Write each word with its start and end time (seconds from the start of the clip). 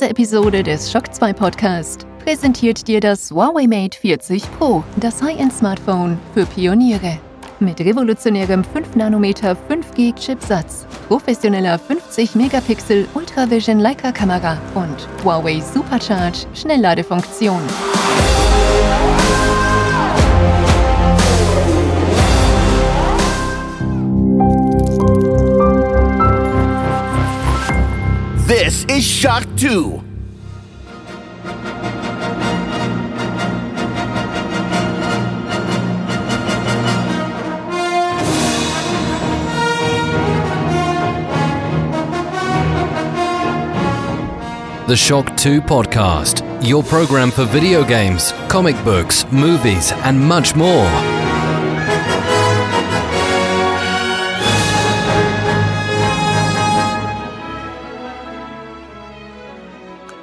Diese 0.00 0.12
Episode 0.12 0.62
des 0.62 0.90
Shock 0.90 1.14
2 1.14 1.34
Podcast 1.34 2.06
präsentiert 2.24 2.88
dir 2.88 3.00
das 3.00 3.30
Huawei 3.30 3.66
Mate 3.66 3.98
40 3.98 4.50
Pro, 4.52 4.82
das 4.96 5.20
High-End-Smartphone 5.22 6.18
für 6.32 6.46
Pioniere. 6.46 7.18
Mit 7.58 7.80
revolutionärem 7.80 8.64
5 8.64 8.96
nm 8.96 9.24
5G-Chipsatz, 9.24 10.86
professioneller 11.06 11.78
50 11.78 12.34
Megapixel 12.34 13.06
Ultravision 13.12 13.78
Leica-Kamera 13.78 14.56
und 14.74 15.06
Huawei 15.22 15.60
Supercharge 15.60 16.46
Schnellladefunktion. 16.54 17.60
This 28.70 28.84
is 28.84 29.04
Shock 29.04 29.42
2. 29.56 30.00
The 44.86 44.96
Shock 44.96 45.36
2 45.36 45.62
Podcast, 45.62 46.64
your 46.64 46.84
program 46.84 47.32
for 47.32 47.44
video 47.46 47.82
games, 47.82 48.30
comic 48.48 48.76
books, 48.84 49.24
movies, 49.32 49.90
and 49.90 50.16
much 50.20 50.54
more. 50.54 51.19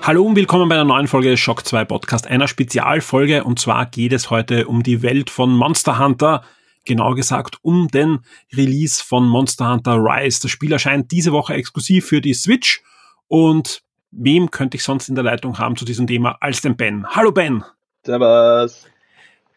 Hallo 0.08 0.24
und 0.24 0.38
willkommen 0.38 0.70
bei 0.70 0.76
einer 0.76 0.86
neuen 0.86 1.10
Folge 1.10 1.32
des 1.32 1.42
Shock 1.42 1.66
2 1.66 1.84
Podcast, 1.84 2.28
einer 2.28 2.48
Spezialfolge 2.48 3.44
und 3.44 3.60
zwar 3.60 3.88
geht 3.88 4.14
es 4.14 4.30
heute 4.30 4.66
um 4.70 4.82
die 4.82 5.02
Welt 5.02 5.30
von 5.30 5.54
Monster 5.54 6.00
Hunter, 6.00 6.46
genau 6.86 7.14
gesagt 7.14 7.58
um 7.62 7.90
den 7.90 8.20
Release 8.56 9.04
von 9.04 9.28
Monster 9.28 9.70
Hunter 9.70 9.98
Rise. 9.98 10.44
Das 10.44 10.50
Spiel 10.50 10.72
erscheint 10.72 11.12
diese 11.12 11.34
Woche 11.34 11.56
exklusiv 11.56 12.06
für 12.06 12.22
die 12.22 12.34
Switch 12.34 12.82
und 13.28 13.84
wem 14.12 14.50
könnte 14.50 14.78
ich 14.78 14.84
sonst 14.84 15.10
in 15.10 15.16
der 15.16 15.26
Leitung 15.26 15.60
haben 15.60 15.76
zu 15.76 15.84
diesem 15.84 16.08
Thema 16.08 16.38
als 16.40 16.62
den 16.62 16.78
Ben? 16.78 17.06
Hallo 17.10 17.34
Ben! 17.34 17.66
Servus! 18.06 18.86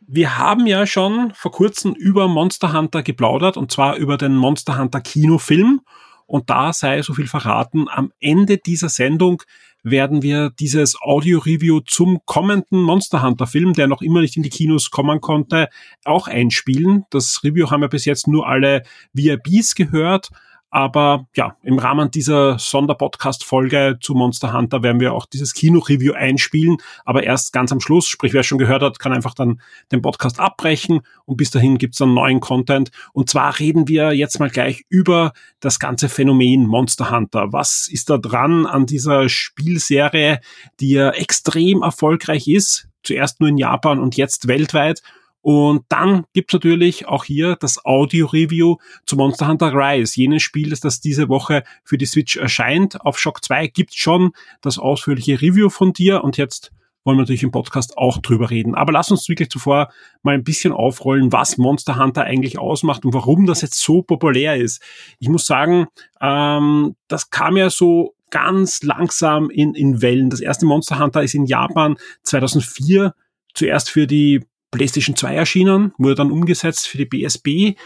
Wir 0.01 0.37
haben 0.37 0.67
ja 0.67 0.85
schon 0.85 1.33
vor 1.33 1.53
kurzem 1.53 1.93
über 1.93 2.27
Monster 2.27 2.73
Hunter 2.73 3.05
geplaudert 3.05 3.57
und 3.57 3.71
zwar 3.71 3.95
über 3.95 4.17
den 4.17 4.35
Monster 4.35 4.77
Hunter 4.79 5.01
Kinofilm 5.01 5.83
und 6.27 6.51
da 6.51 6.73
sei 6.73 7.03
so 7.03 7.15
viel 7.15 7.29
verraten, 7.29 7.89
am 7.89 8.13
Ende 8.19 8.59
dieser 8.59 8.89
Sendung 8.89 9.43
werden 9.83 10.23
wir 10.23 10.51
dieses 10.51 10.97
Audio-Review 11.01 11.81
zum 11.81 12.21
kommenden 12.25 12.83
Monster 12.83 13.23
Hunter 13.23 13.47
Film, 13.47 13.73
der 13.73 13.87
noch 13.87 14.03
immer 14.03 14.21
nicht 14.21 14.37
in 14.37 14.43
die 14.43 14.51
Kinos 14.51 14.91
kommen 14.91 15.21
konnte, 15.21 15.69
auch 16.05 16.29
einspielen. 16.29 17.05
Das 17.11 17.41
Review 17.43 17.71
haben 17.71 17.81
wir 17.81 17.89
bis 17.89 18.05
jetzt 18.05 18.29
nur 18.29 18.47
alle 18.47 18.83
VIPs 19.13 19.75
gehört. 19.75 20.31
Aber 20.71 21.27
ja, 21.35 21.57
im 21.63 21.79
Rahmen 21.79 22.11
dieser 22.11 22.59
Sonderpodcast-Folge 22.59 23.99
zu 24.01 24.15
Monster 24.15 24.53
Hunter 24.53 24.83
werden 24.83 25.01
wir 25.01 25.13
auch 25.13 25.27
dieses 25.27 25.53
Kino-Review 25.53 26.13
einspielen, 26.13 26.77
aber 27.05 27.25
erst 27.25 27.53
ganz 27.53 27.73
am 27.73 27.81
Schluss. 27.81 28.07
Sprich, 28.07 28.33
wer 28.33 28.45
schon 28.45 28.59
gehört 28.59 28.83
hat, 28.83 29.01
kann 29.01 29.13
einfach 29.13 29.35
dann 29.35 29.61
den 29.91 30.01
Podcast 30.01 30.39
abbrechen 30.39 31.01
und 31.25 31.37
bis 31.37 31.51
dahin 31.51 31.79
gibt's 31.79 31.99
dann 31.99 32.15
neuen 32.15 32.41
Content. 32.41 32.91
Und 33.13 33.29
zwar 33.29 33.59
reden 33.59 33.89
wir 33.89 34.13
jetzt 34.13 34.39
mal 34.39 34.51
gleich 34.51 34.85
über 34.89 35.33
das 35.59 35.81
ganze 35.81 36.09
Phänomen 36.09 36.67
Monster 36.67 37.11
Hunter. 37.11 37.53
Was 37.53 37.89
ist 37.89 38.09
da 38.09 38.19
dran 38.19 38.67
an 38.67 38.87
dieser 38.87 39.29
Spielserie, 39.29 40.41
die 40.79 40.91
ja 40.91 41.11
extrem 41.11 41.83
erfolgreich 41.83 42.47
ist? 42.47 42.89
Zuerst 43.03 43.41
nur 43.41 43.49
in 43.49 43.59
Japan 43.59 43.99
und 43.99 44.17
jetzt 44.17 44.47
weltweit. 44.47 45.03
Und 45.43 45.85
dann 45.89 46.25
gibt's 46.33 46.53
natürlich 46.53 47.07
auch 47.09 47.25
hier 47.25 47.57
das 47.57 47.85
Audio-Review 47.85 48.77
zu 49.07 49.17
Monster 49.17 49.49
Hunter 49.49 49.73
Rise, 49.73 50.21
jenes 50.21 50.43
Spiel, 50.43 50.71
das 50.71 51.01
diese 51.01 51.29
Woche 51.29 51.65
für 51.85 51.97
die 51.97 52.07
Switch 52.07 52.37
erscheint. 52.37 53.01
Auf 53.01 53.19
Shock 53.19 53.45
2 53.45 53.69
gibt's 53.69 53.97
schon 53.97 54.33
das 54.61 54.79
ausführliche 54.79 55.41
Review 55.41 55.71
von 55.71 55.93
dir 55.93 56.23
und 56.25 56.37
jetzt 56.37 56.73
wollen 57.05 57.17
wir 57.17 57.23
natürlich 57.23 57.43
im 57.43 57.51
Podcast 57.51 57.97
auch 57.97 58.19
drüber 58.19 58.51
reden. 58.51 58.75
Aber 58.75 58.93
lass 58.93 59.11
uns 59.11 59.29
wirklich 59.29 59.49
zuvor 59.49 59.91
mal 60.23 60.35
ein 60.35 60.45
bisschen 60.45 60.73
aufrollen, 60.73 61.33
was 61.33 61.57
Monster 61.57 61.99
Hunter 61.99 62.25
eigentlich 62.25 62.59
ausmacht 62.59 63.05
und 63.05 63.15
warum 63.15 63.47
das 63.47 63.63
jetzt 63.63 63.81
so 63.81 64.03
populär 64.03 64.57
ist. 64.57 64.83
Ich 65.19 65.29
muss 65.29 65.47
sagen, 65.47 65.87
ähm, 66.21 66.97
das 67.09 67.31
kam 67.31 67.57
ja 67.57 67.71
so 67.71 68.15
ganz 68.31 68.83
langsam 68.83 69.51
in, 69.51 69.75
in 69.75 70.03
Wellen. 70.03 70.31
Das 70.31 70.41
erste 70.41 70.67
Monster 70.67 70.99
Hunter 70.99 71.23
ist 71.23 71.35
in 71.35 71.47
Japan 71.47 71.97
2004 72.23 73.15
zuerst 73.55 73.91
für 73.91 74.07
die 74.07 74.45
PlayStation 74.71 75.17
2 75.17 75.35
erschienen, 75.35 75.93
wurde 75.99 76.15
dann 76.17 76.31
umgesetzt 76.31 76.89
für 76.89 76.99
die 76.99 77.07
BSB 77.07 77.79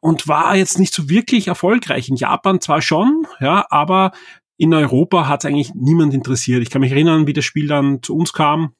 und 0.00 0.28
war 0.28 0.56
jetzt 0.56 0.78
nicht 0.78 0.94
so 0.94 1.08
wirklich 1.08 1.48
erfolgreich. 1.48 2.08
In 2.08 2.16
Japan 2.16 2.60
zwar 2.60 2.82
schon, 2.82 3.26
ja, 3.40 3.66
aber 3.70 4.12
in 4.56 4.72
Europa 4.72 5.28
hat 5.28 5.44
es 5.44 5.48
eigentlich 5.48 5.74
niemand 5.74 6.14
interessiert. 6.14 6.62
Ich 6.62 6.70
kann 6.70 6.80
mich 6.80 6.92
erinnern, 6.92 7.26
wie 7.26 7.32
das 7.32 7.44
Spiel 7.44 7.66
dann 7.66 8.02
zu 8.02 8.16
uns 8.16 8.32
kam, 8.32 8.74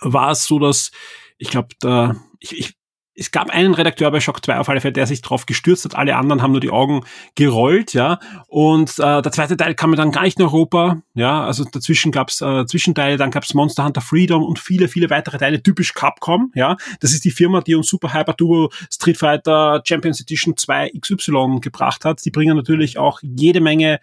war 0.00 0.30
es 0.30 0.46
so, 0.46 0.58
dass 0.58 0.90
ich 1.38 1.50
glaube, 1.50 1.68
da 1.80 2.16
ich, 2.38 2.58
ich 2.58 2.79
es 3.20 3.30
gab 3.32 3.50
einen 3.50 3.74
Redakteur 3.74 4.10
bei 4.10 4.18
Shock 4.18 4.42
2 4.42 4.56
auf 4.56 4.68
alle 4.70 4.80
Fälle, 4.80 4.94
der 4.94 5.06
sich 5.06 5.20
drauf 5.20 5.44
gestürzt 5.44 5.84
hat. 5.84 5.94
Alle 5.94 6.16
anderen 6.16 6.40
haben 6.40 6.52
nur 6.52 6.60
die 6.60 6.70
Augen 6.70 7.02
gerollt, 7.34 7.92
ja. 7.92 8.18
Und 8.48 8.98
äh, 8.98 9.20
der 9.20 9.30
zweite 9.30 9.58
Teil 9.58 9.74
kam 9.74 9.94
dann 9.94 10.10
gar 10.10 10.22
nicht 10.22 10.38
in 10.38 10.44
Europa, 10.46 11.02
ja. 11.12 11.44
Also 11.44 11.64
dazwischen 11.64 12.12
gab's 12.12 12.40
äh, 12.40 12.64
Zwischenteile, 12.64 13.18
dann 13.18 13.30
gab's 13.30 13.52
Monster 13.52 13.84
Hunter 13.84 14.00
Freedom 14.00 14.42
und 14.42 14.58
viele, 14.58 14.88
viele 14.88 15.10
weitere 15.10 15.36
Teile, 15.36 15.62
typisch 15.62 15.92
Capcom, 15.92 16.50
ja. 16.54 16.78
Das 17.00 17.12
ist 17.12 17.26
die 17.26 17.30
Firma, 17.30 17.60
die 17.60 17.74
uns 17.74 17.88
Super 17.88 18.14
Hyper 18.14 18.34
Turbo 18.34 18.72
Street 18.90 19.18
Fighter 19.18 19.82
Champions 19.86 20.22
Edition 20.22 20.56
2 20.56 20.92
XY 20.98 21.58
gebracht 21.60 22.06
hat. 22.06 22.24
Die 22.24 22.30
bringen 22.30 22.56
natürlich 22.56 22.96
auch 22.96 23.20
jede 23.20 23.60
Menge 23.60 24.00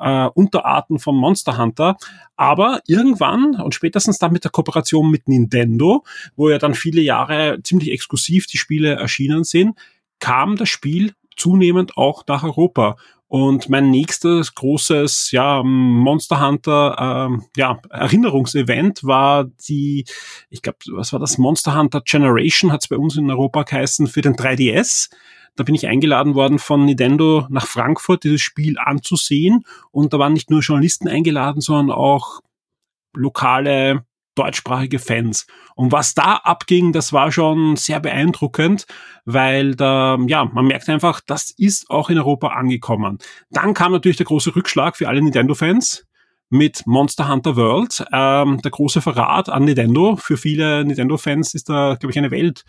äh, 0.00 0.28
Unterarten 0.34 0.98
vom 0.98 1.16
Monster 1.16 1.58
Hunter. 1.58 1.96
Aber 2.36 2.80
irgendwann 2.86 3.56
und 3.60 3.74
spätestens 3.74 4.18
dann 4.18 4.32
mit 4.32 4.44
der 4.44 4.50
Kooperation 4.50 5.10
mit 5.10 5.28
Nintendo, 5.28 6.04
wo 6.36 6.48
ja 6.48 6.58
dann 6.58 6.74
viele 6.74 7.02
Jahre 7.02 7.60
ziemlich 7.62 7.90
exklusiv 7.90 8.46
die 8.46 8.58
Spiele 8.58 8.94
erschienen 8.94 9.44
sind, 9.44 9.78
kam 10.18 10.56
das 10.56 10.68
Spiel 10.68 11.14
zunehmend 11.36 11.96
auch 11.96 12.24
nach 12.26 12.44
Europa. 12.44 12.96
Und 13.30 13.68
mein 13.68 13.90
nächstes 13.90 14.56
großes 14.56 15.30
ja, 15.30 15.62
Monster 15.62 16.44
Hunter 16.44 17.28
ähm, 17.30 17.44
ja, 17.56 17.80
Erinnerungsevent 17.88 19.04
war 19.04 19.44
die, 19.68 20.04
ich 20.48 20.62
glaube, 20.62 20.78
was 20.90 21.12
war 21.12 21.20
das? 21.20 21.38
Monster 21.38 21.78
Hunter 21.78 22.00
Generation 22.00 22.72
hat 22.72 22.82
es 22.82 22.88
bei 22.88 22.96
uns 22.96 23.16
in 23.16 23.30
Europa 23.30 23.62
geheißen 23.62 24.08
für 24.08 24.20
den 24.20 24.34
3DS. 24.34 25.10
Da 25.56 25.64
bin 25.64 25.74
ich 25.74 25.86
eingeladen 25.86 26.34
worden 26.34 26.58
von 26.58 26.84
Nintendo 26.84 27.46
nach 27.50 27.66
Frankfurt, 27.66 28.24
dieses 28.24 28.40
Spiel 28.40 28.78
anzusehen. 28.78 29.64
Und 29.90 30.12
da 30.12 30.18
waren 30.18 30.32
nicht 30.32 30.50
nur 30.50 30.60
Journalisten 30.60 31.08
eingeladen, 31.08 31.60
sondern 31.60 31.96
auch 31.96 32.40
lokale 33.14 34.04
deutschsprachige 34.34 34.98
Fans. 34.98 35.46
Und 35.74 35.92
was 35.92 36.14
da 36.14 36.36
abging, 36.36 36.92
das 36.92 37.12
war 37.12 37.32
schon 37.32 37.76
sehr 37.76 38.00
beeindruckend, 38.00 38.86
weil 39.24 39.74
da, 39.74 40.18
ja, 40.26 40.44
man 40.44 40.66
merkt 40.66 40.88
einfach, 40.88 41.20
das 41.26 41.50
ist 41.50 41.90
auch 41.90 42.10
in 42.10 42.18
Europa 42.18 42.48
angekommen. 42.48 43.18
Dann 43.50 43.74
kam 43.74 43.92
natürlich 43.92 44.16
der 44.16 44.26
große 44.26 44.54
Rückschlag 44.54 44.96
für 44.96 45.08
alle 45.08 45.20
Nintendo-Fans 45.22 46.06
mit 46.48 46.86
Monster 46.86 47.28
Hunter 47.28 47.56
World. 47.56 48.04
Ähm, 48.12 48.60
der 48.62 48.70
große 48.70 49.00
Verrat 49.00 49.48
an 49.48 49.64
Nintendo. 49.64 50.16
Für 50.16 50.36
viele 50.36 50.84
Nintendo-Fans 50.84 51.54
ist 51.54 51.68
da, 51.68 51.96
glaube 51.98 52.10
ich, 52.10 52.18
eine 52.18 52.30
Welt, 52.30 52.64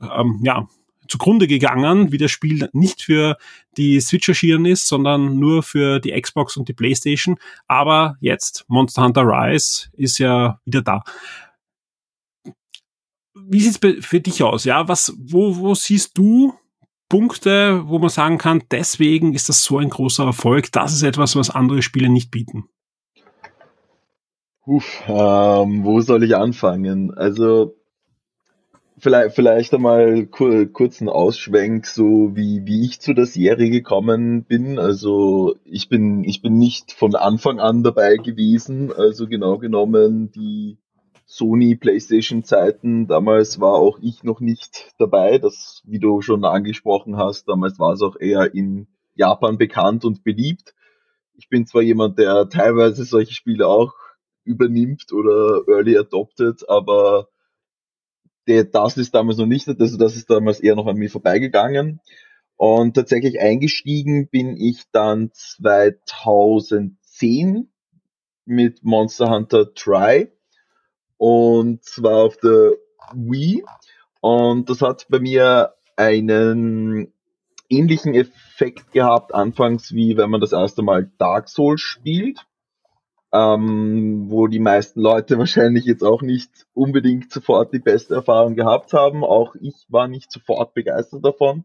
ähm, 0.00 0.40
ja, 0.42 0.66
zugrunde 1.08 1.46
gegangen, 1.46 2.12
wie 2.12 2.18
das 2.18 2.30
Spiel 2.30 2.68
nicht 2.72 3.02
für 3.02 3.36
die 3.76 4.00
Switch 4.00 4.28
erschienen 4.28 4.66
ist, 4.66 4.86
sondern 4.86 5.38
nur 5.38 5.62
für 5.62 6.00
die 6.00 6.18
Xbox 6.20 6.56
und 6.56 6.68
die 6.68 6.72
PlayStation. 6.72 7.38
Aber 7.66 8.16
jetzt 8.20 8.64
Monster 8.68 9.04
Hunter 9.04 9.22
Rise 9.22 9.88
ist 9.92 10.18
ja 10.18 10.60
wieder 10.64 10.82
da. 10.82 11.02
Wie 13.34 13.60
sieht's 13.60 13.80
für 14.06 14.20
dich 14.20 14.42
aus? 14.42 14.64
Ja, 14.64 14.88
was, 14.88 15.14
wo, 15.18 15.56
wo 15.56 15.74
siehst 15.74 16.16
du 16.16 16.54
Punkte, 17.08 17.82
wo 17.88 17.98
man 17.98 18.08
sagen 18.08 18.38
kann, 18.38 18.62
deswegen 18.70 19.34
ist 19.34 19.48
das 19.48 19.64
so 19.64 19.78
ein 19.78 19.90
großer 19.90 20.24
Erfolg? 20.24 20.72
Das 20.72 20.94
ist 20.94 21.02
etwas, 21.02 21.36
was 21.36 21.50
andere 21.50 21.82
Spiele 21.82 22.08
nicht 22.08 22.30
bieten. 22.30 22.68
Uff, 24.64 25.02
ähm, 25.08 25.84
wo 25.84 26.00
soll 26.00 26.22
ich 26.22 26.36
anfangen? 26.36 27.12
Also 27.12 27.74
vielleicht, 29.02 29.34
vielleicht 29.34 29.74
einmal 29.74 30.26
kur, 30.26 30.66
kurzen 30.66 31.08
Ausschwenk, 31.08 31.86
so 31.86 32.36
wie, 32.36 32.64
wie 32.64 32.84
ich 32.84 33.00
zu 33.00 33.14
der 33.14 33.26
Serie 33.26 33.68
gekommen 33.68 34.44
bin. 34.44 34.78
Also 34.78 35.56
ich 35.64 35.88
bin, 35.88 36.22
ich 36.22 36.40
bin 36.40 36.56
nicht 36.56 36.92
von 36.92 37.16
Anfang 37.16 37.58
an 37.58 37.82
dabei 37.82 38.16
gewesen. 38.16 38.92
Also 38.92 39.26
genau 39.26 39.58
genommen 39.58 40.30
die 40.30 40.78
Sony 41.26 41.74
PlayStation 41.74 42.44
Zeiten. 42.44 43.08
Damals 43.08 43.58
war 43.58 43.74
auch 43.74 43.98
ich 44.00 44.22
noch 44.22 44.40
nicht 44.40 44.94
dabei. 44.98 45.38
Das, 45.38 45.82
wie 45.84 45.98
du 45.98 46.22
schon 46.22 46.44
angesprochen 46.44 47.16
hast, 47.16 47.48
damals 47.48 47.80
war 47.80 47.94
es 47.94 48.02
auch 48.02 48.14
eher 48.20 48.54
in 48.54 48.86
Japan 49.14 49.58
bekannt 49.58 50.04
und 50.04 50.22
beliebt. 50.22 50.74
Ich 51.34 51.48
bin 51.48 51.66
zwar 51.66 51.82
jemand, 51.82 52.20
der 52.20 52.48
teilweise 52.48 53.04
solche 53.04 53.34
Spiele 53.34 53.66
auch 53.66 53.94
übernimmt 54.44 55.12
oder 55.12 55.62
early 55.66 55.98
adopted, 55.98 56.68
aber 56.68 57.28
der, 58.46 58.64
das 58.64 58.96
ist 58.96 59.14
damals 59.14 59.38
noch 59.38 59.46
nicht, 59.46 59.68
also 59.68 59.96
das 59.96 60.16
ist 60.16 60.28
damals 60.30 60.58
eher 60.60 60.74
noch 60.74 60.86
an 60.86 60.96
mir 60.96 61.10
vorbeigegangen. 61.10 62.00
Und 62.56 62.94
tatsächlich 62.94 63.40
eingestiegen 63.40 64.28
bin 64.28 64.56
ich 64.56 64.84
dann 64.92 65.30
2010 65.32 67.68
mit 68.44 68.84
Monster 68.84 69.30
Hunter 69.30 69.72
Try 69.74 70.30
und 71.16 71.84
zwar 71.84 72.24
auf 72.24 72.36
der 72.38 72.72
Wii. 73.14 73.64
Und 74.20 74.70
das 74.70 74.82
hat 74.82 75.06
bei 75.08 75.20
mir 75.20 75.74
einen 75.96 77.12
ähnlichen 77.68 78.14
Effekt 78.14 78.92
gehabt 78.92 79.34
anfangs, 79.34 79.92
wie 79.92 80.16
wenn 80.16 80.30
man 80.30 80.40
das 80.40 80.52
erste 80.52 80.82
Mal 80.82 81.10
Dark 81.18 81.48
Souls 81.48 81.80
spielt 81.80 82.46
ähm, 83.32 84.30
wo 84.30 84.46
die 84.46 84.58
meisten 84.58 85.00
Leute 85.00 85.38
wahrscheinlich 85.38 85.84
jetzt 85.84 86.02
auch 86.02 86.22
nicht 86.22 86.50
unbedingt 86.74 87.32
sofort 87.32 87.72
die 87.72 87.78
beste 87.78 88.14
Erfahrung 88.14 88.54
gehabt 88.54 88.92
haben. 88.92 89.24
Auch 89.24 89.54
ich 89.60 89.86
war 89.88 90.08
nicht 90.08 90.30
sofort 90.30 90.74
begeistert 90.74 91.24
davon. 91.24 91.64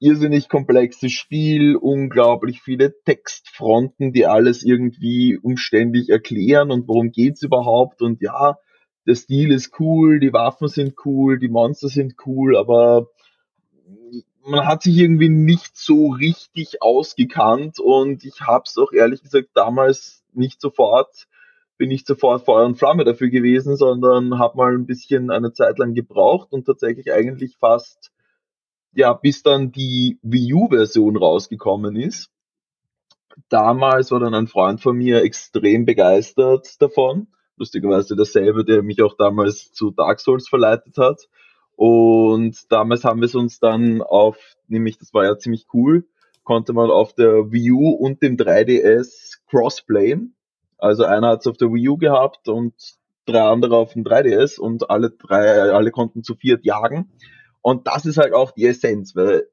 Irrsinnig 0.00 0.48
komplexes 0.48 1.12
Spiel, 1.12 1.76
unglaublich 1.76 2.60
viele 2.60 2.94
Textfronten, 3.04 4.12
die 4.12 4.26
alles 4.26 4.62
irgendwie 4.62 5.38
umständlich 5.38 6.10
erklären 6.10 6.70
und 6.70 6.88
worum 6.88 7.10
geht's 7.10 7.42
überhaupt 7.42 8.02
und 8.02 8.20
ja, 8.20 8.58
der 9.06 9.14
Stil 9.14 9.52
ist 9.52 9.78
cool, 9.78 10.18
die 10.18 10.32
Waffen 10.32 10.68
sind 10.68 10.94
cool, 11.04 11.38
die 11.38 11.48
Monster 11.48 11.88
sind 11.88 12.14
cool, 12.26 12.56
aber 12.56 13.08
man 14.44 14.66
hat 14.66 14.82
sich 14.82 14.96
irgendwie 14.96 15.28
nicht 15.28 15.76
so 15.76 16.08
richtig 16.08 16.82
ausgekannt 16.82 17.78
und 17.78 18.24
ich 18.24 18.40
habe 18.40 18.64
es 18.66 18.76
auch 18.76 18.92
ehrlich 18.92 19.22
gesagt 19.22 19.50
damals 19.54 20.23
nicht 20.36 20.60
sofort, 20.60 21.26
bin 21.76 21.88
nicht 21.88 22.06
sofort 22.06 22.44
Feuer 22.44 22.66
und 22.66 22.76
Flamme 22.76 23.04
dafür 23.04 23.28
gewesen, 23.28 23.76
sondern 23.76 24.38
habe 24.38 24.56
mal 24.56 24.74
ein 24.74 24.86
bisschen 24.86 25.30
eine 25.30 25.52
Zeit 25.52 25.78
lang 25.78 25.94
gebraucht 25.94 26.52
und 26.52 26.66
tatsächlich 26.66 27.12
eigentlich 27.12 27.56
fast, 27.56 28.12
ja, 28.92 29.12
bis 29.12 29.42
dann 29.42 29.72
die 29.72 30.18
Wii 30.22 30.54
U-Version 30.54 31.16
rausgekommen 31.16 31.96
ist. 31.96 32.30
Damals 33.48 34.12
war 34.12 34.20
dann 34.20 34.34
ein 34.34 34.46
Freund 34.46 34.80
von 34.80 34.96
mir 34.96 35.22
extrem 35.22 35.84
begeistert 35.84 36.80
davon. 36.80 37.26
Lustigerweise 37.56 38.14
derselbe, 38.14 38.64
der 38.64 38.82
mich 38.82 39.02
auch 39.02 39.16
damals 39.16 39.72
zu 39.72 39.90
Dark 39.90 40.20
Souls 40.20 40.48
verleitet 40.48 40.96
hat. 40.98 41.28
Und 41.76 42.70
damals 42.70 43.04
haben 43.04 43.20
wir 43.20 43.26
es 43.26 43.34
uns 43.34 43.58
dann 43.58 44.00
auf, 44.00 44.38
nämlich 44.68 44.98
das 44.98 45.12
war 45.12 45.24
ja 45.24 45.36
ziemlich 45.36 45.66
cool, 45.72 46.06
konnte 46.44 46.72
man 46.72 46.90
auf 46.90 47.14
der 47.14 47.50
Wii 47.50 47.72
U 47.72 47.90
und 47.90 48.22
dem 48.22 48.36
3DS 48.36 49.38
Crossplay. 49.48 50.18
Also 50.78 51.04
einer 51.04 51.28
hat 51.28 51.40
es 51.40 51.46
auf 51.46 51.56
der 51.56 51.72
Wii 51.72 51.88
U 51.88 51.96
gehabt 51.96 52.48
und 52.48 52.74
drei 53.26 53.42
andere 53.42 53.76
auf 53.76 53.94
dem 53.94 54.04
3DS 54.04 54.58
und 54.58 54.90
alle 54.90 55.10
drei, 55.10 55.72
alle 55.72 55.90
konnten 55.90 56.22
zu 56.22 56.34
viert 56.34 56.64
jagen. 56.64 57.10
Und 57.62 57.86
das 57.86 58.04
ist 58.04 58.18
halt 58.18 58.34
auch 58.34 58.50
die 58.50 58.66
Essenz, 58.66 59.16
weil 59.16 59.48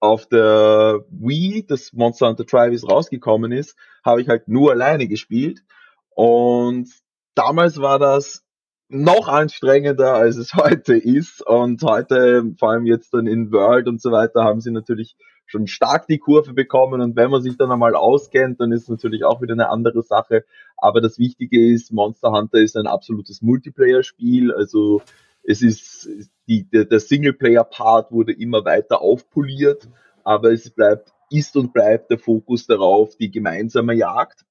auf 0.00 0.26
der 0.26 1.04
Wii, 1.10 1.64
das 1.66 1.92
Monster 1.92 2.28
Hunter 2.28 2.44
Trivis 2.44 2.88
rausgekommen 2.88 3.52
ist, 3.52 3.76
habe 4.04 4.20
ich 4.20 4.28
halt 4.28 4.48
nur 4.48 4.72
alleine 4.72 5.06
gespielt. 5.06 5.62
Und 6.10 6.88
damals 7.36 7.80
war 7.80 8.00
das 8.00 8.44
noch 8.88 9.28
anstrengender, 9.28 10.14
als 10.14 10.36
es 10.36 10.54
heute 10.54 10.96
ist. 10.96 11.46
Und 11.46 11.82
heute, 11.84 12.52
vor 12.58 12.70
allem 12.70 12.86
jetzt 12.86 13.14
dann 13.14 13.28
in 13.28 13.52
World 13.52 13.86
und 13.86 14.02
so 14.02 14.10
weiter, 14.10 14.42
haben 14.42 14.60
sie 14.60 14.72
natürlich 14.72 15.16
schon 15.52 15.66
stark 15.66 16.06
die 16.06 16.18
Kurve 16.18 16.54
bekommen 16.54 17.00
und 17.00 17.14
wenn 17.14 17.30
man 17.30 17.42
sich 17.42 17.56
dann 17.56 17.70
einmal 17.70 17.94
auskennt, 17.94 18.58
dann 18.60 18.72
ist 18.72 18.88
natürlich 18.88 19.22
auch 19.24 19.40
wieder 19.42 19.52
eine 19.52 19.68
andere 19.68 20.02
Sache. 20.02 20.44
Aber 20.76 21.00
das 21.00 21.18
Wichtige 21.18 21.72
ist, 21.72 21.92
Monster 21.92 22.32
Hunter 22.32 22.58
ist 22.58 22.76
ein 22.76 22.86
absolutes 22.86 23.42
Multiplayer-Spiel, 23.42 24.52
also 24.52 25.02
es 25.44 25.62
ist 25.62 26.08
die, 26.48 26.64
der, 26.64 26.86
der 26.86 27.00
Singleplayer-Part 27.00 28.10
wurde 28.10 28.32
immer 28.32 28.64
weiter 28.64 29.00
aufpoliert, 29.00 29.88
aber 30.24 30.52
es 30.52 30.70
bleibt, 30.70 31.12
ist 31.30 31.56
und 31.56 31.72
bleibt 31.72 32.10
der 32.10 32.18
Fokus 32.18 32.66
darauf, 32.66 33.16
die 33.16 33.30
gemeinsame 33.30 33.94
Jagd. 33.94 34.44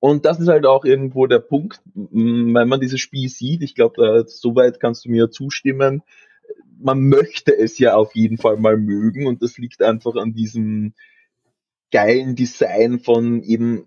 Und 0.00 0.24
das 0.24 0.38
ist 0.38 0.48
halt 0.48 0.64
auch 0.64 0.84
irgendwo 0.84 1.26
der 1.26 1.40
Punkt, 1.40 1.80
wenn 1.94 2.68
man 2.68 2.80
dieses 2.80 3.00
Spiel 3.00 3.28
sieht, 3.28 3.62
ich 3.62 3.74
glaube, 3.74 4.24
soweit 4.28 4.78
kannst 4.78 5.04
du 5.04 5.10
mir 5.10 5.30
zustimmen, 5.30 6.02
man 6.80 7.08
möchte 7.08 7.56
es 7.56 7.78
ja 7.78 7.94
auf 7.94 8.14
jeden 8.14 8.38
Fall 8.38 8.56
mal 8.56 8.76
mögen 8.76 9.26
und 9.26 9.42
das 9.42 9.58
liegt 9.58 9.82
einfach 9.82 10.14
an 10.16 10.32
diesem 10.32 10.94
geilen 11.90 12.36
Design 12.36 13.00
von 13.00 13.42
eben 13.42 13.86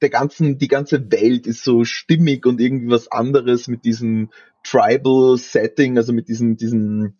der 0.00 0.10
ganzen, 0.10 0.58
die 0.58 0.68
ganze 0.68 1.10
Welt 1.10 1.46
ist 1.46 1.64
so 1.64 1.84
stimmig 1.84 2.46
und 2.46 2.60
irgendwie 2.60 2.90
was 2.90 3.10
anderes 3.10 3.66
mit 3.66 3.84
diesem 3.84 4.30
Tribal 4.62 5.36
Setting, 5.36 5.96
also 5.96 6.12
mit 6.12 6.28
diesem, 6.28 6.56
diesem 6.56 7.14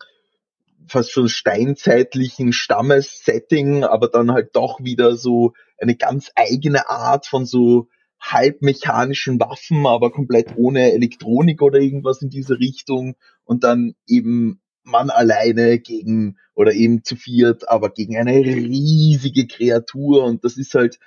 fast 0.87 1.11
schon 1.11 1.29
steinzeitlichen 1.29 2.53
Stammessetting, 2.53 3.85
aber 3.85 4.09
dann 4.09 4.31
halt 4.31 4.55
doch 4.55 4.83
wieder 4.83 5.17
so 5.17 5.55
eine 5.79 5.97
ganz 5.97 6.31
eigene 6.35 6.89
Art 6.89 7.27
von 7.27 7.47
so 7.47 7.89
halbmechanischen 8.21 9.39
Waffen, 9.41 9.87
aber 9.87 10.11
komplett 10.11 10.57
ohne 10.57 10.93
Elektronik 10.93 11.63
oder 11.63 11.79
irgendwas 11.81 12.23
in 12.23 12.31
diese 12.31 12.59
Richtung 12.59 13.17
und 13.45 13.65
dann 13.65 13.95
eben 14.07 14.61
man 14.89 15.11
alleine 15.11 15.79
gegen 15.79 16.39
oder 16.55 16.73
eben 16.73 17.05
zu 17.05 17.17
viert, 17.17 17.69
aber 17.69 17.91
gegen 17.91 18.17
eine 18.17 18.33
riesige 18.33 19.47
Kreatur 19.47 20.25
und 20.25 20.45
das 20.45 20.57
ist 20.57 20.75
halt, 20.75 20.99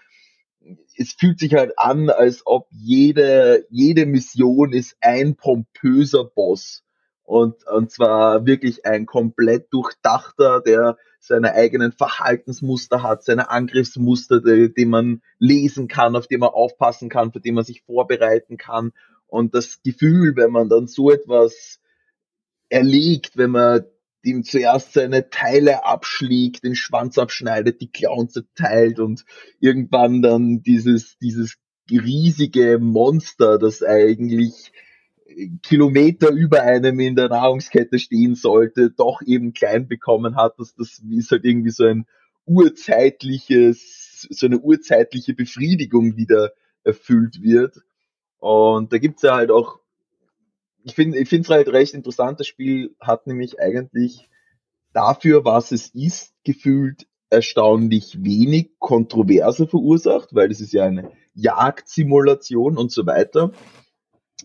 es 0.95 1.13
fühlt 1.13 1.39
sich 1.39 1.53
halt 1.53 1.77
an, 1.77 2.09
als 2.09 2.43
ob 2.45 2.67
jede, 2.71 3.65
jede 3.69 4.05
Mission 4.05 4.73
ist 4.73 4.95
ein 5.01 5.35
pompöser 5.35 6.25
Boss. 6.25 6.83
Und, 7.23 7.65
und 7.67 7.91
zwar 7.91 8.45
wirklich 8.45 8.85
ein 8.85 9.05
komplett 9.05 9.71
durchdachter, 9.71 10.59
der 10.59 10.97
seine 11.19 11.53
eigenen 11.53 11.91
Verhaltensmuster 11.91 13.03
hat, 13.03 13.23
seine 13.23 13.49
Angriffsmuster, 13.49 14.41
die, 14.41 14.73
die 14.73 14.85
man 14.85 15.21
lesen 15.39 15.87
kann, 15.87 16.15
auf 16.15 16.27
die 16.27 16.37
man 16.37 16.49
aufpassen 16.49 17.09
kann, 17.09 17.31
für 17.31 17.39
die 17.39 17.51
man 17.51 17.63
sich 17.63 17.83
vorbereiten 17.83 18.57
kann. 18.57 18.91
Und 19.27 19.55
das 19.55 19.81
Gefühl, 19.81 20.35
wenn 20.35 20.51
man 20.51 20.67
dann 20.67 20.87
so 20.87 21.09
etwas 21.09 21.79
erlegt, 22.71 23.37
wenn 23.37 23.51
man 23.51 23.85
ihm 24.23 24.43
zuerst 24.43 24.93
seine 24.93 25.29
Teile 25.29 25.85
abschlägt, 25.85 26.63
den 26.63 26.75
Schwanz 26.75 27.17
abschneidet, 27.17 27.81
die 27.81 27.91
Klauen 27.91 28.29
zerteilt 28.29 28.99
und 28.99 29.25
irgendwann 29.59 30.21
dann 30.21 30.61
dieses, 30.63 31.17
dieses 31.17 31.55
riesige 31.89 32.79
Monster, 32.79 33.57
das 33.57 33.83
eigentlich 33.83 34.71
Kilometer 35.63 36.29
über 36.31 36.61
einem 36.61 36.99
in 36.99 37.15
der 37.15 37.29
Nahrungskette 37.29 37.99
stehen 37.99 38.35
sollte, 38.35 38.91
doch 38.91 39.21
eben 39.25 39.53
klein 39.53 39.87
bekommen 39.87 40.35
hat. 40.35 40.53
Das, 40.57 40.75
das 40.75 41.01
ist 41.09 41.31
halt 41.31 41.45
irgendwie 41.45 41.71
so 41.71 41.85
ein 41.85 42.05
urzeitliches, 42.45 44.27
so 44.29 44.45
eine 44.45 44.59
urzeitliche 44.59 45.33
Befriedigung, 45.33 46.15
die 46.15 46.25
da 46.25 46.49
erfüllt 46.83 47.41
wird. 47.41 47.77
Und 48.39 48.93
da 48.93 48.97
gibt's 48.97 49.23
ja 49.23 49.35
halt 49.35 49.51
auch 49.51 49.80
ich 50.83 50.95
finde 50.95 51.19
ich 51.19 51.29
finde 51.29 51.43
es 51.43 51.49
halt 51.49 51.67
recht 51.69 51.93
interessant. 51.93 52.39
Das 52.39 52.47
Spiel 52.47 52.95
hat 52.99 53.27
nämlich 53.27 53.59
eigentlich 53.59 54.29
dafür, 54.93 55.45
was 55.45 55.71
es 55.71 55.89
ist, 55.89 56.33
gefühlt 56.43 57.07
erstaunlich 57.29 58.23
wenig 58.23 58.71
Kontroverse 58.79 59.67
verursacht, 59.67 60.35
weil 60.35 60.51
es 60.51 60.59
ist 60.59 60.73
ja 60.73 60.85
eine 60.85 61.11
Jagdsimulation 61.33 62.77
und 62.77 62.91
so 62.91 63.05
weiter. 63.05 63.51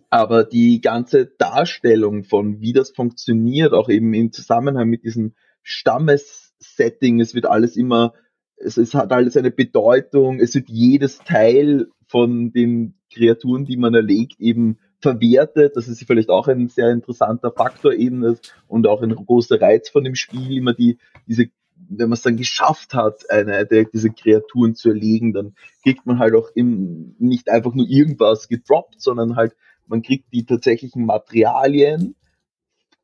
Aber 0.09 0.45
die 0.45 0.81
ganze 0.81 1.27
Darstellung 1.27 2.23
von 2.23 2.61
wie 2.61 2.73
das 2.73 2.91
funktioniert, 2.91 3.73
auch 3.73 3.89
eben 3.89 4.15
im 4.15 4.31
Zusammenhang 4.31 4.89
mit 4.89 5.05
diesem 5.05 5.35
Stammessetting, 5.63 7.21
es 7.21 7.35
wird 7.35 7.47
alles 7.47 7.77
immer, 7.77 8.15
es, 8.57 8.77
es 8.77 8.95
hat 8.95 9.11
alles 9.11 9.37
eine 9.37 9.51
Bedeutung, 9.51 10.39
es 10.39 10.55
wird 10.55 10.69
jedes 10.69 11.19
Teil 11.19 11.89
von 12.07 12.53
den 12.53 12.95
Kreaturen, 13.13 13.65
die 13.65 13.77
man 13.77 13.95
erlegt, 13.95 14.39
eben 14.39 14.79
verwertet. 15.07 15.77
Das 15.77 15.87
ist 15.87 16.03
vielleicht 16.05 16.31
auch 16.31 16.49
ein 16.49 16.69
sehr 16.69 16.91
interessanter 16.91 17.53
Faktor 17.53 17.93
eben 17.93 18.37
und 18.67 18.87
auch 18.89 19.03
ein 19.03 19.15
großer 19.15 19.61
Reiz 19.61 19.89
von 19.89 20.03
dem 20.03 20.17
Spiel, 20.17 20.57
immer 20.57 20.75
die, 20.75 20.99
diese, 21.29 21.47
wenn 21.77 22.09
man 22.09 22.15
es 22.15 22.23
dann 22.23 22.37
geschafft 22.37 22.93
hat, 22.93 23.31
eine 23.31 23.67
diese 23.67 24.11
Kreaturen 24.11 24.75
zu 24.75 24.89
erlegen, 24.89 25.33
dann 25.33 25.55
kriegt 25.85 26.07
man 26.07 26.19
halt 26.19 26.35
auch 26.35 26.51
im, 26.57 27.15
nicht 27.21 27.49
einfach 27.49 27.73
nur 27.73 27.87
irgendwas 27.87 28.49
gedroppt, 28.49 29.01
sondern 29.01 29.37
halt, 29.37 29.55
man 29.87 30.03
kriegt 30.03 30.33
die 30.33 30.45
tatsächlichen 30.45 31.07
Materialien 31.07 32.17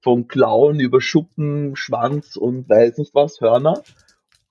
vom 0.00 0.26
Klauen 0.26 0.80
über 0.80 1.00
Schuppen, 1.00 1.76
Schwanz 1.76 2.34
und 2.34 2.68
weiß 2.68 2.98
nicht 2.98 3.14
was, 3.14 3.40
Hörner 3.40 3.80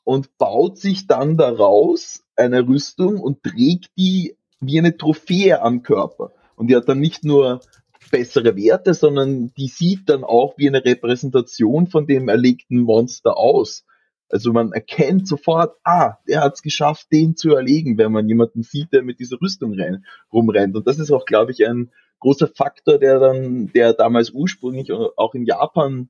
und 0.06 0.38
baut 0.38 0.78
sich 0.78 1.06
dann 1.08 1.36
daraus 1.36 2.24
eine 2.38 2.66
Rüstung 2.66 3.20
und 3.20 3.44
trägt 3.44 3.90
die 3.98 4.38
wie 4.62 4.80
eine 4.80 4.96
Trophäe 4.96 5.62
am 5.62 5.84
Körper. 5.84 6.32
Und 6.62 6.68
die 6.68 6.76
hat 6.76 6.88
dann 6.88 7.00
nicht 7.00 7.24
nur 7.24 7.62
bessere 8.12 8.56
Werte, 8.56 8.94
sondern 8.94 9.52
die 9.58 9.68
sieht 9.68 10.08
dann 10.08 10.24
auch 10.24 10.60
wie 10.60 10.68
eine 10.68 10.86
Repräsentation 10.86 11.88
von 11.88 12.06
dem 12.06 12.30
erlegten 12.30 12.82
Monster 12.82 13.36
aus. 13.36 13.84
Also 14.30 14.54
man 14.54 14.72
erkennt 14.72 15.28
sofort, 15.28 15.76
ah, 15.84 16.18
der 16.28 16.42
hat 16.42 16.54
es 16.54 16.62
geschafft, 16.62 17.08
den 17.12 17.36
zu 17.36 17.56
erlegen, 17.56 17.98
wenn 17.98 18.12
man 18.12 18.28
jemanden 18.28 18.62
sieht, 18.62 18.94
der 18.94 19.02
mit 19.02 19.20
dieser 19.20 19.42
Rüstung 19.42 19.74
rein, 19.74 20.06
rumrennt. 20.32 20.76
Und 20.76 20.86
das 20.86 21.00
ist 21.00 21.10
auch, 21.10 21.26
glaube 21.26 21.52
ich, 21.52 21.68
ein 21.68 21.90
großer 22.20 22.48
Faktor, 22.48 23.00
der 23.00 23.20
dann, 23.20 23.72
der 23.74 23.94
damals 23.94 24.30
ursprünglich 24.30 24.92
auch 24.92 25.34
in 25.34 25.46
Japan 25.48 26.10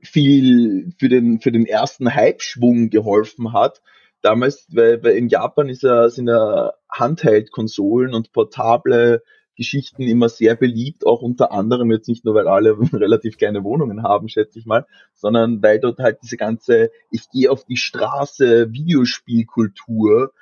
viel 0.00 0.94
für 0.98 1.10
den, 1.10 1.42
für 1.42 1.52
den 1.52 1.66
ersten 1.66 2.14
Hype-Schwung 2.14 2.88
geholfen 2.88 3.52
hat. 3.52 3.82
Damals, 4.22 4.66
weil, 4.70 5.02
weil 5.02 5.16
in 5.16 5.28
Japan 5.28 5.68
ist 5.68 5.82
ja, 5.82 6.08
sind 6.08 6.28
ja 6.28 6.72
Handheld-Konsolen 6.90 8.14
und 8.14 8.32
portable 8.32 9.22
Geschichten 9.56 10.02
immer 10.02 10.28
sehr 10.28 10.54
beliebt, 10.54 11.04
auch 11.04 11.20
unter 11.20 11.52
anderem 11.52 11.90
jetzt 11.90 12.08
nicht 12.08 12.24
nur, 12.24 12.34
weil 12.34 12.48
alle 12.48 12.78
relativ 12.92 13.36
kleine 13.36 13.64
Wohnungen 13.64 14.02
haben, 14.02 14.28
schätze 14.28 14.58
ich 14.58 14.66
mal, 14.66 14.86
sondern 15.14 15.62
weil 15.62 15.80
dort 15.80 15.98
halt 15.98 16.18
diese 16.22 16.36
ganze, 16.36 16.90
ich 17.10 17.28
gehe 17.30 17.50
auf 17.50 17.64
die 17.64 17.76
Straße 17.76 18.72
Videospielkultur 18.72 20.32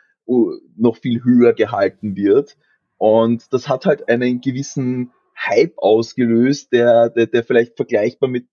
noch 0.77 0.97
viel 0.97 1.23
höher 1.25 1.53
gehalten 1.53 2.17
wird. 2.17 2.57
Und 2.99 3.53
das 3.53 3.69
hat 3.69 3.87
halt 3.87 4.09
einen 4.09 4.41
gewissen 4.41 5.13
Hype 5.37 5.79
ausgelöst, 5.79 6.73
der, 6.73 7.11
der, 7.11 7.27
der 7.27 7.45
vielleicht 7.45 7.77
vergleichbar 7.77 8.29
mit 8.29 8.47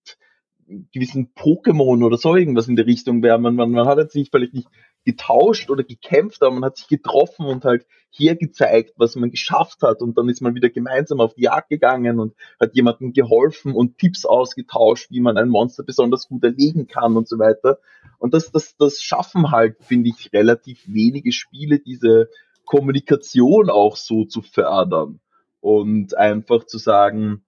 gewissen 0.92 1.34
Pokémon 1.36 2.06
oder 2.06 2.18
so 2.18 2.36
irgendwas 2.36 2.68
in 2.68 2.75
der 2.75 2.86
Richtung 2.86 3.24
wäre. 3.24 3.39
Man, 3.39 3.56
man, 3.56 3.72
man 3.72 3.88
hat 3.88 3.98
jetzt 3.98 4.15
nicht 4.15 4.32
vielleicht 4.32 4.53
nicht 4.53 4.68
getauscht 5.05 5.69
oder 5.69 5.83
gekämpft, 5.83 6.41
aber 6.41 6.55
man 6.55 6.65
hat 6.65 6.77
sich 6.77 6.88
getroffen 6.88 7.45
und 7.45 7.65
halt 7.65 7.86
hergezeigt, 8.12 8.93
was 8.98 9.15
man 9.15 9.31
geschafft 9.31 9.81
hat 9.81 10.01
und 10.01 10.17
dann 10.17 10.29
ist 10.29 10.41
man 10.41 10.55
wieder 10.55 10.69
gemeinsam 10.69 11.19
auf 11.19 11.33
die 11.33 11.43
Jagd 11.43 11.69
gegangen 11.69 12.19
und 12.19 12.36
hat 12.60 12.75
jemandem 12.75 13.12
geholfen 13.12 13.74
und 13.74 13.98
Tipps 13.98 14.25
ausgetauscht, 14.25 15.10
wie 15.10 15.19
man 15.19 15.38
ein 15.38 15.50
Monster 15.50 15.83
besonders 15.83 16.27
gut 16.27 16.43
erlegen 16.43 16.88
kann 16.88 17.17
und 17.17 17.27
so 17.27 17.39
weiter. 17.39 17.79
Und 18.19 18.33
das, 18.33 18.51
das, 18.51 18.77
das 18.77 19.01
schaffen 19.01 19.51
halt, 19.51 19.77
finde 19.81 20.10
ich, 20.10 20.31
relativ 20.31 20.83
wenige 20.88 21.31
Spiele, 21.31 21.79
diese 21.79 22.29
Kommunikation 22.65 23.69
auch 23.69 23.98
so 23.98 24.25
zu 24.25 24.41
fördern 24.41 25.19
und 25.60 26.15
einfach 26.15 26.65
zu 26.65 26.77
sagen, 26.77 27.43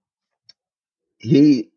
hey, 1.18 1.72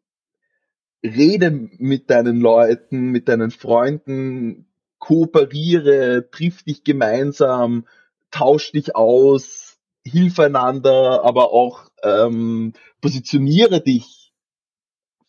rede 1.04 1.52
mit 1.52 2.10
deinen 2.10 2.42
Leuten, 2.42 3.12
mit 3.12 3.30
deinen 3.30 3.52
Freunden, 3.52 4.69
kooperiere, 5.00 6.30
triff 6.30 6.64
dich 6.64 6.84
gemeinsam, 6.84 7.86
tausch 8.32 8.72
dich 8.72 8.96
aus, 8.96 9.78
hilf 10.06 10.40
einander, 10.40 11.24
aber 11.24 11.52
auch 11.52 11.90
ähm, 12.04 12.74
positioniere 13.02 13.82
dich 13.82 14.34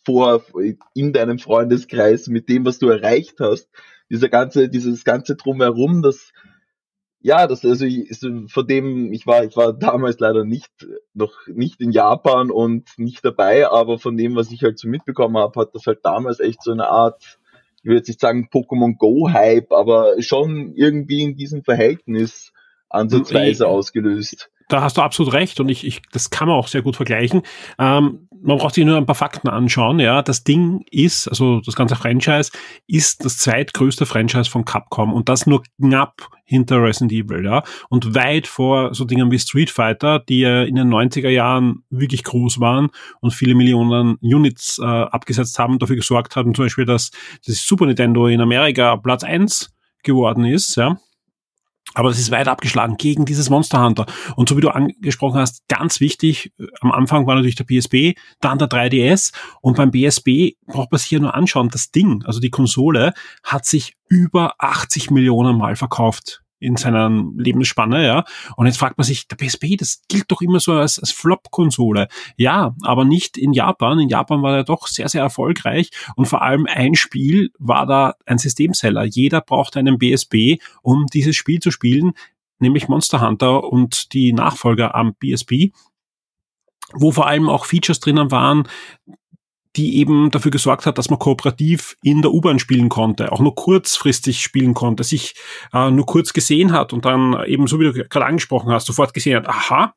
vor 0.04 0.42
in 0.94 1.12
deinem 1.12 1.38
Freundeskreis 1.38 2.28
mit 2.28 2.48
dem, 2.48 2.64
was 2.64 2.78
du 2.78 2.88
erreicht 2.88 3.40
hast. 3.40 3.68
Dieser 4.10 4.28
ganze, 4.28 4.68
dieses 4.68 5.04
ganze 5.04 5.36
drumherum, 5.36 6.02
das 6.02 6.32
ja, 7.22 7.46
das 7.46 7.64
also 7.66 7.84
ich, 7.84 8.18
von 8.48 8.66
dem 8.66 9.12
ich 9.12 9.26
war 9.26 9.44
ich 9.44 9.54
war 9.54 9.74
damals 9.74 10.18
leider 10.20 10.44
nicht 10.44 10.70
noch 11.12 11.46
nicht 11.48 11.80
in 11.80 11.92
Japan 11.92 12.50
und 12.50 12.88
nicht 12.96 13.22
dabei, 13.24 13.68
aber 13.68 13.98
von 13.98 14.16
dem 14.16 14.36
was 14.36 14.50
ich 14.50 14.62
halt 14.62 14.78
so 14.78 14.88
mitbekommen 14.88 15.36
habe, 15.36 15.60
hat 15.60 15.74
das 15.74 15.86
halt 15.86 16.00
damals 16.02 16.40
echt 16.40 16.62
so 16.62 16.72
eine 16.72 16.88
Art 16.88 17.38
ich 17.82 17.86
würde 17.86 17.98
jetzt 17.98 18.08
nicht 18.08 18.20
sagen 18.20 18.48
Pokémon 18.52 18.96
Go 18.96 19.30
Hype, 19.32 19.72
aber 19.72 20.20
schon 20.20 20.74
irgendwie 20.74 21.22
in 21.22 21.36
diesem 21.36 21.64
Verhältnis 21.64 22.52
ansatzweise 22.88 23.68
ausgelöst. 23.68 24.50
Da 24.70 24.82
hast 24.82 24.96
du 24.96 25.02
absolut 25.02 25.32
recht 25.32 25.58
und 25.58 25.68
ich, 25.68 25.84
ich 25.84 26.00
das 26.12 26.30
kann 26.30 26.46
man 26.46 26.56
auch 26.56 26.68
sehr 26.68 26.82
gut 26.82 26.94
vergleichen. 26.94 27.42
Ähm, 27.78 28.28
man 28.40 28.56
braucht 28.56 28.76
sich 28.76 28.84
nur 28.84 28.96
ein 28.96 29.04
paar 29.04 29.16
Fakten 29.16 29.48
anschauen. 29.48 29.98
Ja, 29.98 30.22
das 30.22 30.44
Ding 30.44 30.84
ist, 30.90 31.26
also 31.26 31.60
das 31.60 31.74
ganze 31.74 31.96
Franchise 31.96 32.52
ist 32.86 33.24
das 33.24 33.36
zweitgrößte 33.38 34.06
Franchise 34.06 34.48
von 34.48 34.64
Capcom 34.64 35.12
und 35.12 35.28
das 35.28 35.46
nur 35.46 35.64
knapp 35.80 36.28
hinter 36.44 36.82
Resident 36.82 37.12
Evil, 37.12 37.44
ja, 37.44 37.64
und 37.88 38.14
weit 38.14 38.46
vor 38.46 38.94
so 38.94 39.04
Dingen 39.04 39.30
wie 39.30 39.38
Street 39.38 39.70
Fighter, 39.70 40.20
die 40.20 40.40
ja 40.40 40.62
in 40.62 40.76
den 40.76 40.88
90er 40.88 41.28
Jahren 41.28 41.82
wirklich 41.90 42.22
groß 42.22 42.60
waren 42.60 42.90
und 43.20 43.32
viele 43.32 43.56
Millionen 43.56 44.16
Units 44.22 44.78
äh, 44.78 44.84
abgesetzt 44.84 45.58
haben, 45.58 45.80
dafür 45.80 45.96
gesorgt 45.96 46.36
haben, 46.36 46.54
zum 46.54 46.66
Beispiel, 46.66 46.84
dass 46.86 47.10
das 47.44 47.64
Super 47.64 47.86
Nintendo 47.86 48.28
in 48.28 48.40
Amerika 48.40 48.96
Platz 48.96 49.24
eins 49.24 49.72
geworden 50.02 50.44
ist, 50.44 50.76
ja 50.76 50.96
aber 51.94 52.08
das 52.08 52.18
ist 52.18 52.30
weit 52.30 52.48
abgeschlagen 52.48 52.96
gegen 52.96 53.24
dieses 53.24 53.50
Monster 53.50 53.84
Hunter. 53.84 54.06
Und 54.36 54.48
so 54.48 54.56
wie 54.56 54.60
du 54.60 54.70
angesprochen 54.70 55.40
hast, 55.40 55.66
ganz 55.68 56.00
wichtig, 56.00 56.52
am 56.80 56.92
Anfang 56.92 57.26
war 57.26 57.34
natürlich 57.34 57.56
der 57.56 57.64
PSP, 57.64 58.18
dann 58.40 58.58
der 58.58 58.68
3DS 58.68 59.32
und 59.60 59.76
beim 59.76 59.90
PSP 59.90 60.56
braucht 60.66 60.92
man 60.92 60.98
sich 60.98 61.08
hier 61.08 61.20
nur 61.20 61.34
anschauen, 61.34 61.68
das 61.68 61.90
Ding, 61.90 62.22
also 62.24 62.40
die 62.40 62.50
Konsole, 62.50 63.12
hat 63.42 63.64
sich 63.64 63.96
über 64.08 64.54
80 64.58 65.10
Millionen 65.10 65.56
Mal 65.56 65.76
verkauft 65.76 66.42
in 66.60 66.76
seiner 66.76 67.10
Lebensspanne, 67.36 68.06
ja. 68.06 68.24
Und 68.56 68.66
jetzt 68.66 68.78
fragt 68.78 68.98
man 68.98 69.04
sich, 69.04 69.26
der 69.26 69.36
PSP, 69.36 69.76
das 69.76 70.02
gilt 70.08 70.30
doch 70.30 70.42
immer 70.42 70.60
so 70.60 70.74
als, 70.74 70.98
als 70.98 71.10
Flop-Konsole. 71.10 72.08
Ja, 72.36 72.76
aber 72.82 73.04
nicht 73.04 73.36
in 73.36 73.52
Japan. 73.52 73.98
In 73.98 74.08
Japan 74.08 74.42
war 74.42 74.56
er 74.56 74.64
doch 74.64 74.86
sehr, 74.86 75.08
sehr 75.08 75.22
erfolgreich 75.22 75.90
und 76.16 76.26
vor 76.26 76.42
allem 76.42 76.66
ein 76.66 76.94
Spiel 76.94 77.50
war 77.58 77.86
da 77.86 78.14
ein 78.26 78.38
Systemseller. 78.38 79.04
Jeder 79.04 79.40
braucht 79.40 79.76
einen 79.76 79.98
PSP, 79.98 80.58
um 80.82 81.06
dieses 81.06 81.34
Spiel 81.34 81.60
zu 81.60 81.70
spielen, 81.70 82.12
nämlich 82.58 82.88
Monster 82.88 83.26
Hunter 83.26 83.64
und 83.64 84.12
die 84.12 84.32
Nachfolger 84.32 84.94
am 84.94 85.14
PSP 85.14 85.72
wo 86.92 87.12
vor 87.12 87.26
allem 87.26 87.48
auch 87.48 87.66
Features 87.66 88.00
drinnen 88.00 88.30
waren, 88.30 88.68
die 89.76 89.98
eben 89.98 90.30
dafür 90.30 90.50
gesorgt 90.50 90.86
hat, 90.86 90.98
dass 90.98 91.10
man 91.10 91.18
kooperativ 91.18 91.96
in 92.02 92.22
der 92.22 92.32
U-Bahn 92.32 92.58
spielen 92.58 92.88
konnte, 92.88 93.30
auch 93.30 93.40
nur 93.40 93.54
kurzfristig 93.54 94.42
spielen 94.42 94.74
konnte, 94.74 95.04
sich 95.04 95.34
äh, 95.72 95.90
nur 95.90 96.06
kurz 96.06 96.32
gesehen 96.32 96.72
hat 96.72 96.92
und 96.92 97.04
dann 97.04 97.44
eben, 97.46 97.66
so 97.66 97.78
wie 97.78 97.84
du 97.84 97.92
gerade 97.92 98.26
angesprochen 98.26 98.72
hast, 98.72 98.86
sofort 98.86 99.14
gesehen 99.14 99.36
hat, 99.36 99.48
aha, 99.48 99.94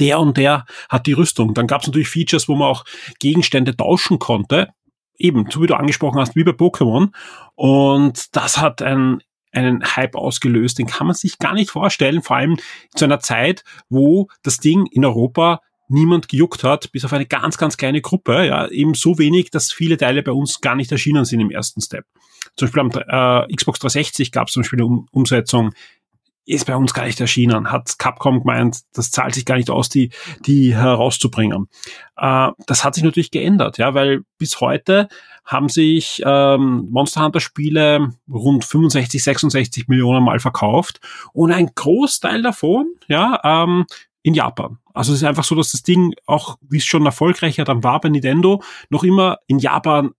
der 0.00 0.18
und 0.18 0.36
der 0.36 0.66
hat 0.88 1.06
die 1.06 1.12
Rüstung. 1.12 1.54
Dann 1.54 1.66
gab 1.68 1.82
es 1.82 1.86
natürlich 1.86 2.08
Features, 2.08 2.48
wo 2.48 2.56
man 2.56 2.68
auch 2.68 2.84
Gegenstände 3.20 3.76
tauschen 3.76 4.18
konnte, 4.18 4.68
eben, 5.16 5.48
so 5.50 5.62
wie 5.62 5.66
du 5.66 5.76
angesprochen 5.76 6.18
hast, 6.18 6.34
wie 6.34 6.44
bei 6.44 6.52
Pokémon. 6.52 7.10
Und 7.54 8.36
das 8.36 8.58
hat 8.58 8.82
ein 8.82 9.22
einen 9.50 9.96
Hype 9.96 10.14
ausgelöst, 10.14 10.78
den 10.78 10.86
kann 10.86 11.06
man 11.06 11.16
sich 11.16 11.38
gar 11.38 11.54
nicht 11.54 11.70
vorstellen, 11.70 12.22
vor 12.22 12.36
allem 12.36 12.58
zu 12.94 13.06
einer 13.06 13.20
Zeit, 13.20 13.64
wo 13.88 14.28
das 14.42 14.58
Ding 14.58 14.86
in 14.86 15.06
Europa 15.06 15.60
niemand 15.88 16.28
gejuckt 16.28 16.64
hat, 16.64 16.92
bis 16.92 17.04
auf 17.04 17.12
eine 17.12 17.26
ganz, 17.26 17.58
ganz 17.58 17.76
kleine 17.76 18.00
Gruppe, 18.00 18.46
ja, 18.46 18.68
eben 18.68 18.94
so 18.94 19.18
wenig, 19.18 19.50
dass 19.50 19.72
viele 19.72 19.96
Teile 19.96 20.22
bei 20.22 20.32
uns 20.32 20.60
gar 20.60 20.74
nicht 20.74 20.92
erschienen 20.92 21.24
sind 21.24 21.40
im 21.40 21.50
ersten 21.50 21.80
Step. 21.80 22.04
Zum 22.56 22.68
Beispiel 22.68 22.80
am 22.80 23.46
äh, 23.48 23.54
Xbox 23.54 23.78
360 23.80 24.32
gab 24.32 24.48
es 24.48 24.54
zum 24.54 24.62
Beispiel 24.62 24.78
eine 24.78 24.86
um 24.86 25.08
Umsetzung, 25.10 25.72
ist 26.48 26.66
bei 26.66 26.76
uns 26.76 26.94
gar 26.94 27.04
nicht 27.04 27.20
erschienen, 27.20 27.70
hat 27.70 27.98
Capcom 27.98 28.40
gemeint, 28.40 28.78
das 28.94 29.10
zahlt 29.10 29.34
sich 29.34 29.44
gar 29.44 29.56
nicht 29.56 29.68
aus, 29.68 29.90
die, 29.90 30.10
die 30.46 30.74
herauszubringen. 30.74 31.68
Äh, 32.16 32.48
das 32.66 32.84
hat 32.84 32.94
sich 32.94 33.04
natürlich 33.04 33.30
geändert, 33.30 33.76
ja, 33.76 33.92
weil 33.92 34.22
bis 34.38 34.60
heute 34.60 35.08
haben 35.44 35.68
sich 35.68 36.22
ähm, 36.24 36.88
Monster 36.90 37.22
Hunter 37.22 37.40
Spiele 37.40 38.14
rund 38.30 38.64
65, 38.64 39.22
66 39.22 39.88
Millionen 39.88 40.24
Mal 40.24 40.40
verkauft 40.40 41.00
und 41.32 41.52
ein 41.52 41.70
Großteil 41.74 42.42
davon, 42.42 42.86
ja, 43.08 43.40
ähm, 43.44 43.84
in 44.28 44.34
Japan. 44.34 44.78
Also 44.92 45.12
es 45.12 45.22
ist 45.22 45.24
einfach 45.24 45.44
so, 45.44 45.54
dass 45.54 45.72
das 45.72 45.82
Ding 45.82 46.14
auch, 46.26 46.58
wie 46.68 46.76
es 46.76 46.84
schon 46.84 47.06
erfolgreicher 47.06 47.64
dann 47.64 47.82
war 47.82 47.98
bei 47.98 48.10
Nintendo, 48.10 48.62
noch 48.90 49.02
immer 49.02 49.38
in 49.46 49.58
Japan 49.58 50.10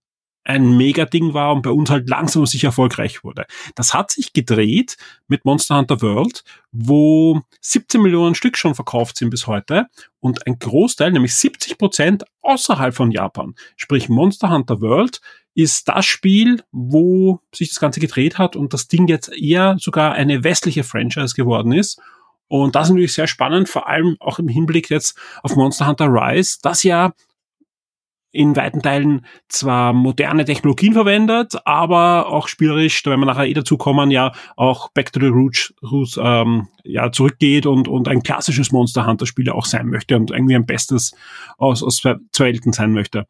ein 0.42 0.76
Mega-Ding 0.76 1.32
war 1.32 1.52
und 1.52 1.62
bei 1.62 1.70
uns 1.70 1.90
halt 1.90 2.08
langsam 2.08 2.42
und 2.42 2.48
sicher 2.48 2.68
erfolgreich 2.68 3.22
wurde. 3.22 3.46
Das 3.76 3.94
hat 3.94 4.10
sich 4.10 4.32
gedreht 4.32 4.96
mit 5.28 5.44
Monster 5.44 5.76
Hunter 5.76 6.02
World, 6.02 6.42
wo 6.72 7.42
17 7.60 8.02
Millionen 8.02 8.34
Stück 8.34 8.56
schon 8.56 8.74
verkauft 8.74 9.16
sind 9.16 9.30
bis 9.30 9.46
heute 9.46 9.86
und 10.18 10.46
ein 10.48 10.58
Großteil, 10.58 11.12
nämlich 11.12 11.36
70 11.36 11.78
Prozent 11.78 12.24
außerhalb 12.42 12.94
von 12.94 13.12
Japan. 13.12 13.54
Sprich 13.76 14.08
Monster 14.08 14.50
Hunter 14.50 14.80
World 14.80 15.20
ist 15.54 15.88
das 15.88 16.06
Spiel, 16.06 16.64
wo 16.72 17.40
sich 17.54 17.68
das 17.68 17.78
Ganze 17.78 18.00
gedreht 18.00 18.38
hat 18.38 18.56
und 18.56 18.72
das 18.72 18.88
Ding 18.88 19.06
jetzt 19.06 19.30
eher 19.32 19.76
sogar 19.78 20.14
eine 20.14 20.42
westliche 20.42 20.82
Franchise 20.82 21.34
geworden 21.36 21.70
ist 21.72 22.00
und 22.50 22.74
das 22.74 22.88
ist 22.88 22.90
natürlich 22.90 23.14
sehr 23.14 23.28
spannend, 23.28 23.68
vor 23.68 23.88
allem 23.88 24.16
auch 24.18 24.40
im 24.40 24.48
Hinblick 24.48 24.90
jetzt 24.90 25.16
auf 25.44 25.54
Monster 25.54 25.86
Hunter 25.86 26.08
Rise, 26.08 26.58
das 26.62 26.82
ja 26.82 27.12
in 28.32 28.56
weiten 28.56 28.82
Teilen 28.82 29.24
zwar 29.48 29.92
moderne 29.92 30.44
Technologien 30.44 30.92
verwendet, 30.92 31.54
aber 31.64 32.26
auch 32.26 32.48
spielerisch, 32.48 33.04
da 33.04 33.10
werden 33.10 33.20
wir 33.20 33.26
nachher 33.26 33.46
eh 33.46 33.54
dazu 33.54 33.76
kommen, 33.76 34.10
ja 34.10 34.32
auch 34.56 34.90
Back 34.90 35.12
to 35.12 35.20
the 35.20 35.28
Roots, 35.28 35.72
Roots 35.80 36.18
ähm, 36.20 36.66
ja, 36.82 37.12
zurückgeht 37.12 37.66
und, 37.66 37.86
und 37.86 38.08
ein 38.08 38.24
klassisches 38.24 38.72
Monster 38.72 39.06
Hunter 39.06 39.26
Spiel 39.26 39.48
auch 39.50 39.64
sein 39.64 39.86
möchte 39.86 40.16
und 40.16 40.32
irgendwie 40.32 40.56
ein 40.56 40.66
Bestes 40.66 41.14
aus, 41.56 41.84
aus 41.84 41.98
zwei, 41.98 42.16
Welten 42.36 42.72
sein 42.72 42.90
möchte. 42.90 43.26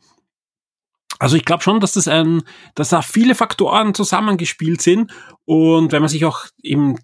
Also 1.19 1.37
ich 1.37 1.45
glaube 1.45 1.63
schon, 1.63 1.81
dass 1.81 1.93
das 1.93 2.09
ein, 2.09 2.43
dass 2.75 2.89
da 2.89 3.03
viele 3.03 3.35
Faktoren 3.35 3.93
zusammengespielt 3.93 4.81
sind 4.81 5.13
und 5.45 5.93
wenn 5.93 6.01
man 6.01 6.09
sich 6.09 6.25
auch 6.25 6.47
eben 6.63 6.97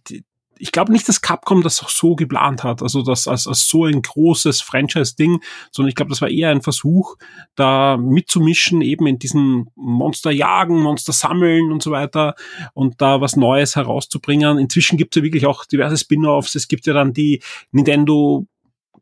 ich 0.59 0.73
glaube 0.73 0.93
nicht, 0.93 1.09
dass 1.09 1.21
Capcom 1.21 1.63
das 1.63 1.83
auch 1.83 1.89
so 1.89 2.17
geplant 2.17 2.65
hat, 2.65 2.83
also 2.83 3.03
das 3.03 3.29
als, 3.29 3.47
als 3.47 3.69
so 3.69 3.85
ein 3.85 4.03
großes 4.03 4.61
Franchise-Ding, 4.61 5.41
sondern 5.71 5.89
ich 5.89 5.95
glaube, 5.95 6.11
das 6.11 6.23
war 6.23 6.29
eher 6.29 6.51
ein 6.51 6.63
Versuch, 6.63 7.17
da 7.55 7.97
mitzumischen, 7.97 8.81
eben 8.83 9.07
in 9.07 9.19
diesen 9.19 9.71
Monster 9.75 10.31
jagen, 10.31 10.81
Monster 10.81 11.13
sammeln 11.13 11.73
und 11.73 11.83
so 11.83 11.91
weiter 11.91 12.35
und 12.75 13.01
da 13.01 13.21
was 13.21 13.37
Neues 13.37 13.77
herauszubringen. 13.77 14.59
Inzwischen 14.59 14.97
gibt 14.97 15.15
es 15.15 15.21
ja 15.21 15.25
wirklich 15.25 15.47
auch 15.47 15.65
diverse 15.65 15.97
Spin-offs. 15.97 16.55
Es 16.55 16.69
gibt 16.69 16.87
ja 16.87 16.95
dann 16.95 17.13
die 17.13 17.43
Nintendo 17.73 18.47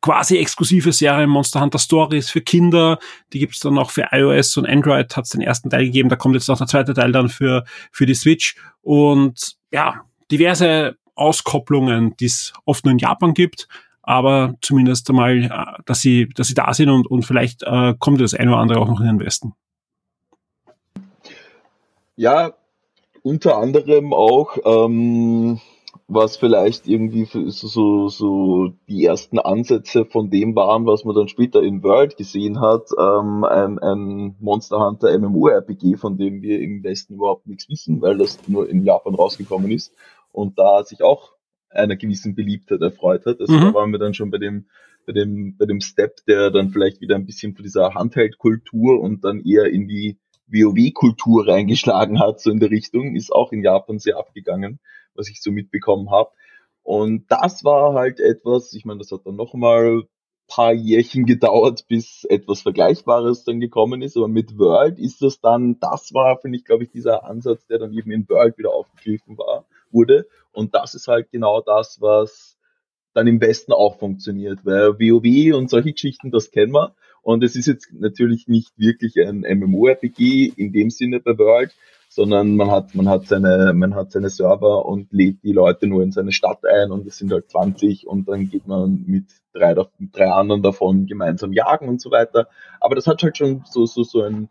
quasi 0.00 0.36
exklusive 0.36 0.92
Serie 0.92 1.26
Monster 1.26 1.60
Hunter 1.62 1.78
Stories 1.78 2.28
für 2.28 2.42
Kinder. 2.42 2.98
Die 3.32 3.38
gibt's 3.38 3.60
dann 3.60 3.78
auch 3.78 3.90
für 3.90 4.08
iOS 4.10 4.56
und 4.58 4.66
Android. 4.66 5.16
Hat 5.16 5.24
es 5.24 5.30
den 5.30 5.40
ersten 5.40 5.70
Teil 5.70 5.86
gegeben. 5.86 6.10
Da 6.10 6.16
kommt 6.16 6.34
jetzt 6.34 6.48
noch 6.48 6.58
der 6.58 6.66
zweite 6.66 6.92
Teil 6.92 7.10
dann 7.10 7.30
für 7.30 7.64
für 7.90 8.04
die 8.04 8.14
Switch 8.14 8.54
und 8.82 9.56
ja 9.72 10.04
diverse 10.30 10.98
Auskopplungen, 11.14 12.16
die 12.18 12.26
es 12.26 12.52
oft 12.64 12.84
nur 12.84 12.92
in 12.92 12.98
Japan 12.98 13.34
gibt, 13.34 13.68
aber 14.02 14.54
zumindest 14.60 15.08
einmal, 15.08 15.44
äh, 15.44 15.82
dass 15.86 16.00
sie, 16.00 16.28
dass 16.34 16.48
sie 16.48 16.54
da 16.54 16.72
sind 16.74 16.90
und, 16.90 17.06
und 17.06 17.24
vielleicht 17.24 17.62
äh, 17.62 17.94
kommt 17.98 18.20
das 18.20 18.34
eine 18.34 18.50
oder 18.50 18.60
andere 18.60 18.80
auch 18.80 18.88
noch 18.88 19.00
in 19.00 19.06
den 19.06 19.20
Westen. 19.20 19.54
Ja, 22.16 22.52
unter 23.22 23.56
anderem 23.56 24.12
auch, 24.12 24.58
ähm, 24.64 25.58
was 26.06 26.36
vielleicht 26.36 26.86
irgendwie 26.86 27.24
so, 27.24 28.08
so 28.08 28.72
die 28.88 29.06
ersten 29.06 29.38
Ansätze 29.38 30.04
von 30.04 30.28
dem 30.28 30.54
waren, 30.54 30.84
was 30.84 31.04
man 31.04 31.14
dann 31.14 31.28
später 31.28 31.62
in 31.62 31.82
World 31.82 32.18
gesehen 32.18 32.60
hat, 32.60 32.88
ähm, 32.98 33.42
ein, 33.44 33.78
ein 33.78 34.36
Monster 34.38 34.84
Hunter 34.84 35.18
MMORPG, 35.18 35.96
von 35.96 36.18
dem 36.18 36.42
wir 36.42 36.60
im 36.60 36.84
Westen 36.84 37.14
überhaupt 37.14 37.46
nichts 37.46 37.68
wissen, 37.70 38.02
weil 38.02 38.18
das 38.18 38.38
nur 38.46 38.68
in 38.68 38.84
Japan 38.84 39.14
rausgekommen 39.14 39.70
ist 39.70 39.94
und 40.34 40.58
da 40.58 40.84
sich 40.84 41.02
auch 41.02 41.32
einer 41.70 41.96
gewissen 41.96 42.34
Beliebtheit 42.34 42.80
erfreut 42.80 43.24
hat. 43.24 43.40
Also 43.40 43.52
mhm. 43.52 43.60
da 43.60 43.74
waren 43.74 43.92
wir 43.92 43.98
dann 43.98 44.14
schon 44.14 44.30
bei 44.30 44.38
dem, 44.38 44.66
bei 45.06 45.12
dem, 45.12 45.56
bei 45.56 45.66
dem 45.66 45.80
Step, 45.80 46.24
der 46.26 46.50
dann 46.50 46.70
vielleicht 46.70 47.00
wieder 47.00 47.14
ein 47.14 47.26
bisschen 47.26 47.54
von 47.54 47.62
dieser 47.62 47.94
Handheld-Kultur 47.94 49.00
und 49.00 49.24
dann 49.24 49.44
eher 49.44 49.66
in 49.66 49.86
die 49.88 50.18
WoW-Kultur 50.48 51.46
reingeschlagen 51.48 52.20
hat, 52.20 52.40
so 52.40 52.50
in 52.50 52.60
der 52.60 52.70
Richtung, 52.70 53.16
ist 53.16 53.32
auch 53.32 53.52
in 53.52 53.62
Japan 53.62 53.98
sehr 53.98 54.18
abgegangen, 54.18 54.80
was 55.14 55.28
ich 55.28 55.40
so 55.40 55.50
mitbekommen 55.50 56.10
habe. 56.10 56.30
Und 56.82 57.26
das 57.30 57.64
war 57.64 57.94
halt 57.94 58.20
etwas, 58.20 58.74
ich 58.74 58.84
meine, 58.84 58.98
das 58.98 59.10
hat 59.10 59.24
dann 59.24 59.36
nochmal 59.36 60.02
paar 60.48 60.72
Jährchen 60.72 61.26
gedauert, 61.26 61.86
bis 61.88 62.24
etwas 62.24 62.62
Vergleichbares 62.62 63.44
dann 63.44 63.60
gekommen 63.60 64.02
ist. 64.02 64.16
Aber 64.16 64.28
mit 64.28 64.58
World 64.58 64.98
ist 64.98 65.22
das 65.22 65.40
dann, 65.40 65.78
das 65.78 66.12
war, 66.12 66.38
finde 66.40 66.58
ich, 66.58 66.64
glaube 66.64 66.84
ich, 66.84 66.90
dieser 66.90 67.24
Ansatz, 67.24 67.66
der 67.66 67.78
dann 67.78 67.92
eben 67.92 68.10
in 68.10 68.28
World 68.28 68.58
wieder 68.58 68.74
aufgegriffen 68.74 69.38
war 69.38 69.64
wurde. 69.94 70.26
Und 70.52 70.74
das 70.74 70.94
ist 70.94 71.08
halt 71.08 71.30
genau 71.30 71.60
das, 71.60 72.00
was 72.00 72.58
dann 73.14 73.26
im 73.26 73.40
Westen 73.40 73.72
auch 73.72 73.98
funktioniert, 73.98 74.60
weil 74.64 74.98
WoW 74.98 75.56
und 75.56 75.70
solche 75.70 75.92
Geschichten, 75.92 76.30
das 76.30 76.50
kennen 76.50 76.72
wir. 76.72 76.94
Und 77.22 77.42
es 77.42 77.56
ist 77.56 77.66
jetzt 77.66 77.88
natürlich 77.92 78.48
nicht 78.48 78.72
wirklich 78.76 79.18
ein 79.18 79.40
MMORPG 79.40 80.52
in 80.56 80.72
dem 80.72 80.90
Sinne 80.90 81.20
bei 81.20 81.38
World, 81.38 81.72
sondern 82.08 82.54
man 82.54 82.70
hat, 82.70 82.94
man 82.94 83.08
hat 83.08 83.26
seine, 83.26 83.72
man 83.74 83.94
hat 83.94 84.12
seine 84.12 84.30
Server 84.30 84.84
und 84.84 85.12
lädt 85.12 85.42
die 85.42 85.52
Leute 85.52 85.86
nur 85.86 86.02
in 86.02 86.12
seine 86.12 86.32
Stadt 86.32 86.64
ein 86.64 86.92
und 86.92 87.06
es 87.06 87.18
sind 87.18 87.32
halt 87.32 87.50
20 87.50 88.06
und 88.06 88.28
dann 88.28 88.48
geht 88.50 88.66
man 88.66 89.04
mit 89.06 89.24
drei, 89.52 89.74
drei 90.12 90.30
anderen 90.30 90.62
davon 90.62 91.06
gemeinsam 91.06 91.52
jagen 91.52 91.88
und 91.88 92.00
so 92.00 92.10
weiter. 92.10 92.48
Aber 92.78 92.94
das 92.94 93.06
hat 93.06 93.22
halt 93.22 93.36
schon 93.36 93.62
so, 93.64 93.86
so, 93.86 94.02
so 94.02 94.22
ein, 94.22 94.48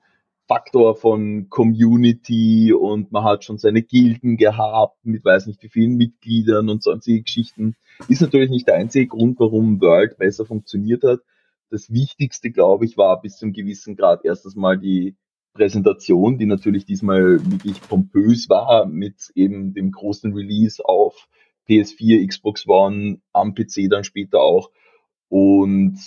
Faktor 0.47 0.95
von 0.95 1.47
Community 1.49 2.73
und 2.73 3.11
man 3.11 3.23
hat 3.23 3.45
schon 3.45 3.57
seine 3.57 3.81
Gilden 3.81 4.35
gehabt 4.37 4.97
mit 5.05 5.23
weiß 5.23 5.47
nicht 5.47 5.63
wie 5.63 5.69
vielen 5.69 5.95
Mitgliedern 5.95 6.69
und 6.69 6.83
sonstige 6.83 7.21
Geschichten. 7.21 7.75
Ist 8.09 8.21
natürlich 8.21 8.49
nicht 8.49 8.67
der 8.67 8.75
einzige 8.75 9.07
Grund, 9.07 9.39
warum 9.39 9.79
World 9.81 10.17
besser 10.17 10.45
funktioniert 10.45 11.03
hat. 11.03 11.21
Das 11.69 11.91
Wichtigste, 11.91 12.51
glaube 12.51 12.85
ich, 12.85 12.97
war 12.97 13.21
bis 13.21 13.37
zum 13.37 13.53
gewissen 13.53 13.95
Grad 13.95 14.25
erstes 14.25 14.55
Mal 14.55 14.77
die 14.77 15.15
Präsentation, 15.53 16.37
die 16.37 16.45
natürlich 16.45 16.85
diesmal 16.85 17.39
wirklich 17.51 17.79
pompös 17.81 18.49
war 18.49 18.85
mit 18.85 19.31
eben 19.35 19.73
dem 19.73 19.91
großen 19.91 20.33
Release 20.33 20.83
auf 20.83 21.27
PS4, 21.69 22.27
Xbox 22.27 22.67
One, 22.67 23.21
am 23.31 23.55
PC 23.55 23.89
dann 23.89 24.03
später 24.03 24.41
auch. 24.41 24.71
Und 25.29 25.97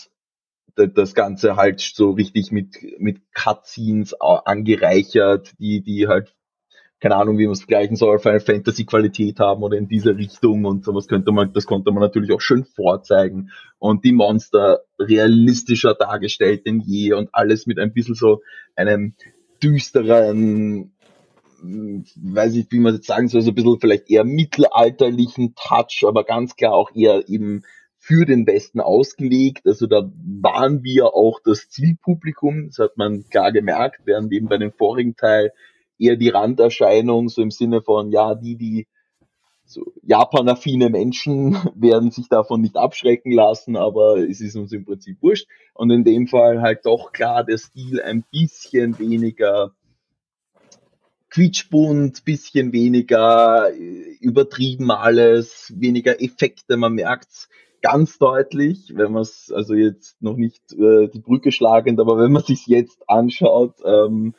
das 0.77 1.15
Ganze 1.15 1.57
halt 1.57 1.81
so 1.81 2.11
richtig 2.11 2.53
mit, 2.53 2.77
mit 2.99 3.21
Cutscenes 3.33 4.15
angereichert, 4.21 5.53
die, 5.59 5.83
die 5.83 6.07
halt, 6.07 6.35
keine 7.01 7.17
Ahnung, 7.17 7.39
wie 7.39 7.45
man 7.45 7.53
es 7.53 7.61
vergleichen 7.61 7.97
soll, 7.97 8.19
Final 8.19 8.41
Fantasy 8.41 8.85
Qualität 8.85 9.39
haben 9.39 9.63
oder 9.63 9.77
in 9.77 9.89
diese 9.89 10.17
Richtung 10.17 10.65
und 10.65 10.85
sowas 10.85 11.09
könnte 11.09 11.33
man, 11.33 11.53
das 11.53 11.67
konnte 11.67 11.91
man 11.93 12.03
natürlich 12.03 12.33
auch 12.33 12.41
schön 12.41 12.65
vorzeigen. 12.65 13.51
Und 13.79 14.05
die 14.05 14.13
Monster 14.13 14.81
realistischer 14.99 15.95
dargestellt 15.95 16.67
denn 16.67 16.81
je 16.81 17.13
und 17.15 17.31
alles 17.33 17.67
mit 17.67 17.79
ein 17.79 17.93
bisschen 17.93 18.15
so 18.15 18.43
einem 18.75 19.15
düsteren, 19.63 20.93
weiß 21.63 22.55
ich, 22.57 22.67
wie 22.71 22.81
man 22.81 22.95
jetzt 22.95 23.07
sagen 23.07 23.29
soll, 23.29 23.43
so 23.43 23.51
ein 23.51 23.55
bisschen 23.55 23.81
vielleicht 23.81 24.11
eher 24.11 24.25
mittelalterlichen 24.25 25.55
Touch, 25.55 26.05
aber 26.07 26.25
ganz 26.25 26.57
klar 26.57 26.73
auch 26.73 26.91
eher 26.95 27.29
eben 27.29 27.63
für 28.07 28.25
den 28.25 28.47
Westen 28.47 28.79
ausgelegt. 28.79 29.67
Also 29.67 29.89
da 29.89 30.09
waren 30.41 30.85
wir 30.85 31.07
auch 31.07 31.41
das 31.45 31.69
Zielpublikum, 31.69 32.69
das 32.69 32.79
hat 32.79 32.97
man 32.97 33.29
klar 33.31 33.51
gemerkt, 33.51 34.03
während 34.05 34.33
eben 34.33 34.47
bei 34.47 34.59
dem 34.59 34.71
vorigen 34.71 35.17
Teil 35.17 35.53
eher 35.99 36.15
die 36.15 36.29
Randerscheinung, 36.29 37.29
so 37.29 37.43
im 37.43 37.51
Sinne 37.51 37.83
von, 37.83 38.13
ja, 38.13 38.37
die, 38.37 38.55
die 38.55 38.87
so 39.65 39.93
Japan-affine 40.05 40.89
Menschen 40.89 41.59
werden 41.75 42.13
sich 42.13 42.29
davon 42.29 42.61
nicht 42.61 42.77
abschrecken 42.77 43.33
lassen, 43.33 43.75
aber 43.75 44.19
es 44.19 44.41
ist 44.41 44.55
uns 44.55 44.71
im 44.71 44.85
Prinzip 44.85 45.21
wurscht. 45.21 45.49
Und 45.75 45.91
in 45.91 46.05
dem 46.05 46.29
Fall 46.29 46.63
halt 46.63 46.87
doch 46.87 47.11
klar 47.11 47.43
der 47.43 47.59
Stil 47.59 48.01
ein 48.01 48.23
bisschen 48.31 49.01
weniger 49.01 49.73
quietschbunt, 51.31 52.25
bisschen 52.25 52.73
weniger 52.73 53.73
äh, 53.75 54.17
übertrieben 54.21 54.93
alles, 54.93 55.75
weniger 55.77 56.23
Effekte, 56.23 56.77
man 56.77 56.95
merkt's 56.95 57.49
ganz 57.83 58.19
deutlich, 58.19 58.93
wenn 58.97 59.13
man 59.13 59.23
es 59.23 59.53
also 59.55 59.75
jetzt 59.75 60.21
noch 60.23 60.37
nicht 60.37 60.73
äh, 60.73 61.09
die 61.09 61.21
Brücke 61.21 61.53
schlagend, 61.53 62.01
aber 62.01 62.19
wenn 62.19 62.33
man 62.33 62.43
sich 62.43 62.67
jetzt 62.67 63.09
anschaut, 63.09 63.75
ähm, 63.85 64.35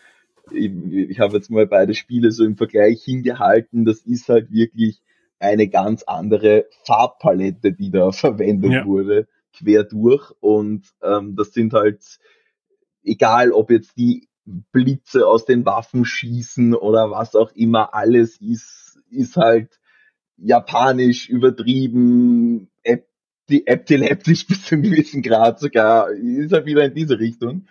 ich, 0.51 0.71
ich 0.71 1.19
habe 1.19 1.35
jetzt 1.35 1.49
mal 1.49 1.67
beide 1.67 1.93
Spiele 1.93 2.31
so 2.31 2.43
im 2.43 2.57
Vergleich 2.57 3.03
hingehalten, 3.03 3.85
das 3.85 4.01
ist 4.01 4.29
halt 4.29 4.51
wirklich 4.51 5.01
eine 5.39 5.67
ganz 5.67 6.03
andere 6.03 6.65
Farbpalette, 6.85 7.73
die 7.73 7.91
da 7.91 8.11
verwendet 8.11 8.71
ja. 8.71 8.85
wurde, 8.85 9.27
quer 9.53 9.83
durch. 9.83 10.31
Und 10.39 10.87
ähm, 11.01 11.35
das 11.35 11.53
sind 11.53 11.73
halt, 11.73 12.03
egal 13.03 13.51
ob 13.51 13.71
jetzt 13.71 13.97
die 13.97 14.27
Blitze 14.45 15.27
aus 15.27 15.45
den 15.45 15.65
Waffen 15.65 16.05
schießen 16.05 16.73
oder 16.73 17.11
was 17.11 17.35
auch 17.35 17.51
immer, 17.53 17.93
alles 17.93 18.39
ist, 18.39 18.99
ist 19.09 19.35
halt 19.35 19.79
japanisch 20.37 21.29
übertrieben, 21.29 22.69
die 23.49 23.67
epileptisch 23.67 24.45
bis 24.47 24.65
zu 24.65 24.75
einem 24.75 24.83
gewissen 24.83 25.21
Grad 25.21 25.59
sogar, 25.59 26.09
ist 26.11 26.51
er 26.51 26.65
wieder 26.65 26.85
in 26.85 26.93
diese 26.93 27.19
Richtung. 27.19 27.67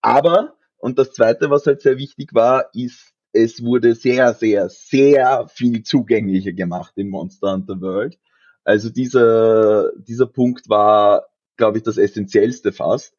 Aber, 0.00 0.54
und 0.78 0.98
das 0.98 1.12
zweite, 1.12 1.50
was 1.50 1.66
halt 1.66 1.82
sehr 1.82 1.98
wichtig 1.98 2.34
war, 2.34 2.66
ist, 2.74 3.12
es 3.32 3.64
wurde 3.64 3.94
sehr, 3.94 4.32
sehr, 4.34 4.68
sehr 4.68 5.48
viel 5.48 5.82
zugänglicher 5.82 6.52
gemacht 6.52 6.92
in 6.96 7.08
Monster 7.08 7.52
Hunter 7.52 7.80
World. 7.80 8.18
Also 8.62 8.90
dieser, 8.90 9.92
dieser 9.96 10.26
Punkt 10.26 10.68
war, 10.68 11.26
glaube 11.56 11.78
ich, 11.78 11.84
das 11.84 11.98
essentiellste 11.98 12.72
fast, 12.72 13.14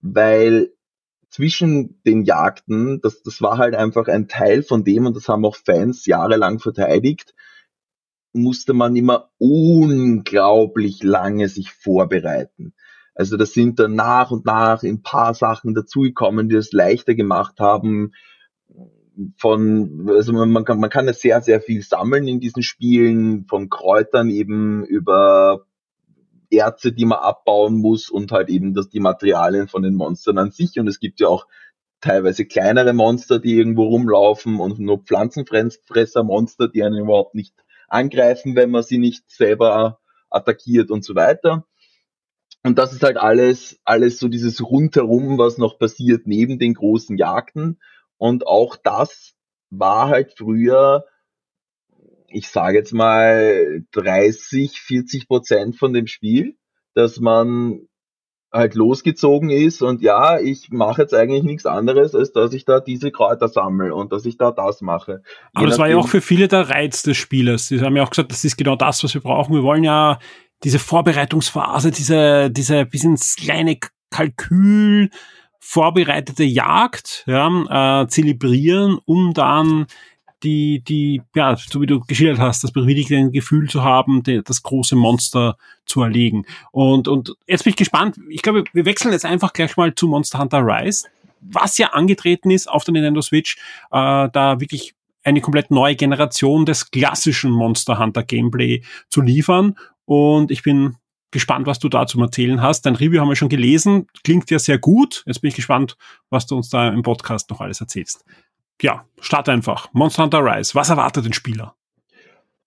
weil 0.00 0.72
zwischen 1.28 2.00
den 2.04 2.24
Jagden, 2.24 3.00
das, 3.02 3.22
das 3.22 3.42
war 3.42 3.58
halt 3.58 3.74
einfach 3.74 4.08
ein 4.08 4.28
Teil 4.28 4.62
von 4.62 4.84
dem, 4.84 5.06
und 5.06 5.16
das 5.16 5.28
haben 5.28 5.44
auch 5.44 5.56
Fans 5.56 6.06
jahrelang 6.06 6.58
verteidigt, 6.58 7.34
musste 8.32 8.72
man 8.74 8.96
immer 8.96 9.30
unglaublich 9.38 11.02
lange 11.02 11.48
sich 11.48 11.72
vorbereiten. 11.72 12.74
Also 13.14 13.36
das 13.36 13.52
sind 13.52 13.80
dann 13.80 13.94
nach 13.94 14.30
und 14.30 14.46
nach 14.46 14.82
ein 14.82 15.02
paar 15.02 15.34
Sachen 15.34 15.74
dazugekommen, 15.74 16.48
die 16.48 16.56
es 16.56 16.72
leichter 16.72 17.14
gemacht 17.14 17.58
haben. 17.58 18.12
Von, 19.36 20.08
also 20.08 20.32
man 20.32 20.64
kann, 20.64 20.78
man 20.78 20.90
kann 20.90 21.06
ja 21.06 21.12
sehr, 21.12 21.40
sehr 21.42 21.60
viel 21.60 21.82
sammeln 21.82 22.28
in 22.28 22.38
diesen 22.38 22.62
Spielen, 22.62 23.46
von 23.46 23.68
Kräutern 23.68 24.30
eben 24.30 24.84
über 24.84 25.64
Erze, 26.50 26.92
die 26.92 27.04
man 27.04 27.18
abbauen 27.18 27.74
muss 27.78 28.08
und 28.08 28.30
halt 28.30 28.48
eben 28.48 28.74
das, 28.74 28.88
die 28.88 29.00
Materialien 29.00 29.66
von 29.66 29.82
den 29.82 29.94
Monstern 29.94 30.38
an 30.38 30.52
sich. 30.52 30.78
Und 30.78 30.86
es 30.86 31.00
gibt 31.00 31.18
ja 31.18 31.26
auch 31.26 31.46
teilweise 32.00 32.44
kleinere 32.44 32.92
Monster, 32.92 33.40
die 33.40 33.56
irgendwo 33.56 33.84
rumlaufen 33.84 34.60
und 34.60 34.78
nur 34.78 35.02
Pflanzenfresser-Monster, 35.02 36.68
die 36.68 36.84
einen 36.84 36.98
überhaupt 36.98 37.34
nicht 37.34 37.54
angreifen, 37.88 38.56
wenn 38.56 38.70
man 38.70 38.82
sie 38.82 38.98
nicht 38.98 39.30
selber 39.30 40.00
attackiert 40.30 40.90
und 40.90 41.04
so 41.04 41.14
weiter. 41.14 41.66
Und 42.64 42.78
das 42.78 42.92
ist 42.92 43.02
halt 43.02 43.16
alles, 43.16 43.80
alles 43.84 44.18
so 44.18 44.28
dieses 44.28 44.62
rundherum, 44.62 45.38
was 45.38 45.58
noch 45.58 45.78
passiert 45.78 46.26
neben 46.26 46.58
den 46.58 46.74
großen 46.74 47.16
Jagden. 47.16 47.80
Und 48.16 48.46
auch 48.46 48.76
das 48.76 49.34
war 49.70 50.08
halt 50.08 50.34
früher 50.36 51.04
ich 52.28 52.48
sage 52.48 52.78
jetzt 52.78 52.92
mal 52.92 53.84
30, 53.92 54.80
40 54.80 55.28
Prozent 55.28 55.76
von 55.76 55.92
dem 55.92 56.06
Spiel, 56.06 56.56
dass 56.94 57.20
man 57.20 57.88
halt 58.52 58.74
losgezogen 58.74 59.50
ist 59.50 59.82
und 59.82 60.00
ja, 60.00 60.38
ich 60.40 60.70
mache 60.70 61.02
jetzt 61.02 61.14
eigentlich 61.14 61.42
nichts 61.42 61.66
anderes, 61.66 62.14
als 62.14 62.32
dass 62.32 62.52
ich 62.54 62.64
da 62.64 62.80
diese 62.80 63.10
Kräuter 63.10 63.48
sammle 63.48 63.94
und 63.94 64.12
dass 64.12 64.24
ich 64.24 64.38
da 64.38 64.50
das 64.50 64.80
mache. 64.80 65.22
Aber 65.52 65.64
Je 65.64 65.70
das 65.70 65.78
war 65.78 65.88
ja 65.88 65.98
auch 65.98 66.08
für 66.08 66.22
viele 66.22 66.48
der 66.48 66.70
Reiz 66.70 67.02
des 67.02 67.16
Spielers. 67.18 67.68
Sie 67.68 67.80
haben 67.80 67.96
ja 67.96 68.02
auch 68.02 68.10
gesagt, 68.10 68.32
das 68.32 68.44
ist 68.44 68.56
genau 68.56 68.76
das, 68.76 69.04
was 69.04 69.12
wir 69.12 69.20
brauchen. 69.20 69.54
Wir 69.54 69.62
wollen 69.62 69.84
ja 69.84 70.18
diese 70.64 70.78
Vorbereitungsphase, 70.78 71.90
diese, 71.90 72.50
diese 72.50 72.86
bis 72.86 73.04
ins 73.04 73.36
kleine 73.36 73.78
Kalkül 74.10 75.10
vorbereitete 75.60 76.44
Jagd 76.44 77.24
ja, 77.26 78.02
äh, 78.02 78.08
zelebrieren, 78.08 78.98
um 79.04 79.34
dann 79.34 79.86
die, 80.42 80.82
die, 80.86 81.22
ja, 81.34 81.56
so 81.56 81.80
wie 81.80 81.86
du 81.86 82.00
geschildert 82.00 82.38
hast, 82.38 82.62
das 82.62 82.72
befriedigende 82.72 83.32
Gefühl 83.32 83.68
zu 83.68 83.82
haben, 83.82 84.22
die, 84.22 84.42
das 84.42 84.62
große 84.62 84.96
Monster 84.96 85.56
zu 85.86 86.02
erlegen. 86.02 86.46
Und, 86.70 87.08
und 87.08 87.34
jetzt 87.46 87.64
bin 87.64 87.70
ich 87.70 87.76
gespannt. 87.76 88.16
Ich 88.28 88.42
glaube, 88.42 88.64
wir 88.72 88.84
wechseln 88.84 89.12
jetzt 89.12 89.24
einfach 89.24 89.52
gleich 89.52 89.76
mal 89.76 89.94
zu 89.94 90.06
Monster 90.06 90.38
Hunter 90.38 90.60
Rise, 90.60 91.08
was 91.40 91.78
ja 91.78 91.88
angetreten 91.88 92.50
ist 92.50 92.68
auf 92.68 92.84
der 92.84 92.92
Nintendo 92.92 93.20
Switch, 93.20 93.56
äh, 93.90 94.28
da 94.32 94.60
wirklich 94.60 94.94
eine 95.24 95.40
komplett 95.40 95.70
neue 95.70 95.96
Generation 95.96 96.64
des 96.64 96.90
klassischen 96.90 97.50
Monster 97.50 97.98
Hunter 97.98 98.22
Gameplay 98.22 98.82
zu 99.10 99.20
liefern. 99.20 99.76
Und 100.04 100.50
ich 100.50 100.62
bin 100.62 100.96
gespannt, 101.30 101.66
was 101.66 101.78
du 101.78 101.88
dazu 101.88 102.18
erzählen 102.20 102.62
hast. 102.62 102.82
Dein 102.86 102.96
Review 102.96 103.20
haben 103.20 103.28
wir 103.28 103.36
schon 103.36 103.50
gelesen, 103.50 104.06
klingt 104.24 104.50
ja 104.50 104.58
sehr 104.58 104.78
gut. 104.78 105.22
Jetzt 105.26 105.40
bin 105.42 105.50
ich 105.50 105.56
gespannt, 105.56 105.96
was 106.30 106.46
du 106.46 106.56
uns 106.56 106.70
da 106.70 106.88
im 106.88 107.02
Podcast 107.02 107.50
noch 107.50 107.60
alles 107.60 107.80
erzählst 107.80 108.24
ja, 108.82 109.04
start 109.20 109.48
einfach. 109.48 109.88
Monster 109.92 110.24
Hunter 110.24 110.44
Rise. 110.44 110.74
Was 110.74 110.90
erwartet 110.90 111.24
den 111.24 111.32
Spieler? 111.32 111.74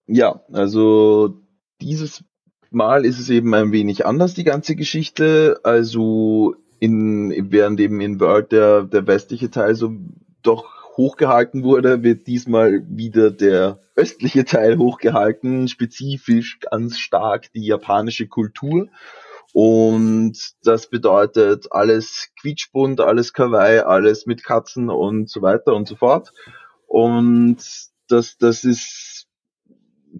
Ja, 0.06 0.42
also 0.52 1.40
dieses 1.80 2.24
Mal 2.70 3.04
ist 3.04 3.18
es 3.18 3.28
eben 3.28 3.54
ein 3.54 3.72
wenig 3.72 4.06
anders, 4.06 4.34
die 4.34 4.44
ganze 4.44 4.76
Geschichte. 4.76 5.60
Also 5.62 6.56
in, 6.80 7.50
während 7.50 7.80
eben 7.80 8.00
in 8.00 8.18
World 8.20 8.52
der, 8.52 8.84
der 8.84 9.06
westliche 9.06 9.50
Teil 9.50 9.74
so 9.74 9.94
doch 10.42 10.96
hochgehalten 10.96 11.62
wurde, 11.62 12.02
wird 12.02 12.26
diesmal 12.26 12.82
wieder 12.88 13.30
der 13.30 13.78
östliche 13.94 14.44
Teil 14.44 14.78
hochgehalten, 14.78 15.68
spezifisch 15.68 16.58
ganz 16.60 16.98
stark 16.98 17.52
die 17.52 17.64
japanische 17.64 18.26
Kultur. 18.26 18.88
Und 19.52 20.38
das 20.62 20.88
bedeutet 20.88 21.66
alles 21.70 22.30
quietschbunt, 22.40 23.00
alles 23.00 23.34
Kawaii, 23.34 23.80
alles 23.80 24.24
mit 24.26 24.42
Katzen 24.42 24.88
und 24.88 25.28
so 25.28 25.42
weiter 25.42 25.74
und 25.74 25.86
so 25.86 25.96
fort. 25.96 26.32
Und 26.86 27.58
das, 28.08 28.38
das 28.38 28.64
ist, 28.64 29.26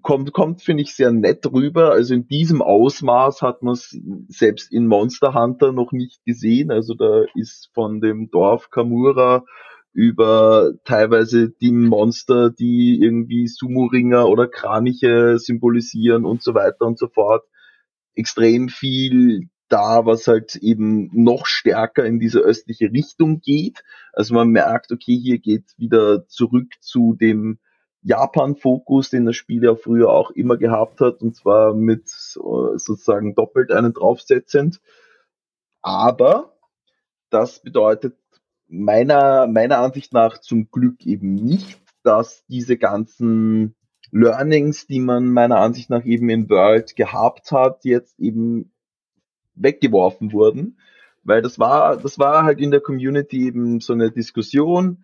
kommt, 0.03 0.33
kommt, 0.33 0.61
finde 0.61 0.83
ich, 0.83 0.95
sehr 0.95 1.11
nett 1.11 1.51
rüber. 1.51 1.91
Also 1.91 2.13
in 2.13 2.27
diesem 2.27 2.61
Ausmaß 2.61 3.41
hat 3.41 3.63
man 3.63 3.73
es 3.73 3.97
selbst 4.27 4.71
in 4.71 4.85
Monster 4.85 5.33
Hunter 5.33 5.71
noch 5.71 5.91
nicht 5.91 6.23
gesehen. 6.25 6.71
Also 6.71 6.93
da 6.93 7.23
ist 7.33 7.71
von 7.73 8.01
dem 8.01 8.29
Dorf 8.29 8.69
Kamura 8.69 9.43
über 9.93 10.73
teilweise 10.85 11.49
die 11.49 11.71
Monster, 11.71 12.51
die 12.51 12.99
irgendwie 13.01 13.47
Sumo-Ringer 13.47 14.27
oder 14.27 14.47
Kraniche 14.47 15.37
symbolisieren 15.39 16.25
und 16.25 16.43
so 16.43 16.53
weiter 16.53 16.85
und 16.85 16.97
so 16.97 17.07
fort 17.07 17.43
extrem 18.15 18.69
viel 18.69 19.49
da, 19.69 20.05
was 20.05 20.27
halt 20.27 20.55
eben 20.57 21.09
noch 21.13 21.45
stärker 21.45 22.05
in 22.05 22.19
diese 22.19 22.39
östliche 22.39 22.91
Richtung 22.91 23.41
geht. 23.41 23.83
Also 24.13 24.35
man 24.35 24.49
merkt, 24.49 24.91
okay, 24.91 25.17
hier 25.17 25.39
geht 25.39 25.73
wieder 25.77 26.27
zurück 26.27 26.73
zu 26.79 27.15
dem 27.15 27.59
Japan-Fokus, 28.03 29.09
den 29.09 29.25
das 29.25 29.35
Spiel 29.35 29.63
ja 29.63 29.75
früher 29.75 30.09
auch 30.09 30.31
immer 30.31 30.57
gehabt 30.57 30.99
hat, 31.01 31.21
und 31.21 31.35
zwar 31.35 31.73
mit 31.73 32.03
äh, 32.05 32.77
sozusagen 32.77 33.33
doppelt 33.33 33.71
einen 33.71 33.93
draufsetzend. 33.93 34.79
Aber 35.81 36.57
das 37.29 37.61
bedeutet 37.61 38.15
meiner, 38.67 39.47
meiner 39.47 39.79
Ansicht 39.79 40.13
nach 40.13 40.37
zum 40.39 40.69
Glück 40.69 41.05
eben 41.05 41.33
nicht, 41.33 41.81
dass 42.03 42.45
diese 42.47 42.77
ganzen 42.77 43.75
Learnings, 44.13 44.85
die 44.85 44.99
man 44.99 45.31
meiner 45.31 45.57
Ansicht 45.57 45.89
nach 45.89 46.05
eben 46.05 46.29
in 46.29 46.47
World 46.49 46.95
gehabt 46.95 47.51
hat, 47.51 47.83
jetzt 47.83 48.19
eben 48.19 48.71
weggeworfen 49.55 50.31
wurden. 50.31 50.77
Weil 51.23 51.41
das 51.41 51.57
war, 51.57 51.97
das 51.97 52.19
war 52.19 52.43
halt 52.43 52.59
in 52.59 52.69
der 52.69 52.79
Community 52.79 53.47
eben 53.47 53.79
so 53.79 53.93
eine 53.93 54.11
Diskussion. 54.11 55.03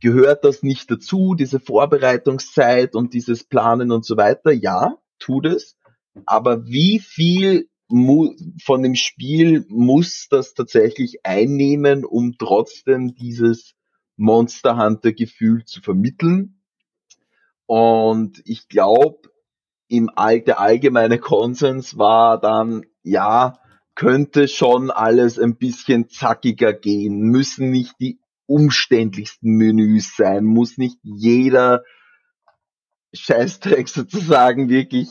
Gehört 0.00 0.44
das 0.44 0.62
nicht 0.62 0.90
dazu, 0.90 1.34
diese 1.34 1.60
Vorbereitungszeit 1.60 2.94
und 2.94 3.14
dieses 3.14 3.44
Planen 3.44 3.90
und 3.90 4.04
so 4.04 4.18
weiter? 4.18 4.52
Ja, 4.52 4.98
tut 5.18 5.46
es. 5.46 5.78
Aber 6.26 6.66
wie 6.66 6.98
viel 6.98 7.68
von 7.88 8.82
dem 8.82 8.96
Spiel 8.96 9.64
muss 9.68 10.28
das 10.30 10.52
tatsächlich 10.52 11.24
einnehmen, 11.24 12.04
um 12.04 12.36
trotzdem 12.38 13.14
dieses 13.14 13.74
Monster 14.16 14.76
Hunter 14.76 15.12
Gefühl 15.12 15.64
zu 15.64 15.80
vermitteln? 15.80 16.59
Und 17.70 18.42
ich 18.46 18.66
glaube, 18.66 19.30
im 19.86 20.10
All, 20.16 20.40
der 20.40 20.58
allgemeine 20.58 21.20
Konsens 21.20 21.96
war 21.96 22.40
dann, 22.40 22.84
ja, 23.04 23.60
könnte 23.94 24.48
schon 24.48 24.90
alles 24.90 25.38
ein 25.38 25.56
bisschen 25.56 26.08
zackiger 26.08 26.72
gehen, 26.72 27.20
müssen 27.20 27.70
nicht 27.70 27.94
die 28.00 28.18
umständlichsten 28.46 29.52
Menüs 29.52 30.16
sein, 30.16 30.46
muss 30.46 30.78
nicht 30.78 30.98
jeder 31.04 31.84
Scheißdreck 33.14 33.88
sozusagen 33.88 34.68
wirklich 34.68 35.08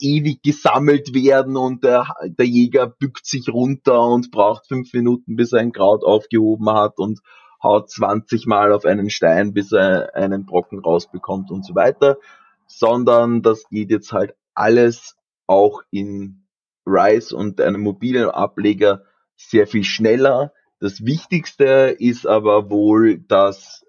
ewig 0.00 0.40
gesammelt 0.40 1.12
werden 1.12 1.58
und 1.58 1.84
der, 1.84 2.06
der 2.24 2.46
Jäger 2.46 2.86
bückt 2.86 3.26
sich 3.26 3.50
runter 3.50 4.00
und 4.08 4.30
braucht 4.30 4.66
fünf 4.66 4.94
Minuten, 4.94 5.36
bis 5.36 5.52
er 5.52 5.60
ein 5.60 5.72
Kraut 5.72 6.04
aufgehoben 6.04 6.70
hat 6.70 6.96
und 6.96 7.20
haut 7.62 7.90
20 7.90 8.46
Mal 8.46 8.72
auf 8.72 8.84
einen 8.84 9.10
Stein, 9.10 9.52
bis 9.52 9.72
er 9.72 10.14
einen 10.14 10.46
Brocken 10.46 10.78
rausbekommt 10.78 11.50
und 11.50 11.64
so 11.64 11.74
weiter, 11.74 12.18
sondern 12.66 13.42
das 13.42 13.68
geht 13.68 13.90
jetzt 13.90 14.12
halt 14.12 14.34
alles 14.54 15.16
auch 15.46 15.82
in 15.90 16.46
Rise 16.86 17.36
und 17.36 17.60
einem 17.60 17.80
mobilen 17.80 18.30
Ableger 18.30 19.04
sehr 19.36 19.66
viel 19.66 19.84
schneller. 19.84 20.52
Das 20.78 21.04
Wichtigste 21.04 21.94
ist 21.98 22.26
aber 22.26 22.70
wohl, 22.70 23.18
dass 23.18 23.84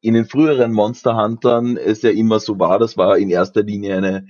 in 0.00 0.14
den 0.14 0.26
früheren 0.26 0.72
Monster 0.72 1.16
Huntern 1.16 1.76
es 1.76 2.02
ja 2.02 2.10
immer 2.10 2.40
so 2.40 2.58
war, 2.58 2.78
das 2.78 2.96
war 2.96 3.18
in 3.18 3.30
erster 3.30 3.62
Linie 3.62 3.96
eine, 3.96 4.26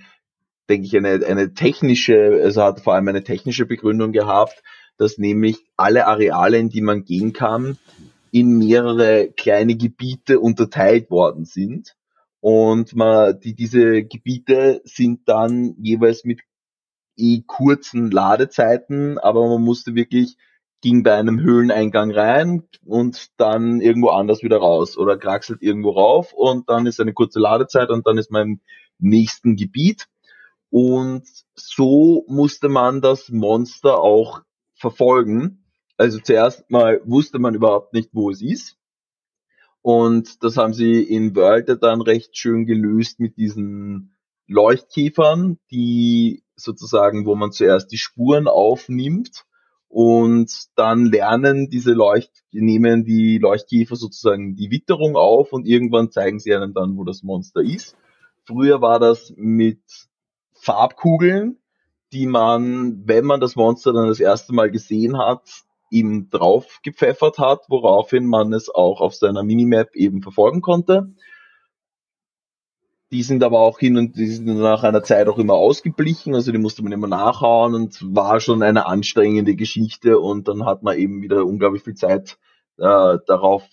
denke 0.68 0.86
ich, 0.86 0.96
eine, 0.96 1.24
eine 1.26 1.54
technische, 1.54 2.40
also 2.42 2.62
hat 2.62 2.80
vor 2.80 2.94
allem 2.94 3.08
eine 3.08 3.24
technische 3.24 3.66
Begründung 3.66 4.12
gehabt, 4.12 4.62
dass 4.98 5.18
nämlich 5.18 5.64
alle 5.76 6.06
Areale, 6.06 6.58
in 6.58 6.68
die 6.68 6.82
man 6.82 7.04
gehen 7.04 7.32
kann, 7.32 7.78
in 8.32 8.58
mehrere 8.58 9.30
kleine 9.30 9.76
Gebiete 9.76 10.40
unterteilt 10.40 11.10
worden 11.10 11.44
sind. 11.44 11.94
Und 12.40 12.96
man, 12.96 13.38
die, 13.38 13.54
diese 13.54 14.02
Gebiete 14.02 14.80
sind 14.84 15.28
dann 15.28 15.76
jeweils 15.78 16.24
mit 16.24 16.40
eh 17.16 17.42
kurzen 17.46 18.10
Ladezeiten, 18.10 19.18
aber 19.18 19.46
man 19.48 19.62
musste 19.62 19.94
wirklich, 19.94 20.36
ging 20.80 21.04
bei 21.04 21.14
einem 21.14 21.40
Höhleneingang 21.40 22.10
rein 22.10 22.64
und 22.84 23.28
dann 23.36 23.80
irgendwo 23.80 24.08
anders 24.08 24.42
wieder 24.42 24.56
raus 24.56 24.98
oder 24.98 25.16
kraxelt 25.16 25.62
irgendwo 25.62 25.90
rauf 25.90 26.32
und 26.32 26.68
dann 26.68 26.86
ist 26.86 26.98
eine 27.00 27.12
kurze 27.12 27.38
Ladezeit 27.38 27.90
und 27.90 28.06
dann 28.06 28.18
ist 28.18 28.32
man 28.32 28.48
im 28.48 28.60
nächsten 28.98 29.54
Gebiet. 29.54 30.08
Und 30.70 31.28
so 31.54 32.24
musste 32.28 32.68
man 32.68 33.02
das 33.02 33.28
Monster 33.28 34.00
auch 34.00 34.40
verfolgen. 34.74 35.61
Also 35.96 36.18
zuerst 36.18 36.70
mal 36.70 37.00
wusste 37.04 37.38
man 37.38 37.54
überhaupt 37.54 37.92
nicht, 37.92 38.10
wo 38.12 38.30
es 38.30 38.42
ist. 38.42 38.76
Und 39.82 40.42
das 40.44 40.56
haben 40.56 40.74
sie 40.74 41.02
in 41.02 41.34
World 41.34 41.82
dann 41.82 42.00
recht 42.00 42.36
schön 42.36 42.66
gelöst 42.66 43.18
mit 43.18 43.36
diesen 43.36 44.14
Leuchtkäfern, 44.46 45.58
die 45.70 46.44
sozusagen, 46.56 47.26
wo 47.26 47.34
man 47.34 47.52
zuerst 47.52 47.90
die 47.90 47.98
Spuren 47.98 48.46
aufnimmt 48.46 49.44
und 49.88 50.50
dann 50.76 51.04
lernen 51.04 51.68
diese 51.68 51.92
Leucht, 51.92 52.30
nehmen 52.50 53.04
die 53.04 53.38
Leuchtkäfer 53.38 53.96
sozusagen 53.96 54.56
die 54.56 54.70
Witterung 54.70 55.16
auf 55.16 55.52
und 55.52 55.66
irgendwann 55.66 56.10
zeigen 56.10 56.38
sie 56.38 56.54
einem 56.54 56.72
dann, 56.72 56.96
wo 56.96 57.04
das 57.04 57.22
Monster 57.22 57.60
ist. 57.60 57.96
Früher 58.44 58.80
war 58.80 58.98
das 58.98 59.34
mit 59.36 59.82
Farbkugeln, 60.54 61.58
die 62.12 62.26
man, 62.26 63.06
wenn 63.06 63.24
man 63.24 63.40
das 63.40 63.56
Monster 63.56 63.92
dann 63.92 64.06
das 64.06 64.20
erste 64.20 64.54
Mal 64.54 64.70
gesehen 64.70 65.18
hat, 65.18 65.64
ihm 65.92 66.30
drauf 66.30 66.80
gepfeffert 66.82 67.38
hat, 67.38 67.66
woraufhin 67.68 68.26
man 68.26 68.52
es 68.52 68.68
auch 68.68 69.00
auf 69.00 69.14
seiner 69.14 69.42
Minimap 69.42 69.94
eben 69.94 70.22
verfolgen 70.22 70.62
konnte. 70.62 71.14
Die 73.12 73.22
sind 73.22 73.44
aber 73.44 73.60
auch 73.60 73.78
hin 73.78 73.98
und 73.98 74.16
die 74.16 74.26
sind 74.26 74.46
nach 74.46 74.84
einer 74.84 75.02
Zeit 75.02 75.28
auch 75.28 75.38
immer 75.38 75.52
ausgeblichen, 75.52 76.34
also 76.34 76.50
die 76.50 76.58
musste 76.58 76.82
man 76.82 76.92
immer 76.92 77.08
nachhauen 77.08 77.74
und 77.74 77.98
war 78.02 78.40
schon 78.40 78.62
eine 78.62 78.86
anstrengende 78.86 79.54
Geschichte 79.54 80.18
und 80.18 80.48
dann 80.48 80.64
hat 80.64 80.82
man 80.82 80.96
eben 80.96 81.20
wieder 81.20 81.44
unglaublich 81.44 81.82
viel 81.82 81.94
Zeit 81.94 82.38
äh, 82.78 83.18
darauf 83.26 83.64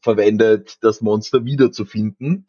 verwendet, 0.00 0.78
das 0.82 1.02
Monster 1.02 1.44
wiederzufinden. 1.44 2.48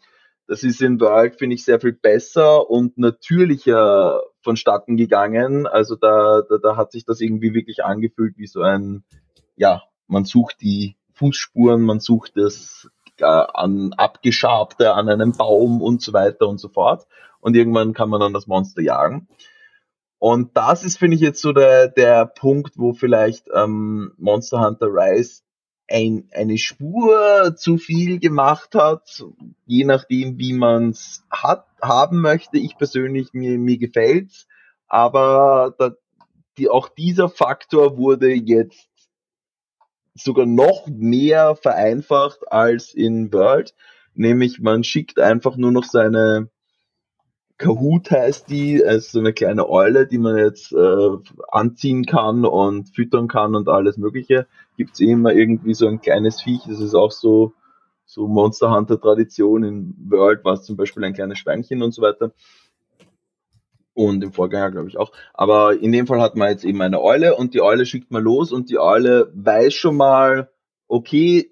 Das 0.51 0.63
ist 0.63 0.81
in 0.81 0.99
World, 0.99 1.37
finde 1.37 1.55
ich, 1.55 1.63
sehr 1.63 1.79
viel 1.79 1.93
besser 1.93 2.69
und 2.69 2.97
natürlicher 2.97 4.21
vonstatten 4.41 4.97
gegangen. 4.97 5.65
Also 5.65 5.95
da, 5.95 6.41
da, 6.41 6.57
da 6.57 6.75
hat 6.75 6.91
sich 6.91 7.05
das 7.05 7.21
irgendwie 7.21 7.53
wirklich 7.53 7.85
angefühlt 7.85 8.37
wie 8.37 8.47
so 8.47 8.61
ein, 8.61 9.05
ja, 9.55 9.81
man 10.07 10.25
sucht 10.25 10.57
die 10.59 10.97
Fußspuren, 11.13 11.81
man 11.83 12.01
sucht 12.01 12.33
das 12.35 12.89
äh, 13.19 13.23
an 13.23 13.93
abgeschabte 13.93 14.93
an 14.93 15.07
einem 15.07 15.31
Baum 15.31 15.81
und 15.81 16.01
so 16.01 16.11
weiter 16.11 16.49
und 16.49 16.57
so 16.57 16.67
fort. 16.67 17.07
Und 17.39 17.55
irgendwann 17.55 17.93
kann 17.93 18.09
man 18.09 18.19
dann 18.19 18.33
das 18.33 18.45
Monster 18.45 18.81
jagen. 18.81 19.29
Und 20.19 20.57
das 20.57 20.83
ist, 20.83 20.97
finde 20.97 21.15
ich, 21.15 21.21
jetzt 21.21 21.41
so 21.41 21.53
der, 21.53 21.87
der 21.87 22.25
Punkt, 22.25 22.77
wo 22.77 22.91
vielleicht 22.91 23.47
ähm, 23.55 24.11
Monster 24.17 24.59
Hunter 24.59 24.87
Rise 24.87 25.43
ein, 25.89 26.29
eine 26.31 26.57
Spur 26.57 27.55
zu 27.57 27.77
viel 27.77 28.19
gemacht 28.19 28.75
hat, 28.75 29.23
je 29.65 29.83
nachdem, 29.83 30.37
wie 30.37 30.53
man 30.53 30.89
es 30.89 31.23
hat, 31.29 31.65
haben 31.81 32.21
möchte. 32.21 32.57
Ich 32.57 32.77
persönlich, 32.77 33.33
mir, 33.33 33.57
mir 33.57 33.77
gefällt's. 33.77 34.47
Aber 34.87 35.75
da, 35.77 35.91
die, 36.57 36.69
auch 36.69 36.89
dieser 36.89 37.29
Faktor 37.29 37.97
wurde 37.97 38.33
jetzt 38.33 38.87
sogar 40.13 40.45
noch 40.45 40.87
mehr 40.87 41.55
vereinfacht 41.55 42.51
als 42.51 42.93
in 42.93 43.31
World. 43.31 43.73
Nämlich 44.13 44.59
man 44.59 44.83
schickt 44.83 45.19
einfach 45.19 45.55
nur 45.55 45.71
noch 45.71 45.85
seine 45.85 46.49
Kahoot 47.61 48.09
heißt 48.09 48.49
die, 48.49 48.83
also 48.83 49.07
so 49.11 49.19
eine 49.19 49.33
kleine 49.33 49.69
Eule, 49.69 50.07
die 50.07 50.17
man 50.17 50.35
jetzt 50.35 50.73
äh, 50.73 51.09
anziehen 51.49 52.05
kann 52.05 52.43
und 52.43 52.89
füttern 52.89 53.27
kann 53.27 53.55
und 53.55 53.69
alles 53.69 53.97
mögliche. 53.97 54.47
Gibt 54.77 54.95
es 54.95 54.99
eh 54.99 55.11
immer 55.11 55.31
irgendwie 55.31 55.75
so 55.75 55.87
ein 55.87 56.01
kleines 56.01 56.41
Viech, 56.41 56.63
das 56.67 56.79
ist 56.79 56.95
auch 56.95 57.11
so, 57.11 57.53
so 58.05 58.27
Monster 58.27 58.75
Hunter 58.75 58.99
Tradition. 58.99 59.63
In 59.63 59.95
World 60.09 60.43
war 60.43 60.53
es 60.53 60.63
zum 60.63 60.75
Beispiel 60.75 61.03
ein 61.03 61.13
kleines 61.13 61.37
Schweinchen 61.37 61.83
und 61.83 61.93
so 61.93 62.01
weiter. 62.01 62.31
Und 63.93 64.23
im 64.23 64.33
Vorgänger 64.33 64.71
glaube 64.71 64.89
ich 64.89 64.97
auch. 64.97 65.11
Aber 65.33 65.79
in 65.79 65.91
dem 65.91 66.07
Fall 66.07 66.19
hat 66.19 66.35
man 66.35 66.49
jetzt 66.49 66.65
eben 66.65 66.81
eine 66.81 66.99
Eule 66.99 67.35
und 67.35 67.53
die 67.53 67.61
Eule 67.61 67.85
schickt 67.85 68.09
man 68.09 68.23
los 68.23 68.51
und 68.51 68.71
die 68.71 68.79
Eule 68.79 69.31
weiß 69.35 69.73
schon 69.75 69.97
mal, 69.97 70.49
okay, 70.87 71.51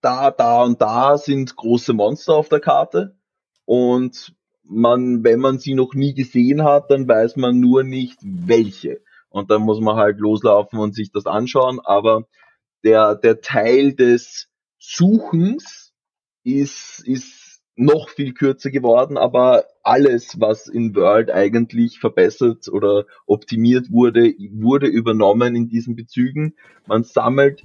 da, 0.00 0.30
da 0.30 0.62
und 0.62 0.80
da 0.80 1.18
sind 1.18 1.54
große 1.54 1.92
Monster 1.92 2.34
auf 2.34 2.48
der 2.48 2.60
Karte. 2.60 3.16
Und 3.66 4.37
man, 4.68 5.24
wenn 5.24 5.40
man 5.40 5.58
sie 5.58 5.74
noch 5.74 5.94
nie 5.94 6.14
gesehen 6.14 6.62
hat, 6.62 6.90
dann 6.90 7.08
weiß 7.08 7.36
man 7.36 7.58
nur 7.58 7.82
nicht 7.82 8.18
welche. 8.22 9.00
Und 9.30 9.50
dann 9.50 9.62
muss 9.62 9.80
man 9.80 9.96
halt 9.96 10.18
loslaufen 10.18 10.78
und 10.78 10.94
sich 10.94 11.10
das 11.10 11.26
anschauen. 11.26 11.80
Aber 11.82 12.26
der, 12.84 13.14
der 13.14 13.40
Teil 13.40 13.94
des 13.94 14.48
Suchens 14.78 15.92
ist, 16.44 17.02
ist 17.06 17.60
noch 17.76 18.08
viel 18.08 18.34
kürzer 18.34 18.70
geworden, 18.70 19.16
aber 19.16 19.64
alles, 19.84 20.40
was 20.40 20.66
in 20.66 20.96
World 20.96 21.30
eigentlich 21.30 22.00
verbessert 22.00 22.68
oder 22.68 23.04
optimiert 23.24 23.92
wurde, 23.92 24.34
wurde 24.52 24.88
übernommen 24.88 25.54
in 25.54 25.68
diesen 25.68 25.94
Bezügen. 25.94 26.54
Man 26.86 27.04
sammelt 27.04 27.62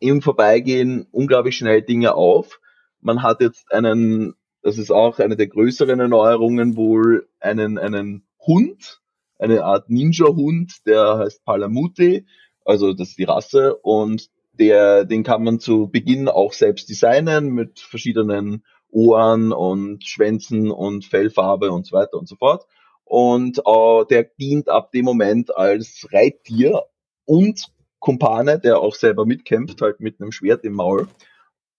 im 0.00 0.22
Vorbeigehen 0.22 1.06
unglaublich 1.12 1.56
schnell 1.56 1.82
Dinge 1.82 2.14
auf. 2.14 2.60
Man 3.02 3.22
hat 3.22 3.42
jetzt 3.42 3.72
einen 3.72 4.34
das 4.66 4.78
ist 4.78 4.90
auch 4.90 5.20
eine 5.20 5.36
der 5.36 5.46
größeren 5.46 6.00
Erneuerungen, 6.00 6.74
wohl 6.76 7.28
einen, 7.38 7.78
einen 7.78 8.26
Hund, 8.44 9.00
eine 9.38 9.64
Art 9.64 9.88
Ninja-Hund, 9.90 10.84
der 10.86 11.18
heißt 11.18 11.44
Palamute, 11.44 12.24
also 12.64 12.92
das 12.92 13.10
ist 13.10 13.18
die 13.18 13.24
Rasse 13.24 13.76
und 13.76 14.28
der, 14.54 15.04
den 15.04 15.22
kann 15.22 15.44
man 15.44 15.60
zu 15.60 15.86
Beginn 15.86 16.26
auch 16.28 16.52
selbst 16.52 16.88
designen 16.88 17.50
mit 17.50 17.78
verschiedenen 17.78 18.64
Ohren 18.90 19.52
und 19.52 20.04
Schwänzen 20.04 20.72
und 20.72 21.04
Fellfarbe 21.04 21.70
und 21.70 21.86
so 21.86 21.96
weiter 21.96 22.14
und 22.14 22.26
so 22.26 22.34
fort. 22.34 22.66
Und 23.04 23.60
äh, 23.64 24.04
der 24.10 24.24
dient 24.24 24.68
ab 24.68 24.90
dem 24.90 25.04
Moment 25.04 25.56
als 25.56 26.08
Reittier 26.10 26.82
und 27.24 27.66
Kumpane, 28.00 28.58
der 28.58 28.80
auch 28.80 28.96
selber 28.96 29.26
mitkämpft, 29.26 29.80
halt 29.80 30.00
mit 30.00 30.20
einem 30.20 30.32
Schwert 30.32 30.64
im 30.64 30.72
Maul. 30.72 31.06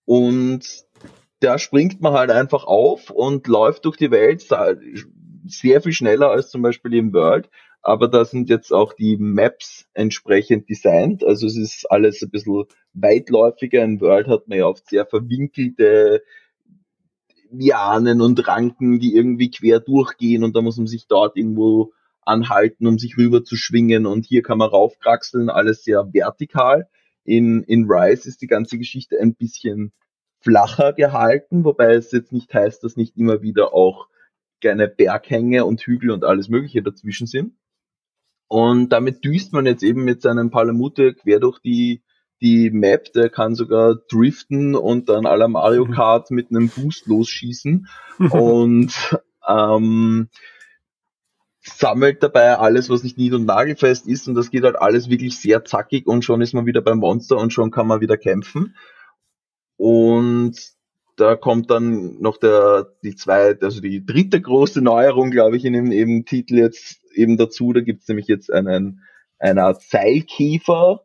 Und 0.06 0.86
da 1.40 1.60
springt 1.60 2.02
man 2.02 2.14
halt 2.14 2.32
einfach 2.32 2.64
auf 2.64 3.10
und 3.10 3.48
läuft 3.48 3.86
durch 3.86 3.98
die 3.98 4.12
Welt 4.12 4.48
sehr 5.46 5.82
viel 5.82 5.94
schneller 5.94 6.30
als 6.30 6.50
zum 6.50 6.62
Beispiel 6.62 6.94
im 6.96 7.14
World. 7.14 7.50
Aber 7.82 8.08
da 8.08 8.26
sind 8.26 8.50
jetzt 8.50 8.74
auch 8.74 8.94
die 8.94 9.18
Maps 9.18 9.86
entsprechend 9.94 10.70
designt. 10.70 11.24
Also 11.24 11.48
es 11.48 11.56
ist 11.56 11.90
alles 11.90 12.22
ein 12.22 12.32
bisschen 12.32 12.66
weitläufiger. 12.94 13.84
In 13.84 14.02
World 14.02 14.28
hat 14.28 14.48
man 14.48 14.58
ja 14.58 14.66
oft 14.66 14.88
sehr 14.90 15.06
verwinkelte 15.06 16.22
Lianen 17.52 18.22
und 18.22 18.46
Ranken, 18.48 19.00
die 19.00 19.16
irgendwie 19.16 19.50
quer 19.50 19.80
durchgehen 19.80 20.44
und 20.44 20.56
da 20.56 20.62
muss 20.62 20.78
man 20.78 20.88
sich 20.88 21.08
dort 21.08 21.38
irgendwo 21.38 21.94
anhalten, 22.22 22.88
um 22.88 22.98
sich 22.98 23.18
rüber 23.18 23.44
zu 23.44 23.56
schwingen 23.56 24.06
und 24.06 24.26
hier 24.26 24.42
kann 24.42 24.58
man 24.58 24.70
raufkraxeln, 24.70 25.50
alles 25.50 25.84
sehr 25.84 26.10
vertikal. 26.12 26.90
In, 27.24 27.64
in 27.64 27.86
Rise 27.90 28.28
ist 28.28 28.42
die 28.42 28.48
ganze 28.48 28.78
Geschichte 28.78 29.18
ein 29.20 29.34
bisschen 29.34 29.94
flacher 30.40 30.94
gehalten, 30.94 31.64
wobei 31.64 31.94
es 31.94 32.12
jetzt 32.12 32.32
nicht 32.32 32.54
heißt, 32.54 32.84
dass 32.84 32.96
nicht 32.96 33.18
immer 33.18 33.42
wieder 33.42 33.74
auch 33.74 34.08
kleine 34.62 34.88
Berghänge 34.88 35.66
und 35.66 35.82
Hügel 35.82 36.12
und 36.12 36.24
alles 36.24 36.50
Mögliche 36.50 36.82
dazwischen 36.82 37.28
sind. 37.28 37.54
Und 38.48 38.90
damit 38.90 39.26
düst 39.26 39.54
man 39.54 39.66
jetzt 39.66 39.84
eben 39.84 40.04
mit 40.04 40.22
seinem 40.22 40.52
Palamute 40.52 41.14
quer 41.14 41.40
durch 41.40 41.60
die, 41.60 42.02
die 42.42 42.70
Map. 42.72 43.12
Der 43.14 43.30
kann 43.30 43.56
sogar 43.56 43.96
driften 44.10 44.76
und 44.76 45.10
dann 45.10 45.26
aller 45.26 45.48
Mario 45.48 45.86
mhm. 45.86 45.92
Kart 45.92 46.32
mit 46.32 46.50
einem 46.50 46.70
Boost 46.70 47.08
losschießen 47.08 47.88
und 48.32 49.20
ähm, 49.48 50.30
sammelt 51.62 52.24
dabei 52.24 52.58
alles, 52.58 52.90
was 52.90 53.04
nicht 53.04 53.18
nied- 53.18 53.34
und 53.34 53.46
nagelfest 53.46 54.08
ist. 54.08 54.28
Und 54.28 54.36
das 54.36 54.50
geht 54.50 54.64
halt 54.64 54.78
alles 54.78 55.10
wirklich 55.10 55.38
sehr 55.38 55.66
zackig 55.66 56.08
und 56.08 56.24
schon 56.24 56.42
ist 56.42 56.54
man 56.54 56.66
wieder 56.66 56.82
beim 56.82 57.00
Monster 57.00 57.38
und 57.38 57.52
schon 57.52 57.72
kann 57.72 57.88
man 57.88 58.00
wieder 58.00 58.18
kämpfen. 58.18 58.76
Und 59.78 60.56
da 61.16 61.36
kommt 61.36 61.72
dann 61.72 62.20
noch 62.20 62.38
der, 62.38 62.88
die 63.04 63.16
zweite, 63.16 63.66
also 63.66 63.82
die 63.82 64.06
dritte 64.06 64.40
große 64.40 64.82
Neuerung, 64.82 65.32
glaube 65.32 65.58
ich, 65.58 65.66
in 65.66 65.74
dem 65.74 65.92
eben 65.92 66.26
Titel 66.26 66.58
jetzt 66.58 67.00
eben 67.14 67.38
dazu. 67.38 67.74
Da 67.74 67.82
gibt's 67.82 68.08
nämlich 68.08 68.28
jetzt 68.28 68.52
einen, 68.52 69.02
eine 69.40 69.64
Art 69.64 69.82
Seilkäfer. 69.82 71.02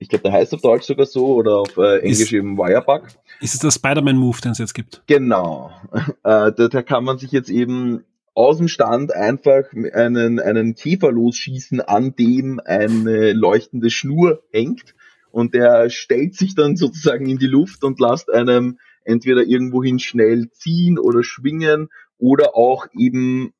Ich 0.00 0.08
glaube, 0.08 0.22
der 0.22 0.32
heißt 0.32 0.54
auf 0.54 0.60
Deutsch 0.60 0.86
sogar 0.86 1.06
so 1.06 1.34
oder 1.34 1.58
auf 1.58 1.76
äh, 1.76 1.98
Englisch 1.98 2.20
ist, 2.20 2.32
eben 2.32 2.56
Wirebug. 2.56 3.08
Ist 3.40 3.54
es 3.54 3.60
der 3.60 3.70
Spider-Man-Move, 3.70 4.40
den 4.40 4.52
es 4.52 4.58
jetzt 4.58 4.74
gibt? 4.74 5.02
Genau. 5.06 5.70
Äh, 6.24 6.52
da, 6.52 6.68
da 6.68 6.82
kann 6.82 7.04
man 7.04 7.18
sich 7.18 7.32
jetzt 7.32 7.48
eben 7.48 8.04
aus 8.34 8.58
dem 8.58 8.68
Stand 8.68 9.14
einfach 9.14 9.64
einen, 9.72 10.40
einen 10.40 10.74
Käfer 10.74 11.10
losschießen, 11.10 11.80
an 11.80 12.14
dem 12.16 12.60
eine 12.64 13.32
leuchtende 13.32 13.88
Schnur 13.88 14.42
hängt 14.52 14.94
und 15.30 15.54
der 15.54 15.90
stellt 15.90 16.34
sich 16.34 16.54
dann 16.54 16.76
sozusagen 16.76 17.28
in 17.28 17.38
die 17.38 17.46
Luft 17.46 17.84
und 17.84 18.00
lässt 18.00 18.30
einem 18.30 18.78
entweder 19.04 19.42
irgendwohin 19.42 19.98
schnell 19.98 20.50
ziehen 20.50 20.98
oder 20.98 21.22
schwingen 21.22 21.88
oder 22.18 22.56
auch 22.56 22.86
eben 22.96 23.52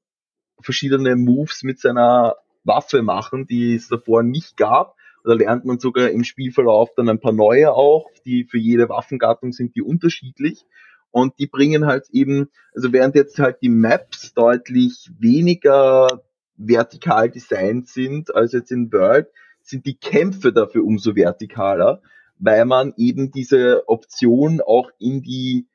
verschiedene 0.61 1.17
Moves 1.17 1.63
mit 1.63 1.79
seiner 1.81 2.37
Waffe 2.65 3.03
machen, 3.03 3.47
die 3.47 3.75
es 3.75 3.89
davor 3.89 4.23
nicht 4.23 4.57
gab. 4.57 4.97
Da 5.25 5.35
lernt 5.35 5.65
man 5.65 5.79
sogar 5.79 6.11
im 6.11 6.25
Spielverlauf 6.25 6.91
dann 6.97 7.09
ein 7.09 7.21
paar 7.21 7.33
neue 7.33 7.73
auch, 7.73 8.11
die 8.25 8.45
für 8.45 8.59
jede 8.59 8.89
Waffengattung 8.89 9.53
sind 9.53 9.75
die 9.75 9.83
unterschiedlich. 9.83 10.65
Und 11.11 11.39
die 11.39 11.47
bringen 11.47 11.87
halt 11.87 12.09
eben, 12.13 12.49
also 12.75 12.93
während 12.93 13.15
jetzt 13.15 13.39
halt 13.39 13.59
die 13.63 13.71
Maps 13.71 14.35
deutlich 14.35 15.11
weniger 15.19 16.23
vertikal 16.57 17.31
designt 17.31 17.89
sind 17.89 18.35
als 18.35 18.53
jetzt 18.53 18.71
in 18.71 18.93
World, 18.93 19.29
sind 19.69 19.87
die 19.87 19.97
Kämpfe 19.97 20.53
dafür 20.53 20.85
umso 20.85 21.15
vertikaler, 21.15 22.03
weil 22.39 22.65
man 22.65 22.95
eben 22.97 23.31
diese 23.31 23.89
Option 23.89 24.61
auch 24.61 24.91
in 24.99 25.23
die 25.23 25.67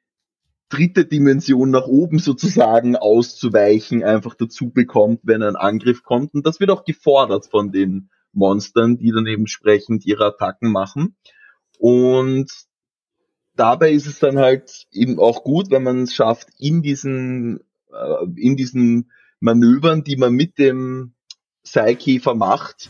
dritte 0.69 1.05
Dimension 1.05 1.69
nach 1.69 1.85
oben 1.85 2.17
sozusagen 2.17 2.95
auszuweichen 2.95 4.03
einfach 4.03 4.33
dazu 4.33 4.71
bekommt, 4.71 5.19
wenn 5.23 5.43
ein 5.43 5.55
Angriff 5.55 6.03
kommt. 6.03 6.33
Und 6.33 6.47
das 6.47 6.59
wird 6.59 6.71
auch 6.71 6.83
gefordert 6.83 7.45
von 7.45 7.71
den 7.71 8.09
Monstern, 8.31 8.97
die 8.97 9.11
dann 9.11 9.27
entsprechend 9.27 10.05
ihre 10.05 10.25
Attacken 10.25 10.71
machen. 10.71 11.15
Und 11.77 12.51
dabei 13.55 13.91
ist 13.91 14.07
es 14.07 14.17
dann 14.17 14.39
halt 14.39 14.87
eben 14.91 15.19
auch 15.19 15.43
gut, 15.43 15.69
wenn 15.69 15.83
man 15.83 16.03
es 16.03 16.15
schafft, 16.15 16.47
in 16.57 16.81
diesen, 16.81 17.59
äh, 17.91 18.25
in 18.35 18.55
diesen 18.55 19.11
Manövern, 19.39 20.03
die 20.03 20.17
man 20.17 20.33
mit 20.33 20.57
dem 20.57 21.13
Seilkäfer 21.61 22.33
macht, 22.33 22.89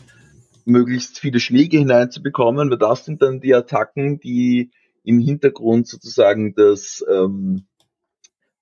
möglichst 0.64 1.18
viele 1.18 1.40
Schläge 1.40 1.78
hineinzubekommen, 1.78 2.70
weil 2.70 2.78
das 2.78 3.04
sind 3.04 3.22
dann 3.22 3.40
die 3.40 3.54
Attacken, 3.54 4.20
die 4.20 4.70
im 5.02 5.18
Hintergrund 5.18 5.86
sozusagen 5.86 6.54
das, 6.54 7.04
ähm, 7.10 7.66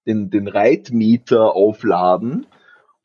den, 0.07 0.31
den 0.31 0.49
Reitmeter 0.49 1.55
aufladen. 1.55 2.47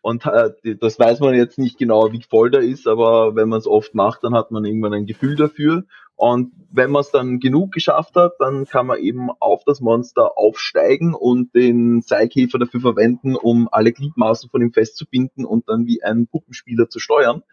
Und 0.02 0.26
äh, 0.26 0.76
das 0.80 1.00
weiß 1.00 1.20
man 1.20 1.36
jetzt 1.36 1.60
nicht 1.60 1.78
genau, 1.78 2.12
wie 2.12 2.24
voll 2.24 2.50
der 2.50 2.62
ist, 2.62 2.88
aber 2.88 3.36
wenn 3.36 3.50
man 3.50 3.60
es 3.60 3.68
oft 3.68 3.94
macht, 3.94 4.24
dann 4.24 4.34
hat 4.34 4.52
man 4.52 4.66
irgendwann 4.66 4.94
ein 4.94 5.06
Gefühl 5.06 5.36
dafür. 5.36 5.84
Und 6.16 6.52
wenn 6.72 6.90
man 6.90 7.02
es 7.02 7.12
dann 7.12 7.40
genug 7.40 7.72
geschafft 7.72 8.16
hat, 8.16 8.34
dann 8.40 8.66
kann 8.66 8.88
man 8.88 9.00
eben 9.00 9.30
auf 9.40 9.64
das 9.66 9.82
Monster 9.82 10.36
aufsteigen 10.36 11.14
und 11.14 11.54
den 11.54 12.02
Seilkäfer 12.02 12.58
dafür 12.58 12.82
verwenden, 12.82 13.36
um 13.36 13.70
alle 13.72 13.92
Gliedmaßen 13.92 14.50
von 14.50 14.62
ihm 14.62 14.74
festzubinden 14.74 15.46
und 15.46 15.70
dann 15.70 15.86
wie 15.86 16.02
ein 16.02 16.28
Puppenspieler 16.28 16.90
zu 16.90 17.00
steuern. 17.00 17.44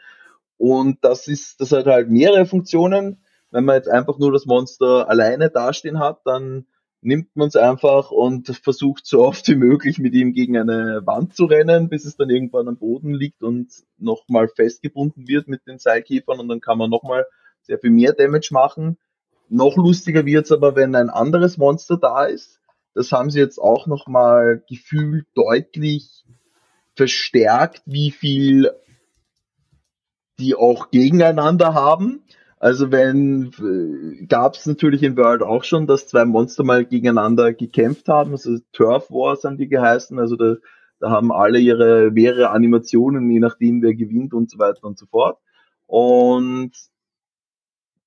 Und 0.56 0.98
das 1.02 1.28
ist, 1.28 1.60
das 1.60 1.72
hat 1.72 1.86
halt 1.86 2.10
mehrere 2.10 2.46
Funktionen. 2.46 3.24
Wenn 3.50 3.64
man 3.64 3.76
jetzt 3.76 3.88
einfach 3.88 4.18
nur 4.18 4.32
das 4.32 4.46
Monster 4.46 5.08
alleine 5.08 5.50
dastehen 5.50 5.98
hat, 5.98 6.20
dann 6.24 6.66
nimmt 7.04 7.36
man 7.36 7.48
es 7.48 7.56
einfach 7.56 8.10
und 8.10 8.48
versucht 8.62 9.06
so 9.06 9.24
oft 9.24 9.46
wie 9.48 9.56
möglich 9.56 9.98
mit 9.98 10.14
ihm 10.14 10.32
gegen 10.32 10.56
eine 10.56 11.02
Wand 11.04 11.36
zu 11.36 11.44
rennen, 11.44 11.90
bis 11.90 12.06
es 12.06 12.16
dann 12.16 12.30
irgendwann 12.30 12.66
am 12.66 12.78
Boden 12.78 13.12
liegt 13.12 13.42
und 13.42 13.70
nochmal 13.98 14.48
festgebunden 14.48 15.28
wird 15.28 15.46
mit 15.46 15.66
den 15.66 15.78
Seilkäfern 15.78 16.40
und 16.40 16.48
dann 16.48 16.60
kann 16.60 16.78
man 16.78 16.88
nochmal 16.88 17.26
sehr 17.60 17.78
viel 17.78 17.90
mehr 17.90 18.14
Damage 18.14 18.48
machen. 18.52 18.96
Noch 19.50 19.76
lustiger 19.76 20.24
wird's 20.24 20.50
aber, 20.50 20.76
wenn 20.76 20.94
ein 20.94 21.10
anderes 21.10 21.58
Monster 21.58 21.98
da 21.98 22.24
ist. 22.24 22.58
Das 22.94 23.12
haben 23.12 23.30
sie 23.30 23.38
jetzt 23.38 23.58
auch 23.58 23.86
nochmal 23.86 24.62
gefühlt 24.68 25.26
deutlich 25.34 26.24
verstärkt, 26.96 27.82
wie 27.84 28.12
viel 28.12 28.70
die 30.38 30.54
auch 30.54 30.90
gegeneinander 30.90 31.74
haben. 31.74 32.22
Also 32.58 32.90
wenn 32.90 33.52
äh, 33.58 34.26
gab 34.26 34.54
es 34.54 34.66
natürlich 34.66 35.02
in 35.02 35.16
World 35.16 35.42
auch 35.42 35.64
schon, 35.64 35.86
dass 35.86 36.08
zwei 36.08 36.24
Monster 36.24 36.64
mal 36.64 36.84
gegeneinander 36.84 37.52
gekämpft 37.52 38.08
haben. 38.08 38.32
Also 38.32 38.58
Turf 38.72 39.10
Wars 39.10 39.44
haben 39.44 39.58
die 39.58 39.68
geheißen. 39.68 40.18
Also 40.18 40.36
da, 40.36 40.56
da 40.98 41.10
haben 41.10 41.30
alle 41.30 41.58
ihre 41.58 42.10
mehrere 42.10 42.50
Animationen, 42.50 43.30
je 43.30 43.40
nachdem 43.40 43.82
wer 43.82 43.94
gewinnt 43.94 44.32
und 44.32 44.50
so 44.50 44.58
weiter 44.58 44.84
und 44.84 44.98
so 44.98 45.06
fort. 45.06 45.38
Und 45.86 46.72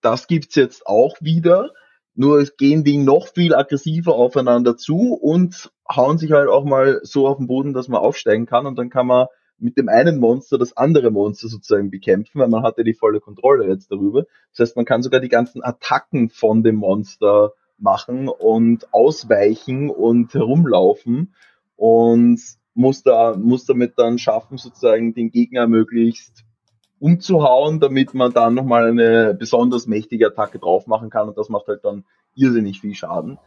das 0.02 0.28
gibt's 0.28 0.56
jetzt 0.56 0.88
auch 0.88 1.18
wieder. 1.22 1.72
Nur 2.16 2.40
es 2.40 2.58
gehen 2.58 2.84
die 2.84 2.98
noch 2.98 3.28
viel 3.28 3.54
aggressiver 3.54 4.16
aufeinander 4.16 4.76
zu 4.76 5.14
und 5.14 5.72
hauen 5.88 6.18
sich 6.18 6.32
halt 6.32 6.50
auch 6.50 6.66
mal 6.66 7.00
so 7.04 7.28
auf 7.28 7.38
den 7.38 7.46
Boden, 7.46 7.74
dass 7.74 7.90
man 7.90 8.02
aufsteigen 8.02 8.48
kann 8.48 8.66
und 8.66 8.76
dann 8.80 8.90
kann 8.90 9.06
man 9.06 9.28
mit 9.60 9.78
dem 9.78 9.90
einen 9.90 10.20
Monster 10.20 10.58
das 10.58 10.76
andere 10.78 11.12
Monster 11.12 11.48
sozusagen 11.48 11.90
bekämpfen, 11.90 12.40
weil 12.40 12.48
man 12.48 12.64
hat 12.64 12.78
ja 12.78 12.84
die 12.84 12.94
volle 12.94 13.20
Kontrolle 13.20 13.68
jetzt 13.68 13.92
darüber. 13.92 14.26
Das 14.52 14.60
heißt, 14.68 14.76
man 14.76 14.86
kann 14.86 15.02
sogar 15.02 15.20
die 15.20 15.30
ganzen 15.30 15.64
Attacken 15.64 16.30
von 16.30 16.64
dem 16.64 16.76
Monster 16.76 17.54
machen 17.78 18.28
und 18.28 18.94
ausweichen 18.94 19.90
und 19.90 20.34
herumlaufen 20.34 21.34
und 21.76 22.40
muss 22.74 23.04
da, 23.04 23.36
muss 23.36 23.66
damit 23.66 23.94
dann 23.98 24.20
schaffen, 24.20 24.58
sozusagen 24.58 25.14
den 25.14 25.32
Gegner 25.32 25.68
möglichst 25.68 26.44
umzuhauen, 27.00 27.80
damit 27.80 28.14
man 28.14 28.34
dann 28.34 28.56
nochmal 28.56 28.90
eine 28.90 29.36
besonders 29.36 29.88
mächtige 29.88 30.28
Attacke 30.28 30.60
drauf 30.60 30.88
machen 30.88 31.10
kann 31.10 31.28
und 31.28 31.38
das 31.38 31.50
macht 31.50 31.68
halt 31.68 31.84
dann 31.84 32.06
irrsinnig 32.36 32.82
viel 32.82 32.96
Schaden. 32.96 33.38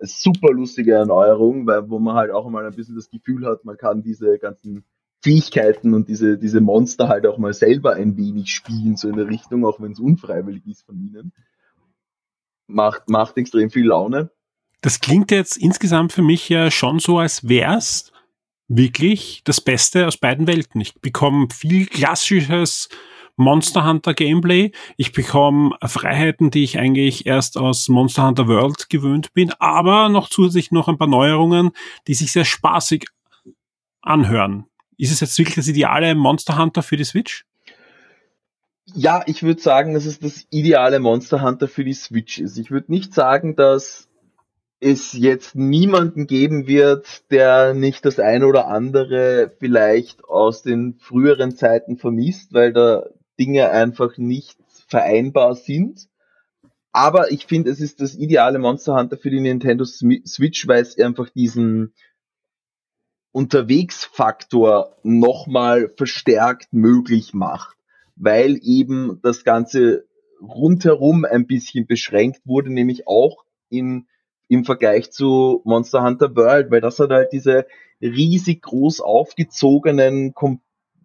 Super 0.00 0.52
lustige 0.52 0.92
Erneuerung, 0.92 1.66
weil, 1.66 1.88
wo 1.90 1.98
man 1.98 2.14
halt 2.14 2.30
auch 2.30 2.48
mal 2.48 2.64
ein 2.64 2.74
bisschen 2.74 2.94
das 2.94 3.10
Gefühl 3.10 3.46
hat, 3.46 3.64
man 3.64 3.76
kann 3.76 4.02
diese 4.02 4.38
ganzen 4.38 4.84
Fähigkeiten 5.28 5.92
und 5.92 6.08
diese, 6.08 6.38
diese 6.38 6.62
Monster 6.62 7.08
halt 7.08 7.26
auch 7.26 7.36
mal 7.36 7.52
selber 7.52 7.94
ein 7.94 8.16
wenig 8.16 8.50
spielen, 8.50 8.96
so 8.96 9.10
in 9.10 9.16
der 9.16 9.28
Richtung, 9.28 9.66
auch 9.66 9.78
wenn 9.78 9.92
es 9.92 10.00
unfreiwillig 10.00 10.66
ist 10.66 10.86
von 10.86 10.96
ihnen. 10.96 11.32
Macht, 12.66 13.10
macht 13.10 13.36
extrem 13.36 13.68
viel 13.68 13.86
Laune. 13.88 14.30
Das 14.80 15.00
klingt 15.00 15.30
jetzt 15.30 15.58
insgesamt 15.58 16.12
für 16.12 16.22
mich 16.22 16.48
ja 16.48 16.70
schon 16.70 16.98
so, 16.98 17.18
als 17.18 17.46
wär's 17.46 18.10
wirklich 18.68 19.42
das 19.44 19.60
Beste 19.60 20.06
aus 20.06 20.16
beiden 20.16 20.46
Welten. 20.46 20.80
Ich 20.80 20.94
bekomme 20.94 21.48
viel 21.52 21.86
klassisches 21.86 22.88
Monster 23.36 23.86
Hunter 23.86 24.14
Gameplay. 24.14 24.72
Ich 24.96 25.12
bekomme 25.12 25.76
Freiheiten, 25.84 26.50
die 26.50 26.64
ich 26.64 26.78
eigentlich 26.78 27.26
erst 27.26 27.58
aus 27.58 27.90
Monster 27.90 28.26
Hunter 28.26 28.48
World 28.48 28.88
gewöhnt 28.88 29.34
bin, 29.34 29.52
aber 29.58 30.08
noch 30.08 30.30
zusätzlich 30.30 30.70
noch 30.70 30.88
ein 30.88 30.96
paar 30.96 31.06
Neuerungen, 31.06 31.72
die 32.06 32.14
sich 32.14 32.32
sehr 32.32 32.46
spaßig 32.46 33.08
anhören. 34.00 34.64
Ist 34.98 35.12
es 35.12 35.20
jetzt 35.20 35.38
wirklich 35.38 35.54
das 35.54 35.68
ideale 35.68 36.14
Monster 36.14 36.58
Hunter 36.58 36.82
für 36.82 36.96
die 36.96 37.04
Switch? 37.04 37.46
Ja, 38.94 39.22
ich 39.26 39.42
würde 39.42 39.60
sagen, 39.60 39.94
dass 39.94 40.06
es 40.06 40.18
das 40.18 40.46
ideale 40.50 40.98
Monster 40.98 41.42
Hunter 41.42 41.68
für 41.68 41.84
die 41.84 41.94
Switch 41.94 42.38
ist. 42.38 42.58
Ich 42.58 42.70
würde 42.70 42.90
nicht 42.90 43.14
sagen, 43.14 43.54
dass 43.54 44.08
es 44.80 45.12
jetzt 45.12 45.54
niemanden 45.54 46.26
geben 46.26 46.66
wird, 46.66 47.30
der 47.30 47.74
nicht 47.74 48.04
das 48.04 48.18
eine 48.18 48.46
oder 48.46 48.68
andere 48.68 49.52
vielleicht 49.58 50.24
aus 50.24 50.62
den 50.62 50.94
früheren 50.94 51.54
Zeiten 51.56 51.96
vermisst, 51.96 52.52
weil 52.52 52.72
da 52.72 53.06
Dinge 53.38 53.70
einfach 53.70 54.16
nicht 54.18 54.58
vereinbar 54.88 55.54
sind. 55.54 56.08
Aber 56.92 57.30
ich 57.30 57.46
finde, 57.46 57.70
es 57.70 57.80
ist 57.80 58.00
das 58.00 58.14
ideale 58.14 58.58
Monster 58.58 58.94
Hunter 58.94 59.16
für 59.16 59.30
die 59.30 59.40
Nintendo 59.40 59.84
Switch, 59.84 60.66
weil 60.66 60.82
es 60.82 60.98
einfach 60.98 61.28
diesen, 61.28 61.92
Unterwegsfaktor 63.32 64.96
nochmal 65.02 65.92
verstärkt 65.96 66.72
möglich 66.72 67.34
macht, 67.34 67.76
weil 68.16 68.58
eben 68.62 69.20
das 69.22 69.44
Ganze 69.44 70.06
rundherum 70.40 71.24
ein 71.24 71.46
bisschen 71.46 71.86
beschränkt 71.86 72.40
wurde, 72.44 72.72
nämlich 72.72 73.06
auch 73.06 73.44
in, 73.68 74.06
im 74.48 74.64
Vergleich 74.64 75.10
zu 75.10 75.62
Monster 75.64 76.02
Hunter 76.02 76.34
World, 76.36 76.70
weil 76.70 76.80
das 76.80 76.98
hat 76.98 77.10
halt 77.10 77.32
diese 77.32 77.66
riesig 78.00 78.62
groß 78.62 79.00
aufgezogenen, 79.00 80.32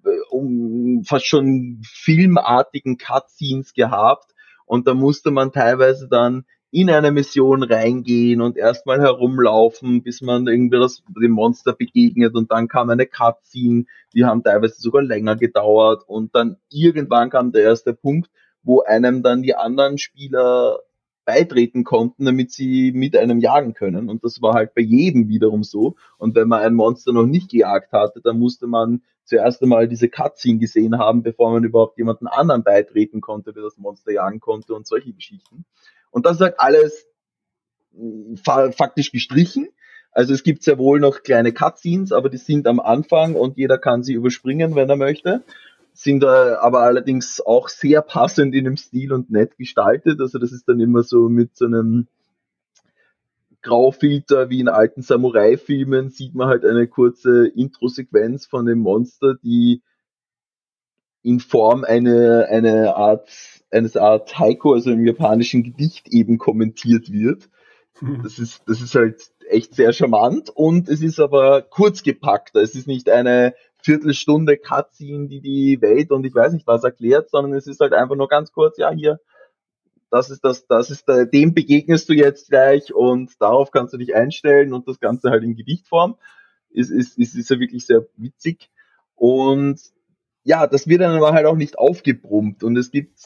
äh, 0.05 1.03
fast 1.05 1.25
schon 1.25 1.81
filmartigen 1.83 2.97
Cutscenes 2.97 3.73
gehabt. 3.73 4.33
Und 4.65 4.87
da 4.87 4.93
musste 4.93 5.31
man 5.31 5.51
teilweise 5.51 6.07
dann 6.07 6.45
in 6.73 6.89
eine 6.89 7.11
Mission 7.11 7.61
reingehen 7.61 8.41
und 8.41 8.57
erstmal 8.57 8.99
herumlaufen, 8.99 10.01
bis 10.01 10.21
man 10.21 10.47
irgendwie 10.47 10.79
das, 10.79 11.03
dem 11.21 11.31
Monster 11.31 11.73
begegnet 11.73 12.33
und 12.33 12.51
dann 12.51 12.67
kam 12.67 12.89
eine 12.89 13.05
Cutscene, 13.05 13.85
die 14.15 14.25
haben 14.25 14.43
teilweise 14.43 14.81
sogar 14.81 15.03
länger 15.03 15.35
gedauert 15.35 16.03
und 16.07 16.33
dann 16.33 16.57
irgendwann 16.71 17.29
kam 17.29 17.51
der 17.51 17.61
erste 17.61 17.93
Punkt, 17.93 18.31
wo 18.63 18.81
einem 18.81 19.21
dann 19.21 19.43
die 19.43 19.55
anderen 19.55 19.99
Spieler 19.99 20.79
beitreten 21.25 21.83
konnten, 21.83 22.25
damit 22.25 22.51
sie 22.51 22.91
mit 22.91 23.15
einem 23.15 23.39
jagen 23.39 23.75
können. 23.75 24.09
Und 24.09 24.23
das 24.23 24.41
war 24.41 24.55
halt 24.55 24.73
bei 24.73 24.81
jedem 24.81 25.27
wiederum 25.29 25.63
so. 25.63 25.95
Und 26.17 26.33
wenn 26.35 26.47
man 26.47 26.63
ein 26.63 26.73
Monster 26.73 27.13
noch 27.13 27.27
nicht 27.27 27.51
gejagt 27.51 27.93
hatte, 27.93 28.19
dann 28.21 28.39
musste 28.39 28.65
man 28.65 29.03
zuerst 29.25 29.61
einmal 29.61 29.87
diese 29.87 30.09
Cutscene 30.09 30.57
gesehen 30.57 30.97
haben, 30.97 31.21
bevor 31.21 31.51
man 31.51 31.63
überhaupt 31.63 31.99
jemanden 31.99 32.25
anderen 32.25 32.63
beitreten 32.63 33.21
konnte, 33.21 33.53
der 33.53 33.61
das 33.61 33.77
Monster 33.77 34.11
jagen 34.11 34.39
konnte 34.39 34.73
und 34.73 34.87
solche 34.87 35.13
Geschichten. 35.13 35.65
Und 36.13 36.27
das 36.27 36.39
halt 36.39 36.59
alles 36.59 37.05
faktisch 38.43 39.11
gestrichen. 39.11 39.67
Also 40.11 40.33
es 40.33 40.43
gibt 40.43 40.63
sehr 40.63 40.77
wohl 40.77 40.99
noch 40.99 41.23
kleine 41.23 41.51
Cutscenes, 41.51 42.11
aber 42.11 42.29
die 42.29 42.37
sind 42.37 42.67
am 42.67 42.79
Anfang 42.79 43.35
und 43.35 43.57
jeder 43.57 43.79
kann 43.79 44.03
sie 44.03 44.13
überspringen, 44.13 44.75
wenn 44.75 44.89
er 44.89 44.95
möchte. 44.95 45.43
Sind 45.93 46.23
äh, 46.23 46.27
aber 46.27 46.81
allerdings 46.81 47.41
auch 47.41 47.67
sehr 47.67 48.01
passend 48.01 48.53
in 48.53 48.65
dem 48.65 48.77
Stil 48.77 49.11
und 49.11 49.31
nett 49.31 49.57
gestaltet. 49.57 50.21
Also 50.21 50.37
das 50.37 50.51
ist 50.51 50.69
dann 50.69 50.79
immer 50.79 51.03
so 51.03 51.29
mit 51.29 51.55
so 51.57 51.65
einem 51.65 52.07
Graufilter 53.63 54.49
wie 54.49 54.59
in 54.59 54.69
alten 54.69 55.01
Samurai-Filmen 55.01 56.09
sieht 56.09 56.35
man 56.35 56.47
halt 56.47 56.65
eine 56.65 56.87
kurze 56.87 57.47
Intro-Sequenz 57.47 58.45
von 58.45 58.65
dem 58.65 58.79
Monster, 58.79 59.35
die 59.41 59.81
in 61.23 61.39
Form 61.39 61.83
eine, 61.83 62.47
eine 62.49 62.95
Art 62.95 63.29
eines 63.71 63.97
Art 63.97 64.37
Haiku, 64.37 64.73
also 64.73 64.91
im 64.91 65.05
japanischen 65.05 65.63
Gedicht 65.63 66.07
eben 66.09 66.37
kommentiert 66.37 67.11
wird. 67.11 67.49
Mhm. 68.01 68.21
Das 68.23 68.37
ist, 68.37 68.61
das 68.67 68.81
ist 68.81 68.93
halt 68.93 69.21
echt 69.49 69.73
sehr 69.73 69.93
charmant 69.93 70.49
und 70.49 70.87
es 70.89 71.01
ist 71.01 71.19
aber 71.19 71.61
kurz 71.61 72.03
gepackt. 72.03 72.55
Es 72.55 72.75
ist 72.75 72.87
nicht 72.87 73.09
eine 73.09 73.55
Viertelstunde 73.81 74.57
Cutscene, 74.57 75.27
die 75.27 75.41
die 75.41 75.81
Welt 75.81 76.11
und 76.11 76.25
ich 76.25 76.35
weiß 76.35 76.53
nicht 76.53 76.67
was 76.67 76.83
erklärt, 76.83 77.29
sondern 77.29 77.53
es 77.53 77.67
ist 77.67 77.79
halt 77.79 77.93
einfach 77.93 78.15
nur 78.15 78.27
ganz 78.27 78.51
kurz, 78.51 78.77
ja, 78.77 78.91
hier, 78.91 79.19
das 80.09 80.29
ist 80.29 80.45
das, 80.45 80.67
das 80.67 80.91
ist 80.91 81.07
der, 81.07 81.25
dem 81.25 81.53
begegnest 81.53 82.07
du 82.07 82.13
jetzt 82.13 82.49
gleich 82.49 82.93
und 82.93 83.31
darauf 83.41 83.71
kannst 83.71 83.93
du 83.93 83.97
dich 83.97 84.15
einstellen 84.15 84.71
und 84.73 84.87
das 84.87 84.99
Ganze 84.99 85.31
halt 85.31 85.43
in 85.43 85.55
Gedichtform. 85.55 86.15
Ist, 86.69 86.91
ist, 86.91 87.17
ist, 87.17 87.35
ist 87.35 87.49
ja 87.49 87.59
wirklich 87.59 87.85
sehr 87.85 88.05
witzig. 88.17 88.69
Und 89.15 89.79
ja, 90.43 90.67
das 90.67 90.87
wird 90.87 91.01
dann 91.01 91.15
aber 91.15 91.33
halt 91.33 91.45
auch 91.45 91.55
nicht 91.55 91.77
aufgebrummt 91.77 92.63
und 92.63 92.77
es 92.77 92.91
gibt 92.91 93.17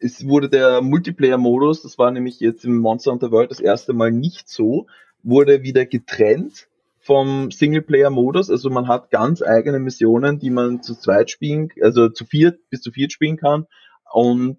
es 0.00 0.26
wurde 0.26 0.48
der 0.48 0.80
Multiplayer-Modus, 0.80 1.82
das 1.82 1.98
war 1.98 2.10
nämlich 2.10 2.38
jetzt 2.40 2.64
im 2.64 2.78
Monster 2.78 3.10
Hunter 3.10 3.32
World 3.32 3.50
das 3.50 3.60
erste 3.60 3.92
Mal 3.92 4.12
nicht 4.12 4.48
so, 4.48 4.86
wurde 5.22 5.62
wieder 5.62 5.86
getrennt 5.86 6.68
vom 7.00 7.50
Singleplayer-Modus. 7.50 8.50
Also 8.50 8.70
man 8.70 8.86
hat 8.86 9.10
ganz 9.10 9.42
eigene 9.42 9.78
Missionen, 9.78 10.38
die 10.38 10.50
man 10.50 10.82
zu 10.82 10.94
zweit 10.94 11.30
spielen, 11.30 11.70
also 11.82 12.08
zu 12.08 12.24
viert 12.24 12.60
bis 12.70 12.80
zu 12.80 12.92
viert 12.92 13.12
spielen 13.12 13.36
kann 13.36 13.66
und 14.12 14.58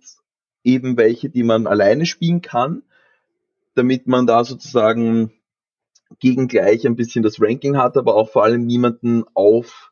eben 0.64 0.98
welche, 0.98 1.30
die 1.30 1.44
man 1.44 1.68
alleine 1.68 2.06
spielen 2.06 2.42
kann, 2.42 2.84
damit 3.76 4.08
man 4.08 4.28
da 4.28 4.44
sozusagen 4.44 5.32
gegen 6.20 6.48
gleich 6.48 6.86
ein 6.86 6.96
bisschen 6.96 7.24
das 7.24 7.40
Ranking 7.40 7.78
hat, 7.78 7.96
aber 7.96 8.16
auch 8.16 8.30
vor 8.30 8.44
allem 8.44 8.66
niemanden 8.66 9.24
auf 9.36 9.92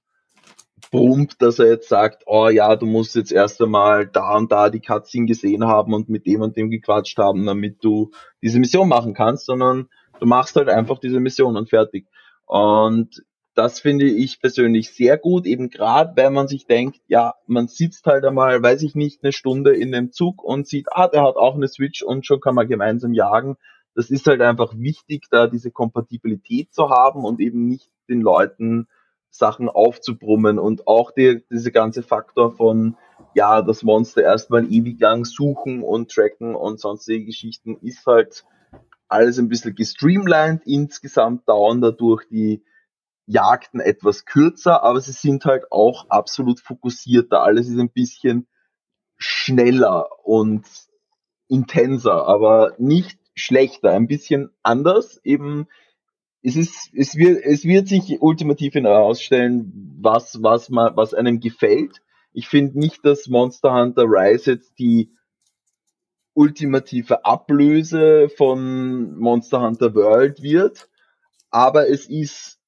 brummt, 0.92 1.42
dass 1.42 1.60
er 1.60 1.68
jetzt 1.68 1.90
sagt, 1.90 2.24
oh 2.26 2.50
ja, 2.50 2.76
du 2.76 2.86
musst 2.86 3.16
jetzt 3.16 3.32
erst 3.32 3.62
einmal 3.62 4.08
da 4.08 4.38
und 4.38 4.52
da 4.52 4.70
die 4.70 4.80
Cutscene 4.80 5.26
gesehen 5.26 5.66
haben 5.66 5.94
und 5.94 6.10
mit 6.10 6.26
dem 6.26 6.42
und 6.42 6.56
dem 6.56 6.70
gequatscht 6.70 7.18
haben, 7.18 7.46
damit 7.46 7.84
du 7.84 8.12
diese 8.42 8.60
Mission 8.60 8.88
machen 8.88 9.14
kannst, 9.14 9.46
sondern 9.46 9.90
du 10.20 10.26
machst 10.26 10.56
halt 10.56 10.70
einfach 10.70 11.00
diese 11.00 11.20
Mission 11.20 11.58
und 11.58 11.70
fertig. 11.70 12.08
Und 12.46 13.24
das 13.56 13.80
finde 13.80 14.06
ich 14.06 14.40
persönlich 14.40 14.94
sehr 14.94 15.18
gut, 15.18 15.48
eben 15.48 15.70
gerade, 15.70 16.14
wenn 16.16 16.32
man 16.32 16.48
sich 16.48 16.68
denkt, 16.68 17.00
ja, 17.08 17.34
man 17.48 17.68
sitzt 17.68 18.06
halt 18.06 18.24
einmal, 18.24 18.62
weiß 18.62 18.84
ich 18.84 18.94
nicht, 18.94 19.24
eine 19.24 19.32
Stunde 19.32 19.76
in 19.76 19.92
dem 19.92 20.12
Zug 20.12 20.44
und 20.44 20.68
sieht, 20.68 20.86
ah, 20.92 21.08
der 21.08 21.24
hat 21.24 21.38
auch 21.38 21.56
eine 21.56 21.68
Switch 21.68 22.04
und 22.04 22.26
schon 22.26 22.40
kann 22.40 22.54
man 22.54 22.68
gemeinsam 22.68 23.14
jagen. 23.14 23.58
Das 23.96 24.12
ist 24.12 24.28
halt 24.28 24.42
einfach 24.42 24.76
wichtig, 24.78 25.26
da 25.32 25.48
diese 25.48 25.72
Kompatibilität 25.72 26.72
zu 26.72 26.92
haben 26.92 27.26
und 27.26 27.40
eben 27.40 27.68
nicht 27.68 27.90
den 28.08 28.22
Leuten 28.22 28.88
Sachen 29.30 29.70
aufzubrummen 29.70 30.60
und 30.60 30.88
auch 30.88 31.12
die, 31.12 31.44
diese 31.52 31.72
ganze 31.72 32.04
Faktor 32.04 32.56
von, 32.56 32.98
ja, 33.36 33.62
das 33.62 33.84
Monster 33.84 34.24
erstmal 34.24 34.72
ewig 34.72 35.00
lang 35.00 35.26
suchen 35.26 35.84
und 35.84 36.12
tracken 36.12 36.56
und 36.56 36.80
sonstige 36.80 37.26
Geschichten 37.26 37.78
ist 37.82 38.06
halt 38.06 38.46
alles 39.08 39.38
ein 39.38 39.50
bisschen 39.50 39.76
gestreamlined. 39.76 40.64
Insgesamt 40.66 41.48
dauern 41.48 41.82
dadurch 41.82 42.28
die 42.30 42.64
Jagden 43.26 43.80
etwas 43.80 44.26
kürzer, 44.26 44.84
aber 44.84 45.02
sie 45.02 45.12
sind 45.12 45.46
halt 45.46 45.72
auch 45.72 46.10
absolut 46.10 46.60
fokussierter. 46.60 47.42
Alles 47.44 47.68
ist 47.68 47.80
ein 47.80 47.92
bisschen 47.92 48.48
schneller 49.18 50.08
und 50.24 50.66
intenser, 51.48 52.26
aber 52.26 52.74
nicht 52.78 53.20
schlechter, 53.36 53.92
ein 53.92 54.08
bisschen 54.08 54.52
anders. 54.64 55.20
Eben, 55.24 55.68
es 56.44 56.56
ist, 56.56 56.90
es 56.94 57.16
wird, 57.16 57.44
es 57.44 57.66
wird 57.66 57.88
sich 57.88 58.22
ultimativ 58.22 58.76
herausstellen, 58.76 59.98
was, 60.00 60.42
was 60.42 60.70
man, 60.70 60.96
was 60.96 61.14
einem 61.14 61.40
gefällt. 61.40 62.02
Ich 62.34 62.48
finde 62.48 62.80
nicht, 62.80 63.04
dass 63.06 63.28
Monster 63.28 63.74
Hunter 63.74 64.04
Rise 64.04 64.52
jetzt 64.52 64.78
die 64.78 65.12
ultimative 66.34 67.26
Ablöse 67.26 68.30
von 68.30 69.18
Monster 69.18 69.62
Hunter 69.62 69.96
World 69.96 70.44
wird, 70.44 70.88
aber 71.50 71.90
es 71.90 72.06
ist 72.06 72.60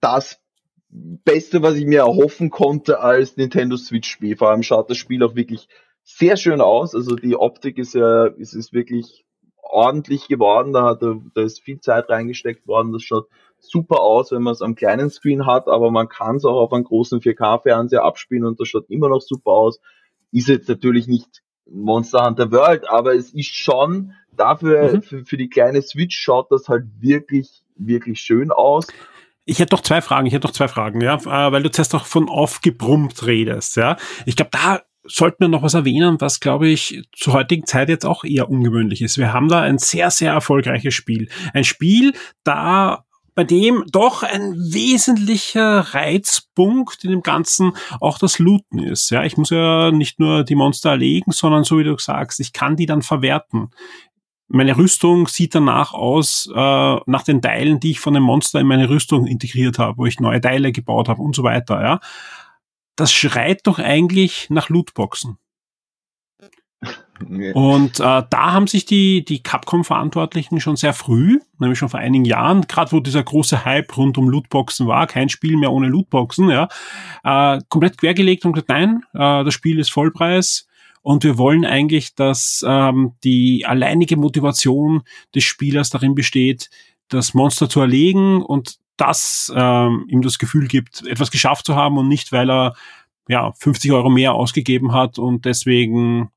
das 0.00 0.40
Beste, 0.88 1.62
was 1.62 1.76
ich 1.76 1.84
mir 1.84 2.00
erhoffen 2.00 2.50
konnte 2.50 3.00
als 3.00 3.36
Nintendo 3.36 3.76
Switch-Spiel. 3.76 4.36
Vor 4.36 4.50
allem 4.50 4.62
schaut 4.62 4.90
das 4.90 4.96
Spiel 4.96 5.22
auch 5.22 5.36
wirklich 5.36 5.68
sehr 6.02 6.36
schön 6.36 6.60
aus. 6.60 6.94
Also 6.94 7.14
die 7.14 7.36
Optik 7.36 7.78
ist 7.78 7.94
ja, 7.94 8.26
ist, 8.26 8.54
ist 8.54 8.72
wirklich 8.72 9.24
ordentlich 9.70 10.28
geworden. 10.28 10.72
Da, 10.72 10.84
hat, 10.84 11.02
da 11.02 11.42
ist 11.42 11.60
viel 11.60 11.80
Zeit 11.80 12.08
reingesteckt 12.08 12.66
worden. 12.66 12.92
Das 12.92 13.02
schaut 13.02 13.28
super 13.58 14.00
aus, 14.00 14.32
wenn 14.32 14.42
man 14.42 14.52
es 14.52 14.62
am 14.62 14.74
kleinen 14.74 15.10
Screen 15.10 15.46
hat, 15.46 15.68
aber 15.68 15.90
man 15.90 16.08
kann 16.08 16.36
es 16.36 16.44
auch 16.44 16.60
auf 16.60 16.72
einem 16.72 16.84
großen 16.84 17.20
4K-Fernseher 17.20 18.04
abspielen 18.04 18.44
und 18.44 18.58
das 18.60 18.68
schaut 18.68 18.88
immer 18.90 19.08
noch 19.08 19.20
super 19.20 19.52
aus. 19.52 19.80
Ist 20.32 20.48
jetzt 20.48 20.68
natürlich 20.68 21.06
nicht 21.06 21.42
Monster 21.70 22.24
Hunter 22.24 22.50
World, 22.50 22.88
aber 22.88 23.14
es 23.14 23.32
ist 23.32 23.54
schon 23.54 24.14
dafür, 24.36 24.94
mhm. 24.94 25.02
für, 25.02 25.24
für 25.24 25.36
die 25.36 25.48
kleine 25.48 25.82
Switch 25.82 26.18
schaut 26.18 26.50
das 26.50 26.68
halt 26.68 26.84
wirklich, 26.98 27.62
wirklich 27.76 28.20
schön 28.20 28.50
aus. 28.50 28.86
Ich 29.44 29.58
hätte 29.58 29.70
doch 29.70 29.82
zwei 29.82 30.00
Fragen, 30.00 30.26
ich 30.26 30.32
hätte 30.32 30.46
doch 30.46 30.54
zwei 30.54 30.68
Fragen, 30.68 31.00
ja, 31.00 31.16
äh, 31.16 31.52
weil 31.52 31.62
du 31.62 31.70
zuerst 31.70 31.94
auch 31.94 32.06
von 32.06 32.28
aufgebrummt 32.28 33.26
redest, 33.26 33.76
ja. 33.76 33.96
Ich 34.26 34.36
glaube, 34.36 34.50
da 34.52 34.80
sollten 35.04 35.40
wir 35.40 35.48
noch 35.48 35.62
was 35.62 35.74
erwähnen, 35.74 36.20
was, 36.20 36.40
glaube 36.40 36.68
ich, 36.68 37.02
zur 37.12 37.32
heutigen 37.32 37.66
Zeit 37.66 37.88
jetzt 37.88 38.06
auch 38.06 38.24
eher 38.24 38.50
ungewöhnlich 38.50 39.02
ist. 39.02 39.18
Wir 39.18 39.32
haben 39.32 39.48
da 39.48 39.60
ein 39.60 39.78
sehr, 39.78 40.10
sehr 40.10 40.32
erfolgreiches 40.32 40.94
Spiel. 40.94 41.28
Ein 41.54 41.64
Spiel, 41.64 42.12
da 42.44 43.04
bei 43.34 43.44
dem 43.44 43.84
doch 43.90 44.22
ein 44.22 44.54
wesentlicher 44.54 45.80
Reizpunkt 45.94 47.04
in 47.04 47.10
dem 47.10 47.22
Ganzen 47.22 47.72
auch 48.00 48.18
das 48.18 48.38
Looten 48.38 48.78
ist. 48.78 49.10
Ja, 49.10 49.24
ich 49.24 49.36
muss 49.36 49.50
ja 49.50 49.90
nicht 49.90 50.18
nur 50.18 50.44
die 50.44 50.54
Monster 50.56 50.90
erlegen, 50.90 51.32
sondern 51.32 51.64
so 51.64 51.78
wie 51.78 51.84
du 51.84 51.96
sagst, 51.96 52.40
ich 52.40 52.52
kann 52.52 52.76
die 52.76 52.86
dann 52.86 53.02
verwerten. 53.02 53.70
Meine 54.48 54.76
Rüstung 54.76 55.28
sieht 55.28 55.54
danach 55.54 55.94
aus, 55.94 56.50
äh, 56.52 56.96
nach 57.06 57.22
den 57.22 57.40
Teilen, 57.40 57.78
die 57.78 57.92
ich 57.92 58.00
von 58.00 58.14
dem 58.14 58.24
Monster 58.24 58.60
in 58.60 58.66
meine 58.66 58.90
Rüstung 58.90 59.26
integriert 59.26 59.78
habe, 59.78 59.96
wo 59.96 60.06
ich 60.06 60.18
neue 60.18 60.40
Teile 60.40 60.72
gebaut 60.72 61.08
habe 61.08 61.22
und 61.22 61.36
so 61.36 61.44
weiter, 61.44 61.80
ja. 61.80 62.00
Das 63.00 63.14
schreit 63.14 63.66
doch 63.66 63.78
eigentlich 63.78 64.48
nach 64.50 64.68
Lootboxen. 64.68 65.38
Nee. 67.26 67.50
Und 67.52 67.98
äh, 67.98 68.02
da 68.28 68.52
haben 68.52 68.66
sich 68.66 68.84
die, 68.84 69.24
die 69.24 69.42
Capcom-Verantwortlichen 69.42 70.60
schon 70.60 70.76
sehr 70.76 70.92
früh, 70.92 71.38
nämlich 71.58 71.78
schon 71.78 71.88
vor 71.88 72.00
einigen 72.00 72.26
Jahren, 72.26 72.66
gerade 72.66 72.92
wo 72.92 73.00
dieser 73.00 73.22
große 73.22 73.64
Hype 73.64 73.96
rund 73.96 74.18
um 74.18 74.28
Lootboxen 74.28 74.86
war, 74.86 75.06
kein 75.06 75.30
Spiel 75.30 75.56
mehr 75.56 75.72
ohne 75.72 75.86
Lootboxen, 75.88 76.50
ja, 76.50 76.68
äh, 77.24 77.62
komplett 77.70 77.96
quergelegt 77.96 78.44
und 78.44 78.52
gesagt, 78.52 78.68
nein, 78.68 79.02
äh, 79.14 79.44
das 79.44 79.54
Spiel 79.54 79.78
ist 79.78 79.90
Vollpreis, 79.90 80.66
und 81.00 81.24
wir 81.24 81.38
wollen 81.38 81.64
eigentlich, 81.64 82.14
dass 82.14 82.62
ähm, 82.68 83.14
die 83.24 83.64
alleinige 83.64 84.18
Motivation 84.18 85.04
des 85.34 85.44
Spielers 85.44 85.88
darin 85.88 86.14
besteht, 86.14 86.68
das 87.08 87.32
Monster 87.32 87.70
zu 87.70 87.80
erlegen 87.80 88.42
und 88.42 88.76
das 89.00 89.52
ähm, 89.54 90.06
ihm 90.08 90.22
das 90.22 90.38
Gefühl 90.38 90.68
gibt, 90.68 91.06
etwas 91.06 91.30
geschafft 91.30 91.66
zu 91.66 91.76
haben 91.76 91.98
und 91.98 92.08
nicht, 92.08 92.32
weil 92.32 92.50
er 92.50 92.74
ja 93.28 93.52
50 93.52 93.92
Euro 93.92 94.10
mehr 94.10 94.34
ausgegeben 94.34 94.92
hat 94.92 95.18
und 95.18 95.44
deswegen 95.44 96.30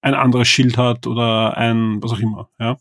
ein 0.00 0.14
anderes 0.14 0.48
Schild 0.48 0.76
hat 0.76 1.06
oder 1.06 1.56
ein 1.56 2.02
was 2.02 2.12
auch 2.12 2.18
immer. 2.18 2.48
Ja. 2.58 2.78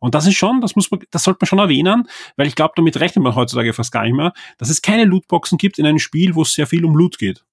Und 0.00 0.14
das 0.14 0.26
ist 0.26 0.36
schon, 0.36 0.60
das 0.60 0.76
muss 0.76 0.90
man, 0.90 1.00
das 1.10 1.24
sollte 1.24 1.38
man 1.40 1.46
schon 1.48 1.58
erwähnen, 1.58 2.08
weil 2.36 2.46
ich 2.46 2.54
glaube, 2.54 2.74
damit 2.76 3.00
rechnet 3.00 3.22
man 3.22 3.34
heutzutage 3.34 3.72
fast 3.72 3.90
gar 3.90 4.04
nicht 4.04 4.14
mehr, 4.14 4.32
dass 4.58 4.70
es 4.70 4.82
keine 4.82 5.04
Lootboxen 5.04 5.58
gibt 5.58 5.78
in 5.78 5.86
einem 5.86 5.98
Spiel, 5.98 6.34
wo 6.34 6.42
es 6.42 6.54
sehr 6.54 6.66
viel 6.66 6.84
um 6.84 6.94
Loot 6.94 7.18
geht. 7.18 7.44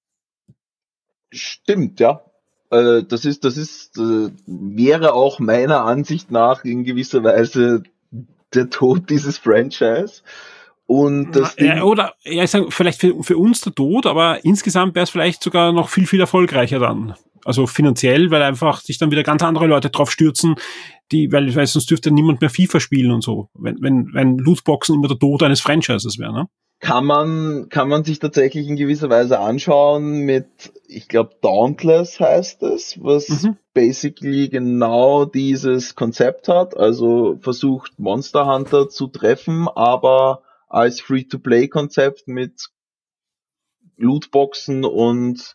Stimmt, 1.32 1.98
ja. 1.98 2.20
Äh, 2.70 3.02
das 3.02 3.24
ist, 3.24 3.44
das 3.44 3.56
ist, 3.56 3.98
äh, 3.98 4.30
wäre 4.46 5.14
auch 5.14 5.38
meiner 5.38 5.84
Ansicht 5.84 6.30
nach 6.30 6.64
in 6.64 6.84
gewisser 6.84 7.24
Weise 7.24 7.82
der 8.54 8.70
Tod 8.70 9.10
dieses 9.10 9.38
Franchise. 9.38 10.22
Und 10.86 11.32
das 11.32 11.56
ja, 11.58 11.82
oder 11.82 12.14
ja, 12.22 12.44
ich 12.44 12.50
sag, 12.50 12.72
vielleicht 12.72 13.00
für, 13.00 13.22
für 13.22 13.36
uns 13.36 13.60
der 13.60 13.74
Tod, 13.74 14.06
aber 14.06 14.44
insgesamt 14.44 14.94
wäre 14.94 15.04
es 15.04 15.10
vielleicht 15.10 15.42
sogar 15.42 15.72
noch 15.72 15.88
viel, 15.88 16.06
viel 16.06 16.20
erfolgreicher 16.20 16.78
dann. 16.78 17.14
Also 17.44 17.66
finanziell, 17.66 18.30
weil 18.30 18.42
einfach 18.42 18.80
sich 18.80 18.98
dann 18.98 19.10
wieder 19.10 19.22
ganz 19.22 19.42
andere 19.42 19.66
Leute 19.66 19.90
drauf 19.90 20.10
stürzen, 20.10 20.56
die, 21.12 21.30
weil, 21.32 21.54
weil 21.54 21.66
sonst 21.66 21.90
dürfte 21.90 22.10
niemand 22.10 22.40
mehr 22.40 22.50
FIFA 22.50 22.80
spielen 22.80 23.12
und 23.12 23.22
so, 23.22 23.48
wenn, 23.54 23.76
wenn, 23.80 24.10
wenn 24.12 24.38
Lootboxen 24.38 24.96
immer 24.96 25.08
der 25.08 25.18
Tod 25.18 25.42
eines 25.42 25.60
Franchises 25.60 26.18
wäre, 26.18 26.32
ne? 26.32 26.48
kann 26.80 27.06
man, 27.06 27.68
kann 27.70 27.88
man 27.88 28.04
sich 28.04 28.18
tatsächlich 28.18 28.68
in 28.68 28.76
gewisser 28.76 29.08
Weise 29.08 29.38
anschauen 29.40 30.18
mit, 30.20 30.46
ich 30.86 31.08
glaube, 31.08 31.30
Dauntless 31.40 32.20
heißt 32.20 32.62
es, 32.64 33.02
was 33.02 33.28
mhm. 33.42 33.56
basically 33.72 34.48
genau 34.48 35.24
dieses 35.24 35.94
Konzept 35.94 36.48
hat, 36.48 36.76
also 36.76 37.38
versucht 37.40 37.98
Monster 37.98 38.46
Hunter 38.46 38.88
zu 38.88 39.06
treffen, 39.06 39.68
aber 39.68 40.42
als 40.66 41.00
Free-to-Play-Konzept 41.00 42.28
mit 42.28 42.68
Lootboxen 43.96 44.84
und 44.84 45.54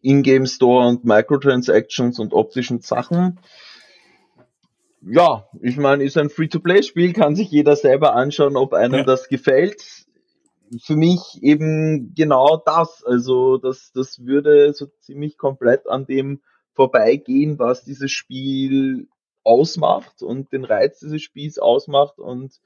Ingame 0.00 0.46
Store 0.46 0.88
und 0.88 1.04
Microtransactions 1.04 2.18
und 2.18 2.32
optischen 2.32 2.80
Sachen. 2.80 3.40
Ja, 5.02 5.46
ich 5.60 5.76
meine, 5.76 6.04
ist 6.04 6.16
ein 6.16 6.30
Free-to-Play-Spiel, 6.30 7.12
kann 7.12 7.36
sich 7.36 7.50
jeder 7.50 7.76
selber 7.76 8.14
anschauen, 8.14 8.56
ob 8.56 8.72
einem 8.72 9.00
ja. 9.00 9.04
das 9.04 9.28
gefällt 9.28 10.06
für 10.82 10.96
mich 10.96 11.38
eben 11.42 12.14
genau 12.14 12.60
das. 12.64 13.04
Also 13.04 13.58
das, 13.58 13.92
das 13.92 14.24
würde 14.24 14.72
so 14.72 14.86
ziemlich 15.00 15.38
komplett 15.38 15.88
an 15.88 16.06
dem 16.06 16.40
vorbeigehen, 16.72 17.58
was 17.58 17.84
dieses 17.84 18.10
Spiel 18.10 19.08
ausmacht 19.44 20.22
und 20.22 20.52
den 20.52 20.64
Reiz 20.64 20.98
dieses 21.00 21.22
Spiels 21.22 21.58
ausmacht 21.58 22.18
und 22.18 22.60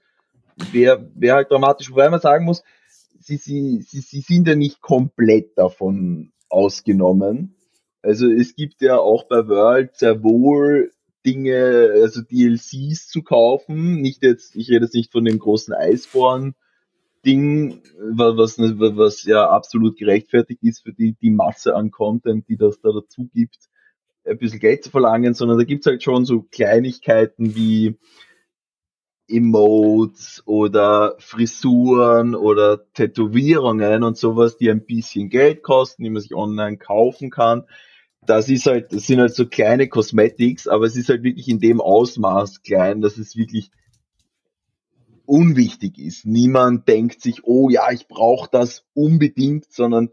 wäre 0.73 1.11
wär 1.15 1.35
halt 1.35 1.51
dramatisch, 1.51 1.91
wobei 1.91 2.09
man 2.11 2.21
sagen 2.21 2.45
muss, 2.45 2.63
sie, 3.19 3.37
sie, 3.37 3.83
sie, 3.83 4.01
sie 4.01 4.21
sind 4.21 4.49
ja 4.49 4.55
nicht 4.55 4.81
komplett 4.81 5.57
davon 5.57 6.33
ausgenommen. 6.49 7.55
Also 8.03 8.31
es 8.31 8.55
gibt 8.55 8.81
ja 8.81 8.99
auch 8.99 9.25
bei 9.25 9.47
World 9.49 9.97
sehr 9.97 10.23
wohl 10.23 10.93
Dinge, 11.25 11.91
also 11.95 12.23
DLCs 12.23 13.09
zu 13.09 13.23
kaufen. 13.23 14.01
Nicht 14.01 14.23
jetzt, 14.23 14.57
ich 14.57 14.71
rede 14.71 14.87
jetzt 14.87 14.95
nicht 14.95 15.13
von 15.13 15.25
dem 15.25 15.39
großen 15.39 15.75
Eisborn 15.75 16.55
Ding, 17.25 17.83
was, 17.99 18.59
was 18.59 19.25
ja 19.25 19.49
absolut 19.51 19.99
gerechtfertigt 19.99 20.63
ist 20.63 20.83
für 20.83 20.93
die, 20.93 21.15
die 21.21 21.31
Masse 21.31 21.75
an 21.75 21.91
Content, 21.91 22.49
die 22.49 22.57
das 22.57 22.81
da 22.81 22.91
dazu 22.93 23.29
gibt, 23.35 23.59
ein 24.25 24.39
bisschen 24.39 24.61
Geld 24.61 24.85
zu 24.85 24.91
verlangen, 24.91 25.35
sondern 25.35 25.59
da 25.59 25.65
gibt's 25.65 25.87
halt 25.87 26.03
schon 26.03 26.25
so 26.25 26.43
Kleinigkeiten 26.51 27.55
wie 27.55 27.99
Emotes 29.31 30.43
oder 30.47 31.15
Frisuren 31.19 32.35
oder 32.35 32.93
Tätowierungen 32.93 34.03
und 34.03 34.17
sowas, 34.17 34.57
die 34.57 34.71
ein 34.71 34.85
bisschen 34.85 35.29
Geld 35.29 35.63
kosten, 35.63 36.03
die 36.05 36.11
man 36.11 36.23
sich 36.23 36.35
online 36.35 36.77
kaufen 36.77 37.31
kann. 37.31 37.65
Das 38.27 38.49
ist 38.49 38.67
halt, 38.67 38.93
das 38.93 39.07
sind 39.07 39.21
halt 39.21 39.35
so 39.35 39.47
kleine 39.47 39.89
Cosmetics, 39.89 40.69
aber 40.69 40.85
es 40.85 40.97
ist 40.97 41.09
halt 41.09 41.23
wirklich 41.23 41.49
in 41.49 41.61
dem 41.61 41.81
Ausmaß 41.81 42.63
klein, 42.63 43.01
dass 43.01 43.17
es 43.17 43.37
wirklich 43.37 43.71
unwichtig 45.25 45.99
ist. 45.99 46.27
Niemand 46.27 46.89
denkt 46.89 47.23
sich, 47.23 47.45
oh 47.45 47.71
ja, 47.71 47.91
ich 47.93 48.09
brauche 48.09 48.49
das 48.51 48.85
unbedingt, 48.95 49.73
sondern 49.73 50.11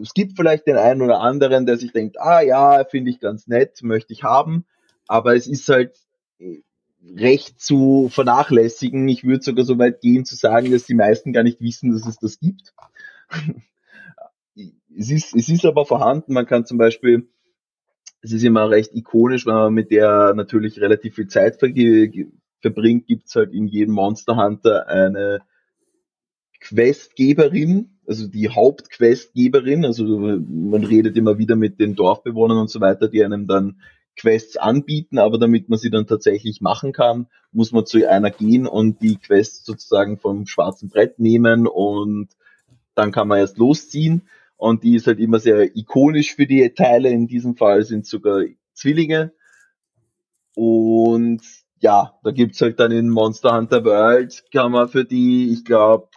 es 0.00 0.14
gibt 0.14 0.36
vielleicht 0.36 0.66
den 0.66 0.76
einen 0.76 1.02
oder 1.02 1.20
anderen, 1.20 1.66
der 1.66 1.76
sich 1.76 1.92
denkt, 1.92 2.20
ah 2.20 2.40
ja, 2.40 2.84
finde 2.84 3.10
ich 3.10 3.20
ganz 3.20 3.46
nett, 3.48 3.82
möchte 3.82 4.12
ich 4.12 4.22
haben, 4.22 4.64
aber 5.06 5.34
es 5.34 5.46
ist 5.46 5.68
halt 5.68 5.98
recht 7.16 7.60
zu 7.60 8.08
vernachlässigen. 8.10 9.08
Ich 9.08 9.24
würde 9.24 9.42
sogar 9.42 9.64
so 9.64 9.78
weit 9.78 10.00
gehen 10.00 10.24
zu 10.24 10.36
sagen, 10.36 10.70
dass 10.70 10.86
die 10.86 10.94
meisten 10.94 11.32
gar 11.32 11.42
nicht 11.42 11.60
wissen, 11.60 11.92
dass 11.92 12.06
es 12.06 12.18
das 12.18 12.38
gibt. 12.38 12.72
es, 14.96 15.10
ist, 15.10 15.34
es 15.34 15.48
ist 15.48 15.64
aber 15.64 15.84
vorhanden. 15.84 16.32
Man 16.32 16.46
kann 16.46 16.64
zum 16.64 16.78
Beispiel, 16.78 17.28
es 18.20 18.32
ist 18.32 18.44
immer 18.44 18.70
recht 18.70 18.94
ikonisch, 18.94 19.46
wenn 19.46 19.54
man 19.54 19.74
mit 19.74 19.90
der 19.90 20.34
natürlich 20.34 20.80
relativ 20.80 21.16
viel 21.16 21.26
Zeit 21.26 21.58
verbringt, 21.58 23.06
gibt 23.06 23.26
es 23.26 23.34
halt 23.34 23.52
in 23.52 23.66
jedem 23.66 23.94
Monster 23.94 24.36
Hunter 24.36 24.88
eine 24.88 25.40
Questgeberin, 26.60 27.98
also 28.06 28.28
die 28.28 28.48
Hauptquestgeberin, 28.48 29.84
also 29.84 30.04
man 30.04 30.84
redet 30.84 31.16
immer 31.16 31.38
wieder 31.38 31.56
mit 31.56 31.80
den 31.80 31.96
Dorfbewohnern 31.96 32.58
und 32.58 32.70
so 32.70 32.80
weiter, 32.80 33.08
die 33.08 33.24
einem 33.24 33.48
dann 33.48 33.80
Quests 34.16 34.56
anbieten, 34.56 35.18
aber 35.18 35.38
damit 35.38 35.68
man 35.68 35.78
sie 35.78 35.90
dann 35.90 36.06
tatsächlich 36.06 36.60
machen 36.60 36.92
kann, 36.92 37.26
muss 37.50 37.72
man 37.72 37.86
zu 37.86 38.08
einer 38.08 38.30
gehen 38.30 38.66
und 38.66 39.02
die 39.02 39.16
Quest 39.16 39.64
sozusagen 39.64 40.18
vom 40.18 40.46
schwarzen 40.46 40.88
Brett 40.88 41.18
nehmen 41.18 41.66
und 41.66 42.28
dann 42.94 43.12
kann 43.12 43.28
man 43.28 43.38
erst 43.38 43.58
losziehen. 43.58 44.28
Und 44.56 44.84
die 44.84 44.94
ist 44.94 45.06
halt 45.06 45.18
immer 45.18 45.40
sehr 45.40 45.76
ikonisch 45.76 46.34
für 46.34 46.46
die 46.46 46.68
Teile. 46.70 47.08
In 47.08 47.26
diesem 47.26 47.56
Fall 47.56 47.82
sind 47.84 48.06
sogar 48.06 48.44
Zwillinge. 48.74 49.32
Und 50.54 51.42
ja, 51.80 52.18
da 52.22 52.30
gibt's 52.30 52.60
halt 52.60 52.78
dann 52.78 52.92
in 52.92 53.08
Monster 53.08 53.56
Hunter 53.56 53.84
World, 53.84 54.44
kann 54.52 54.70
man 54.70 54.88
für 54.88 55.04
die, 55.04 55.52
ich 55.52 55.64
glaube, 55.64 56.08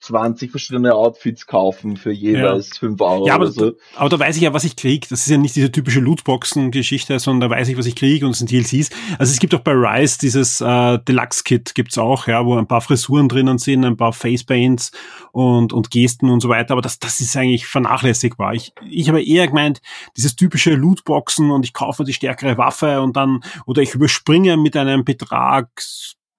20 0.00 0.52
verschiedene 0.52 0.94
Outfits 0.94 1.46
kaufen 1.46 1.96
für 1.96 2.12
jeweils 2.12 2.70
ja. 2.74 2.80
5 2.80 3.00
Euro 3.00 3.26
ja, 3.26 3.34
aber, 3.34 3.44
oder 3.44 3.52
so. 3.52 3.72
Aber 3.96 4.08
da 4.08 4.18
weiß 4.18 4.36
ich 4.36 4.42
ja, 4.42 4.54
was 4.54 4.62
ich 4.62 4.76
kriege. 4.76 5.06
Das 5.10 5.20
ist 5.20 5.28
ja 5.28 5.38
nicht 5.38 5.56
diese 5.56 5.72
typische 5.72 5.98
Lootboxen-Geschichte, 5.98 7.18
sondern 7.18 7.50
da 7.50 7.56
weiß 7.56 7.68
ich, 7.68 7.76
was 7.76 7.86
ich 7.86 7.96
kriege 7.96 8.24
und 8.24 8.32
es 8.32 8.38
sind 8.38 8.50
DLCs. 8.50 8.90
Also 9.18 9.32
es 9.32 9.40
gibt 9.40 9.54
auch 9.54 9.60
bei 9.60 9.72
Rise 9.72 10.18
dieses 10.18 10.60
äh, 10.60 10.98
Deluxe-Kit 11.00 11.74
gibt's 11.74 11.98
auch, 11.98 12.28
ja, 12.28 12.46
wo 12.46 12.56
ein 12.56 12.68
paar 12.68 12.80
Frisuren 12.80 13.28
drinnen 13.28 13.58
sind, 13.58 13.84
ein 13.84 13.96
paar 13.96 14.12
Facepaints 14.12 14.92
und, 15.32 15.72
und 15.72 15.90
Gesten 15.90 16.30
und 16.30 16.40
so 16.40 16.48
weiter. 16.48 16.72
Aber 16.72 16.82
das, 16.82 17.00
das 17.00 17.20
ist 17.20 17.36
eigentlich 17.36 17.66
vernachlässigbar. 17.66 18.54
Ich, 18.54 18.72
ich 18.88 19.08
habe 19.08 19.22
eher 19.22 19.48
gemeint, 19.48 19.80
dieses 20.16 20.36
typische 20.36 20.74
Lootboxen 20.74 21.50
und 21.50 21.64
ich 21.64 21.72
kaufe 21.72 22.04
die 22.04 22.12
stärkere 22.12 22.56
Waffe 22.56 23.00
und 23.00 23.16
dann, 23.16 23.40
oder 23.66 23.82
ich 23.82 23.94
überspringe 23.94 24.56
mit 24.56 24.76
einem 24.76 25.04
Betrag 25.04 25.68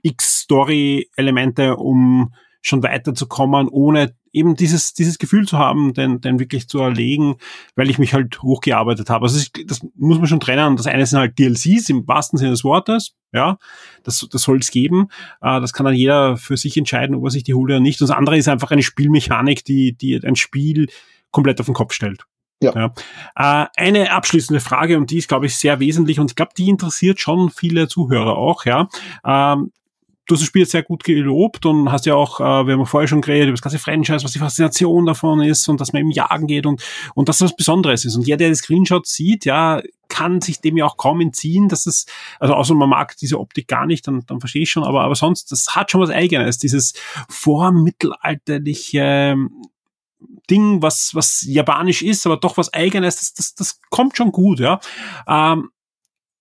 X 0.01 0.43
Story-Elemente, 0.43 1.75
um 1.75 2.33
schon 2.61 2.83
weiterzukommen, 2.83 3.67
ohne 3.69 4.13
eben 4.31 4.55
dieses, 4.55 4.93
dieses 4.93 5.17
Gefühl 5.17 5.47
zu 5.47 5.57
haben, 5.57 5.93
den, 5.93 6.21
den 6.21 6.39
wirklich 6.39 6.67
zu 6.67 6.79
erlegen, 6.79 7.37
weil 7.75 7.89
ich 7.89 7.99
mich 7.99 8.13
halt 8.13 8.41
hochgearbeitet 8.41 9.09
habe. 9.09 9.25
Also 9.25 9.43
das 9.65 9.81
muss 9.95 10.19
man 10.19 10.27
schon 10.27 10.39
trennen. 10.39 10.75
Das 10.75 10.87
eine 10.87 11.05
sind 11.05 11.19
halt 11.19 11.39
DLCs 11.39 11.89
im 11.89 12.07
wahrsten 12.07 12.37
Sinne 12.37 12.51
des 12.51 12.63
Wortes. 12.63 13.15
Ja, 13.31 13.57
das, 14.03 14.27
das 14.31 14.41
soll 14.41 14.57
es 14.57 14.71
geben. 14.71 15.07
Äh, 15.41 15.61
das 15.61 15.73
kann 15.73 15.85
dann 15.85 15.95
jeder 15.95 16.37
für 16.37 16.57
sich 16.57 16.75
entscheiden, 16.77 17.15
ob 17.15 17.25
er 17.25 17.31
sich 17.31 17.43
die 17.43 17.53
holt 17.53 17.71
oder 17.71 17.79
nicht. 17.79 18.01
Und 18.01 18.09
das 18.09 18.15
andere 18.15 18.37
ist 18.37 18.47
einfach 18.47 18.71
eine 18.71 18.83
Spielmechanik, 18.83 19.63
die, 19.63 19.95
die 19.95 20.19
ein 20.23 20.35
Spiel 20.35 20.87
komplett 21.31 21.59
auf 21.59 21.67
den 21.67 21.75
Kopf 21.75 21.93
stellt. 21.93 22.25
Ja. 22.61 22.73
ja. 22.75 22.93
Äh, 23.35 23.67
eine 23.77 24.11
abschließende 24.11 24.59
Frage 24.59 24.97
und 24.97 25.11
die 25.11 25.17
ist, 25.17 25.29
glaube 25.29 25.45
ich, 25.45 25.55
sehr 25.55 25.79
wesentlich 25.79 26.19
und 26.19 26.31
ich 26.31 26.35
glaube, 26.35 26.51
die 26.57 26.69
interessiert 26.69 27.19
schon 27.19 27.49
viele 27.49 27.87
Zuhörer 27.87 28.37
auch. 28.37 28.65
Ja, 28.65 28.89
ähm, 29.25 29.71
du 30.29 30.35
hast 30.35 30.41
das 30.41 30.47
Spiel 30.47 30.65
sehr 30.67 30.83
gut 30.83 31.03
gelobt 31.03 31.65
und 31.65 31.91
hast 31.91 32.05
ja 32.05 32.13
auch, 32.13 32.39
äh, 32.39 32.67
wir 32.67 32.75
haben 32.75 32.85
vorher 32.85 33.07
schon 33.07 33.21
geredet 33.21 33.47
über 33.47 33.55
das 33.55 33.63
ganze 33.63 33.79
Franchise, 33.79 34.23
was 34.23 34.31
die 34.31 34.39
Faszination 34.39 35.07
davon 35.07 35.41
ist 35.41 35.67
und 35.67 35.81
dass 35.81 35.91
man 35.91 36.03
im 36.03 36.11
Jagen 36.11 36.45
geht 36.45 36.67
und, 36.67 36.83
und 37.15 37.27
dass 37.27 37.39
das 37.39 37.49
was 37.49 37.55
Besonderes 37.55 38.05
ist. 38.05 38.15
Und 38.15 38.27
jeder, 38.27 38.37
der 38.37 38.49
die 38.49 38.55
Screenshots 38.55 39.15
sieht, 39.15 39.45
ja, 39.45 39.81
kann 40.07 40.39
sich 40.39 40.61
dem 40.61 40.77
ja 40.77 40.85
auch 40.85 40.97
kaum 40.97 41.19
entziehen, 41.21 41.67
dass 41.67 41.87
es, 41.87 42.05
also 42.39 42.53
außer 42.53 42.75
man 42.75 42.89
mag 42.89 43.17
diese 43.17 43.39
Optik 43.39 43.67
gar 43.67 43.87
nicht, 43.87 44.05
dann, 44.07 44.23
dann 44.27 44.39
verstehe 44.39 44.61
ich 44.61 44.69
schon, 44.69 44.83
aber, 44.83 45.01
aber 45.01 45.15
sonst, 45.15 45.51
das 45.51 45.75
hat 45.75 45.89
schon 45.89 46.01
was 46.01 46.11
Eigenes, 46.11 46.59
dieses 46.59 46.93
vormittelalterliche, 47.27 49.35
Ding, 50.49 50.81
was, 50.81 51.15
was 51.15 51.45
japanisch 51.47 52.01
ist, 52.01 52.25
aber 52.25 52.35
doch 52.35 52.57
was 52.57 52.73
eigenes, 52.73 53.15
das, 53.17 53.33
das, 53.33 53.55
das 53.55 53.79
kommt 53.89 54.17
schon 54.17 54.33
gut, 54.33 54.59
ja. 54.59 54.81
Ähm, 55.27 55.69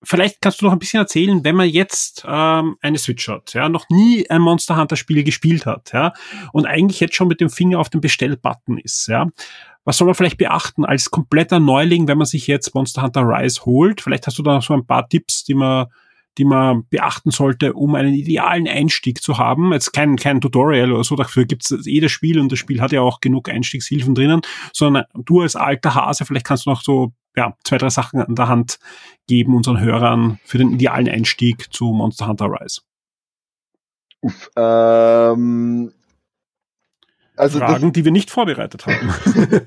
vielleicht 0.03 0.41
kannst 0.41 0.61
du 0.61 0.67
noch 0.67 0.73
ein 0.73 0.79
bisschen 0.79 1.01
erzählen, 1.01 1.45
wenn 1.45 1.57
man 1.57 1.69
jetzt 1.69 2.25
ähm, 2.27 2.77
eine 2.81 2.99
Switch 2.99 3.29
hat, 3.29 3.55
ja, 3.55 3.69
noch 3.69 3.89
nie 3.89 4.29
ein 4.31 4.43
Monster 4.43 4.77
Hunter 4.77 4.97
Spiel 4.97 5.25
gespielt 5.25 5.67
hat, 5.67 5.93
ja, 5.93 6.13
und 6.53 6.67
eigentlich 6.67 7.01
jetzt 7.01 7.15
schon 7.15 7.29
mit 7.29 7.41
dem 7.41 7.51
Finger 7.51 7.79
auf 7.79 7.91
dem 7.91 8.01
Bestellbutton 8.01 8.79
ist, 8.79 9.09
ja. 9.09 9.29
Was 9.85 9.97
soll 9.97 10.07
man 10.07 10.15
vielleicht 10.15 10.37
beachten 10.37 10.85
als 10.85 11.11
kompletter 11.11 11.61
Neuling, 11.61 12.09
wenn 12.09 12.19
man 12.19 12.27
sich 12.27 12.47
jetzt 12.47 12.75
Monster 12.75 13.03
Hunter 13.03 13.23
Rise 13.23 13.65
holt? 13.65 14.03
Vielleicht 14.03 14.27
hast 14.27 14.39
du 14.39 14.43
da 14.43 14.55
noch 14.55 14.63
so 14.63 14.75
ein 14.75 14.87
paar 14.87 15.09
Tipps, 15.09 15.45
die 15.45 15.55
man 15.55 15.87
die 16.39 16.45
man 16.45 16.87
beachten 16.89 17.33
sollte, 17.33 17.73
um 17.73 17.97
einen 17.97 18.15
idealen 18.15 18.69
Einstieg 18.69 19.21
zu 19.21 19.39
haben. 19.39 19.73
Jetzt 19.73 19.93
kein, 19.93 20.17
kein 20.17 20.41
Tutorial 20.41 20.93
oder 20.93 21.05
so, 21.05 21.17
dafür 21.17 21.45
gibt 21.45 21.69
es 21.69 21.85
jedes 21.85 22.13
Spiel 22.13 22.39
und 22.39 22.51
das 22.51 22.61
Spiel 22.61 22.81
hat 22.81 22.93
ja 22.93 23.01
auch 23.01 23.21
genug 23.21 23.49
Einstiegshilfen 23.49 24.15
drinnen, 24.15 24.43
sondern 24.73 25.05
du 25.15 25.41
als 25.41 25.57
alter 25.57 25.95
Hase, 25.95 26.25
vielleicht 26.25 26.47
kannst 26.47 26.67
du 26.67 26.71
noch 26.71 26.83
so 26.83 27.13
ja, 27.39 27.57
zwei, 27.63 27.79
drei 27.79 27.89
Sachen 27.89 28.21
an 28.21 28.35
der 28.35 28.49
Hand 28.49 28.81
geben 29.29 29.55
unseren 29.55 29.79
Hörern 29.79 30.41
für 30.45 30.59
den 30.59 30.73
idealen 30.73 31.09
Einstieg 31.09 31.73
zu 31.73 31.93
Monster 31.93 32.27
Hunter 32.27 32.47
Rise? 32.47 32.81
Uff, 34.21 34.51
ähm, 34.57 35.93
also 37.37 37.61
Fragen, 37.61 37.93
die 37.93 38.05
wir 38.05 38.11
nicht 38.11 38.33
vorbereitet 38.33 38.87
haben. 38.87 39.15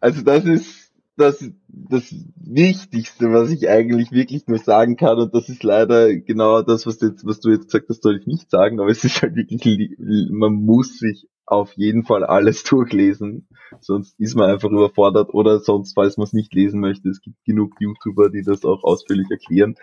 also 0.00 0.22
das 0.22 0.44
ist 0.44 0.85
das, 1.16 1.50
das 1.68 2.14
Wichtigste, 2.36 3.32
was 3.32 3.50
ich 3.50 3.68
eigentlich 3.68 4.12
wirklich 4.12 4.46
nur 4.46 4.58
sagen 4.58 4.96
kann, 4.96 5.18
und 5.18 5.34
das 5.34 5.48
ist 5.48 5.62
leider 5.62 6.14
genau 6.14 6.62
das, 6.62 6.86
was 6.86 6.98
du 6.98 7.06
jetzt, 7.06 7.26
was 7.26 7.40
du 7.40 7.50
jetzt 7.50 7.66
gesagt 7.66 7.88
hast, 7.88 8.02
soll 8.02 8.18
ich 8.18 8.26
nicht 8.26 8.50
sagen, 8.50 8.80
aber 8.80 8.90
es 8.90 9.02
ist 9.02 9.22
halt 9.22 9.34
wirklich, 9.34 9.96
man 9.98 10.52
muss 10.52 10.98
sich 10.98 11.26
auf 11.46 11.72
jeden 11.74 12.04
Fall 12.04 12.24
alles 12.24 12.62
durchlesen, 12.64 13.48
sonst 13.80 14.18
ist 14.20 14.36
man 14.36 14.50
einfach 14.50 14.70
überfordert 14.70 15.32
oder 15.32 15.60
sonst, 15.60 15.94
falls 15.94 16.18
man 16.18 16.24
es 16.24 16.34
nicht 16.34 16.52
lesen 16.54 16.80
möchte, 16.80 17.08
es 17.08 17.20
gibt 17.20 17.42
genug 17.44 17.74
YouTuber, 17.80 18.28
die 18.28 18.42
das 18.42 18.64
auch 18.64 18.84
ausführlich 18.84 19.30
erklären. 19.30 19.76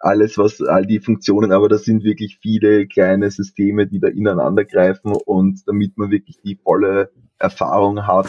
Alles, 0.00 0.38
was, 0.38 0.60
all 0.60 0.86
die 0.86 1.00
Funktionen, 1.00 1.50
aber 1.50 1.68
das 1.68 1.84
sind 1.84 2.04
wirklich 2.04 2.38
viele 2.40 2.86
kleine 2.86 3.30
Systeme, 3.32 3.88
die 3.88 3.98
da 3.98 4.06
ineinander 4.06 4.64
greifen 4.64 5.12
und 5.12 5.66
damit 5.66 5.96
man 5.98 6.10
wirklich 6.10 6.36
die 6.44 6.54
volle 6.54 7.10
Erfahrung 7.38 8.06
hat, 8.06 8.28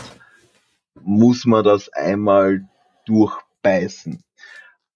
muss 1.04 1.46
man 1.46 1.64
das 1.64 1.90
einmal 1.90 2.68
durchbeißen. 3.06 4.24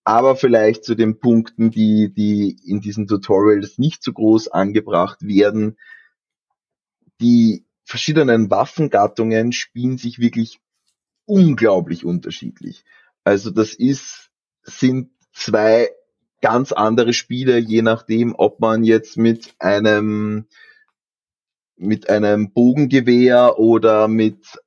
Aber 0.04 0.36
vielleicht 0.36 0.84
zu 0.84 0.96
den 0.96 1.20
Punkten, 1.20 1.72
die, 1.72 2.14
die 2.14 2.58
in 2.66 2.82
diesen 2.82 3.08
Tutorials 3.08 3.78
nicht 3.78 4.04
so 4.04 4.12
groß 4.12 4.50
angebracht 4.50 5.22
werden, 5.22 5.78
die 7.22 7.66
verschiedenen 7.86 8.50
Waffengattungen 8.50 9.52
spielen 9.52 9.98
sich 9.98 10.20
wirklich 10.20 10.60
unglaublich 11.26 12.06
unterschiedlich. 12.06 12.84
Also 13.24 13.50
das 13.50 13.74
ist, 13.74 14.30
sind 14.64 15.12
zwei 15.32 15.90
ganz 16.42 16.74
andere 16.74 17.14
Spiele, 17.14 17.58
je 17.58 17.82
nachdem, 17.82 18.36
ob 18.38 18.60
man 18.60 18.84
jetzt 18.84 19.18
mit 19.18 19.56
einem, 19.60 20.46
mit 21.78 22.10
einem 22.10 22.52
Bogengewehr 22.52 23.58
oder 23.58 24.10
mit 24.10 24.60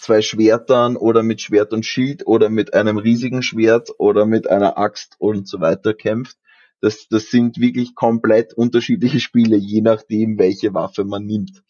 zwei 0.00 0.22
Schwertern 0.22 0.96
oder 0.96 1.22
mit 1.22 1.40
Schwert 1.40 1.72
und 1.72 1.84
Schild 1.84 2.26
oder 2.26 2.48
mit 2.50 2.74
einem 2.74 2.98
riesigen 2.98 3.42
Schwert 3.42 3.90
oder 3.98 4.26
mit 4.26 4.48
einer 4.48 4.78
Axt 4.78 5.16
und 5.18 5.48
so 5.48 5.60
weiter 5.60 5.94
kämpft. 5.94 6.36
Das, 6.80 7.08
das 7.08 7.30
sind 7.30 7.60
wirklich 7.60 7.94
komplett 7.94 8.54
unterschiedliche 8.54 9.20
Spiele, 9.20 9.56
je 9.56 9.82
nachdem, 9.82 10.38
welche 10.38 10.72
Waffe 10.72 11.04
man 11.04 11.26
nimmt. 11.26 11.62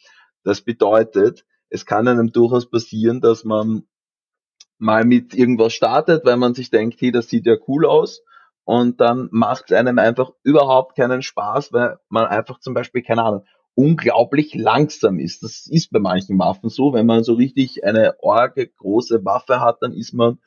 Das 0.45 0.61
bedeutet, 0.61 1.45
es 1.69 1.87
kann 1.87 2.09
einem 2.09 2.33
durchaus 2.33 2.71
passieren, 2.71 3.21
dass 3.21 3.45
man 3.45 3.85
mal 4.79 5.05
mit 5.05 5.35
irgendwas 5.35 5.73
startet, 5.73 6.25
weil 6.25 6.37
man 6.37 6.55
sich 6.55 6.71
denkt, 6.71 7.01
hey, 7.01 7.13
das 7.13 7.29
sieht 7.29 7.47
ja 7.47 7.57
cool 7.69 7.87
aus. 7.87 8.23
Und 8.65 9.01
dann 9.01 9.29
macht 9.33 9.65
es 9.71 9.77
einem 9.77 9.99
einfach 9.99 10.31
überhaupt 10.43 10.97
keinen 10.97 11.23
Spaß, 11.23 11.73
weil 11.73 11.99
man 12.09 12.27
einfach 12.27 12.61
zum 12.61 12.73
Beispiel, 12.73 13.03
keine 13.03 13.25
Ahnung, 13.25 13.45
unglaublich 13.75 14.55
langsam 14.55 15.19
ist. 15.19 15.43
Das 15.43 15.67
ist 15.67 15.91
bei 15.91 15.99
manchen 15.99 16.39
Waffen 16.39 16.69
so. 16.69 16.93
Wenn 16.93 17.07
man 17.07 17.25
so 17.25 17.35
richtig 17.35 17.85
eine 17.85 18.15
orge 18.21 18.69
große 18.69 19.25
Waffe 19.25 19.61
hat, 19.61 19.79
dann 19.81 19.93
ist 19.93 20.13
man 20.13 20.39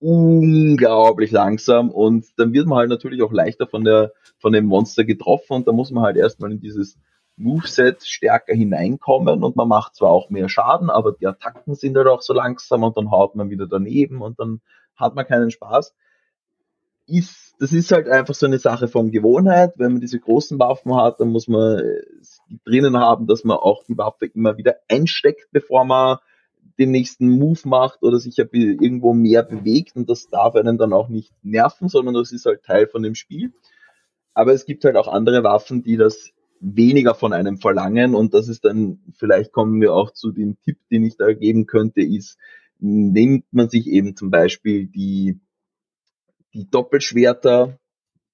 unglaublich 0.00 1.30
langsam 1.30 1.90
und 1.90 2.26
dann 2.36 2.52
wird 2.52 2.66
man 2.66 2.78
halt 2.78 2.90
natürlich 2.90 3.22
auch 3.22 3.32
leichter 3.32 3.66
von 3.66 3.84
der 3.84 4.12
von 4.38 4.52
dem 4.52 4.66
Monster 4.66 5.04
getroffen 5.04 5.54
und 5.54 5.66
da 5.66 5.72
muss 5.72 5.90
man 5.90 6.04
halt 6.04 6.16
erstmal 6.16 6.52
in 6.52 6.60
dieses 6.60 6.96
Moveset 7.36 8.04
stärker 8.04 8.54
hineinkommen 8.54 9.42
und 9.42 9.56
man 9.56 9.68
macht 9.68 9.96
zwar 9.96 10.10
auch 10.10 10.30
mehr 10.30 10.48
Schaden, 10.48 10.90
aber 10.90 11.12
die 11.12 11.26
Attacken 11.26 11.74
sind 11.74 11.96
halt 11.96 12.06
auch 12.06 12.22
so 12.22 12.32
langsam 12.32 12.82
und 12.82 12.96
dann 12.96 13.10
haut 13.10 13.34
man 13.34 13.50
wieder 13.50 13.66
daneben 13.66 14.22
und 14.22 14.38
dann 14.38 14.60
hat 14.96 15.14
man 15.14 15.26
keinen 15.26 15.50
Spaß. 15.50 15.94
ist, 17.06 17.47
das 17.58 17.72
ist 17.72 17.90
halt 17.90 18.08
einfach 18.08 18.34
so 18.34 18.46
eine 18.46 18.58
Sache 18.58 18.88
von 18.88 19.10
Gewohnheit. 19.10 19.72
Wenn 19.76 19.92
man 19.92 20.00
diese 20.00 20.20
großen 20.20 20.58
Waffen 20.58 20.94
hat, 20.94 21.20
dann 21.20 21.28
muss 21.28 21.48
man 21.48 21.82
drinnen 22.64 22.96
haben, 22.96 23.26
dass 23.26 23.44
man 23.44 23.56
auch 23.56 23.84
die 23.84 23.98
Waffe 23.98 24.26
immer 24.26 24.56
wieder 24.56 24.76
einsteckt, 24.88 25.48
bevor 25.50 25.84
man 25.84 26.18
den 26.78 26.92
nächsten 26.92 27.28
Move 27.28 27.60
macht 27.64 28.02
oder 28.02 28.18
sich 28.18 28.38
irgendwo 28.38 29.12
mehr 29.12 29.42
bewegt 29.42 29.96
und 29.96 30.08
das 30.08 30.28
darf 30.28 30.54
einen 30.54 30.78
dann 30.78 30.92
auch 30.92 31.08
nicht 31.08 31.32
nerven, 31.42 31.88
sondern 31.88 32.14
das 32.14 32.30
ist 32.30 32.46
halt 32.46 32.62
Teil 32.62 32.86
von 32.86 33.02
dem 33.02 33.16
Spiel. 33.16 33.52
Aber 34.32 34.52
es 34.52 34.64
gibt 34.64 34.84
halt 34.84 34.96
auch 34.96 35.08
andere 35.08 35.42
Waffen, 35.42 35.82
die 35.82 35.96
das 35.96 36.30
weniger 36.60 37.14
von 37.14 37.32
einem 37.32 37.58
verlangen 37.58 38.14
und 38.14 38.34
das 38.34 38.48
ist 38.48 38.64
dann, 38.64 39.00
vielleicht 39.16 39.52
kommen 39.52 39.80
wir 39.80 39.92
auch 39.92 40.12
zu 40.12 40.30
dem 40.30 40.56
Tipp, 40.64 40.78
den 40.90 41.04
ich 41.04 41.16
da 41.16 41.32
geben 41.32 41.66
könnte, 41.66 42.02
ist, 42.02 42.38
nimmt 42.78 43.44
man 43.50 43.68
sich 43.68 43.88
eben 43.88 44.14
zum 44.14 44.30
Beispiel 44.30 44.86
die, 44.86 45.40
die 46.58 46.68
Doppelschwerter, 46.68 47.78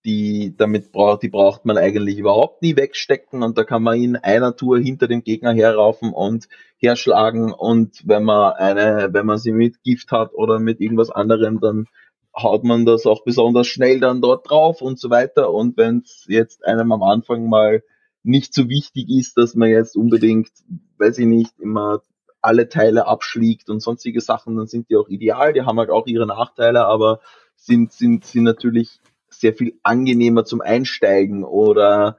die 0.06 0.54
damit 0.56 0.92
braucht, 0.92 1.22
die 1.22 1.28
braucht 1.28 1.66
man 1.66 1.76
eigentlich 1.76 2.18
überhaupt 2.18 2.62
nie 2.62 2.74
wegstecken 2.74 3.42
und 3.42 3.58
da 3.58 3.64
kann 3.64 3.82
man 3.82 4.00
in 4.00 4.16
einer 4.16 4.56
Tour 4.56 4.78
hinter 4.78 5.08
dem 5.08 5.22
Gegner 5.22 5.52
herraufen 5.52 6.12
und 6.12 6.48
herschlagen 6.78 7.52
und 7.52 8.02
wenn 8.06 8.24
man 8.24 8.54
eine, 8.54 9.10
wenn 9.12 9.26
man 9.26 9.36
sie 9.36 9.52
mit 9.52 9.82
Gift 9.82 10.10
hat 10.10 10.32
oder 10.32 10.58
mit 10.58 10.80
irgendwas 10.80 11.10
anderem, 11.10 11.60
dann 11.60 11.86
haut 12.34 12.64
man 12.64 12.86
das 12.86 13.04
auch 13.04 13.24
besonders 13.24 13.66
schnell 13.66 14.00
dann 14.00 14.22
dort 14.22 14.48
drauf 14.48 14.80
und 14.80 14.98
so 14.98 15.10
weiter. 15.10 15.52
Und 15.52 15.76
wenn 15.76 15.98
es 15.98 16.24
jetzt 16.26 16.64
einem 16.64 16.90
am 16.92 17.02
Anfang 17.02 17.48
mal 17.48 17.82
nicht 18.22 18.54
so 18.54 18.68
wichtig 18.68 19.08
ist, 19.08 19.36
dass 19.36 19.54
man 19.54 19.68
jetzt 19.68 19.96
unbedingt, 19.96 20.50
weiß 20.98 21.18
ich 21.18 21.26
nicht, 21.26 21.60
immer 21.60 22.00
alle 22.40 22.68
Teile 22.68 23.06
abschlägt 23.06 23.70
und 23.70 23.80
sonstige 23.80 24.20
Sachen, 24.20 24.56
dann 24.56 24.66
sind 24.66 24.90
die 24.90 24.96
auch 24.96 25.08
ideal, 25.08 25.52
die 25.52 25.62
haben 25.62 25.78
halt 25.78 25.90
auch 25.90 26.06
ihre 26.06 26.26
Nachteile, 26.26 26.86
aber 26.86 27.20
sind, 27.56 27.92
sind, 27.92 28.24
sind 28.24 28.44
natürlich 28.44 29.00
sehr 29.30 29.54
viel 29.54 29.78
angenehmer 29.82 30.44
zum 30.44 30.60
Einsteigen 30.60 31.44
oder 31.44 32.18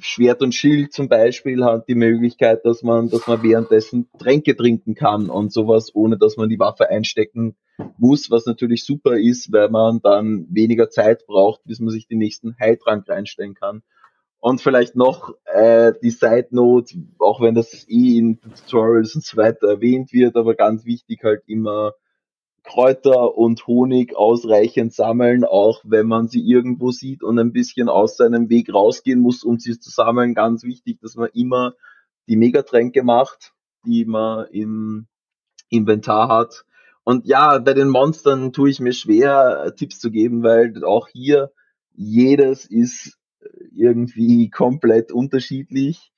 Schwert 0.00 0.42
und 0.42 0.54
Schild 0.54 0.92
zum 0.92 1.08
Beispiel 1.08 1.64
hat 1.64 1.88
die 1.88 1.94
Möglichkeit, 1.94 2.64
dass 2.64 2.82
man, 2.82 3.10
dass 3.10 3.26
man 3.26 3.42
währenddessen 3.42 4.08
Tränke 4.18 4.56
trinken 4.56 4.94
kann 4.94 5.28
und 5.28 5.52
sowas, 5.52 5.94
ohne 5.94 6.16
dass 6.16 6.36
man 6.36 6.48
die 6.48 6.58
Waffe 6.58 6.88
einstecken 6.88 7.56
muss, 7.98 8.30
was 8.30 8.46
natürlich 8.46 8.84
super 8.84 9.18
ist, 9.18 9.52
weil 9.52 9.68
man 9.68 10.00
dann 10.02 10.46
weniger 10.50 10.88
Zeit 10.88 11.26
braucht, 11.26 11.62
bis 11.64 11.80
man 11.80 11.90
sich 11.90 12.06
den 12.06 12.18
nächsten 12.18 12.56
Heiltrank 12.58 13.08
reinstellen 13.08 13.54
kann. 13.54 13.82
Und 14.40 14.60
vielleicht 14.60 14.96
noch 14.96 15.34
äh, 15.44 15.92
die 16.02 16.10
Side 16.10 16.48
Note, 16.50 16.94
auch 17.18 17.40
wenn 17.40 17.54
das 17.54 17.86
eh 17.88 18.18
in 18.18 18.40
Tutorials 18.40 19.14
und 19.14 19.24
so 19.24 19.36
weiter 19.36 19.68
erwähnt 19.68 20.12
wird, 20.12 20.36
aber 20.36 20.54
ganz 20.54 20.84
wichtig 20.84 21.22
halt 21.22 21.42
immer 21.46 21.92
Kräuter 22.64 23.36
und 23.36 23.66
Honig 23.66 24.14
ausreichend 24.16 24.92
sammeln, 24.94 25.44
auch 25.44 25.80
wenn 25.84 26.06
man 26.06 26.28
sie 26.28 26.40
irgendwo 26.40 26.90
sieht 26.90 27.22
und 27.22 27.38
ein 27.38 27.52
bisschen 27.52 27.88
aus 27.88 28.16
seinem 28.16 28.48
Weg 28.48 28.72
rausgehen 28.72 29.20
muss, 29.20 29.42
um 29.42 29.58
sie 29.58 29.78
zu 29.78 29.90
sammeln. 29.90 30.34
Ganz 30.34 30.62
wichtig, 30.62 31.00
dass 31.00 31.16
man 31.16 31.30
immer 31.34 31.74
die 32.28 32.36
Megatränke 32.36 33.02
macht, 33.02 33.52
die 33.84 34.04
man 34.04 34.46
im 34.50 35.06
Inventar 35.68 36.28
hat. 36.28 36.64
Und 37.04 37.26
ja, 37.26 37.58
bei 37.58 37.74
den 37.74 37.88
Monstern 37.88 38.52
tue 38.52 38.70
ich 38.70 38.78
mir 38.78 38.92
schwer, 38.92 39.74
Tipps 39.76 39.98
zu 39.98 40.10
geben, 40.10 40.42
weil 40.44 40.84
auch 40.84 41.08
hier 41.08 41.50
jedes 41.94 42.64
ist 42.64 43.18
irgendwie 43.74 44.50
komplett 44.50 45.10
unterschiedlich. 45.10 46.11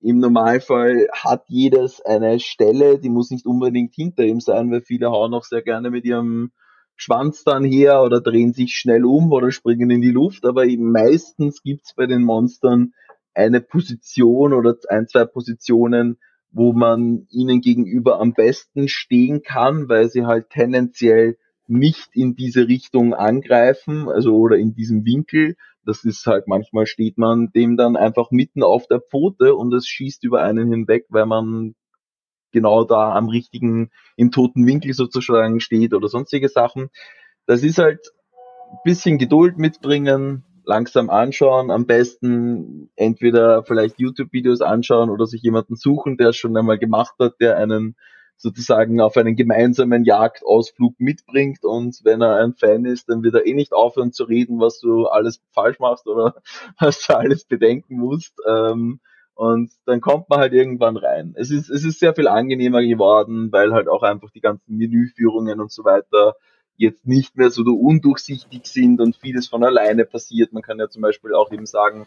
Im 0.00 0.18
Normalfall 0.18 1.08
hat 1.12 1.44
jedes 1.48 2.00
eine 2.00 2.38
Stelle, 2.38 2.98
die 2.98 3.08
muss 3.08 3.30
nicht 3.30 3.46
unbedingt 3.46 3.94
hinter 3.94 4.24
ihm 4.24 4.40
sein, 4.40 4.70
weil 4.70 4.82
viele 4.82 5.10
hauen 5.10 5.34
auch 5.34 5.44
sehr 5.44 5.62
gerne 5.62 5.90
mit 5.90 6.04
ihrem 6.04 6.52
Schwanz 6.96 7.44
dann 7.44 7.64
her 7.64 8.02
oder 8.02 8.20
drehen 8.20 8.52
sich 8.52 8.74
schnell 8.74 9.04
um 9.04 9.32
oder 9.32 9.50
springen 9.50 9.90
in 9.90 10.00
die 10.00 10.10
Luft. 10.10 10.44
Aber 10.44 10.64
meistens 10.66 11.62
gibt's 11.62 11.94
bei 11.94 12.06
den 12.06 12.22
Monstern 12.22 12.92
eine 13.34 13.60
Position 13.60 14.52
oder 14.52 14.76
ein, 14.88 15.06
zwei 15.08 15.24
Positionen, 15.24 16.18
wo 16.50 16.72
man 16.72 17.26
ihnen 17.30 17.60
gegenüber 17.60 18.20
am 18.20 18.32
besten 18.32 18.88
stehen 18.88 19.42
kann, 19.42 19.88
weil 19.88 20.08
sie 20.08 20.24
halt 20.24 20.50
tendenziell 20.50 21.36
nicht 21.68 22.10
in 22.14 22.34
diese 22.34 22.68
Richtung 22.68 23.12
angreifen, 23.12 24.08
also 24.08 24.36
oder 24.36 24.56
in 24.56 24.74
diesem 24.74 25.04
Winkel, 25.04 25.56
das 25.86 26.04
ist 26.04 26.26
halt, 26.26 26.48
manchmal 26.48 26.86
steht 26.86 27.16
man 27.16 27.50
dem 27.52 27.76
dann 27.76 27.96
einfach 27.96 28.30
mitten 28.30 28.62
auf 28.62 28.86
der 28.88 29.00
Pfote 29.00 29.54
und 29.54 29.72
es 29.72 29.86
schießt 29.86 30.24
über 30.24 30.42
einen 30.42 30.70
hinweg, 30.70 31.06
weil 31.08 31.26
man 31.26 31.74
genau 32.52 32.84
da 32.84 33.14
am 33.14 33.28
richtigen, 33.28 33.90
im 34.16 34.30
toten 34.30 34.66
Winkel 34.66 34.92
sozusagen 34.92 35.60
steht 35.60 35.94
oder 35.94 36.08
sonstige 36.08 36.48
Sachen. 36.48 36.88
Das 37.46 37.62
ist 37.62 37.78
halt 37.78 38.12
bisschen 38.84 39.18
Geduld 39.18 39.58
mitbringen, 39.58 40.44
langsam 40.64 41.10
anschauen, 41.10 41.70
am 41.70 41.86
besten 41.86 42.90
entweder 42.96 43.62
vielleicht 43.62 44.00
YouTube-Videos 44.00 44.60
anschauen 44.60 45.10
oder 45.10 45.26
sich 45.26 45.42
jemanden 45.42 45.76
suchen, 45.76 46.16
der 46.16 46.30
es 46.30 46.36
schon 46.36 46.56
einmal 46.56 46.78
gemacht 46.78 47.14
hat, 47.20 47.34
der 47.40 47.56
einen 47.56 47.94
sozusagen 48.36 49.00
auf 49.00 49.16
einen 49.16 49.36
gemeinsamen 49.36 50.04
Jagdausflug 50.04 50.94
mitbringt 50.98 51.64
und 51.64 52.00
wenn 52.04 52.20
er 52.20 52.36
ein 52.36 52.52
Fan 52.54 52.84
ist, 52.84 53.08
dann 53.08 53.22
wird 53.22 53.34
er 53.34 53.46
eh 53.46 53.54
nicht 53.54 53.72
aufhören 53.72 54.12
zu 54.12 54.24
reden, 54.24 54.60
was 54.60 54.78
du 54.78 55.06
alles 55.06 55.40
falsch 55.52 55.78
machst 55.78 56.06
oder 56.06 56.36
was 56.78 57.06
du 57.06 57.16
alles 57.16 57.44
bedenken 57.44 57.96
musst. 57.98 58.34
Ähm, 58.46 59.00
und 59.34 59.70
dann 59.84 60.00
kommt 60.00 60.30
man 60.30 60.38
halt 60.38 60.54
irgendwann 60.54 60.96
rein. 60.96 61.34
Es 61.36 61.50
ist, 61.50 61.68
es 61.68 61.84
ist 61.84 62.00
sehr 62.00 62.14
viel 62.14 62.26
angenehmer 62.26 62.82
geworden, 62.82 63.52
weil 63.52 63.74
halt 63.74 63.86
auch 63.86 64.02
einfach 64.02 64.30
die 64.30 64.40
ganzen 64.40 64.76
Menüführungen 64.76 65.60
und 65.60 65.70
so 65.70 65.84
weiter 65.84 66.36
jetzt 66.76 67.06
nicht 67.06 67.36
mehr 67.36 67.50
so 67.50 67.62
undurchsichtig 67.62 68.66
sind 68.66 69.00
und 69.00 69.16
vieles 69.16 69.48
von 69.48 69.64
alleine 69.64 70.04
passiert. 70.04 70.52
Man 70.52 70.62
kann 70.62 70.78
ja 70.78 70.88
zum 70.88 71.02
Beispiel 71.02 71.34
auch 71.34 71.50
eben 71.52 71.66
sagen, 71.66 72.06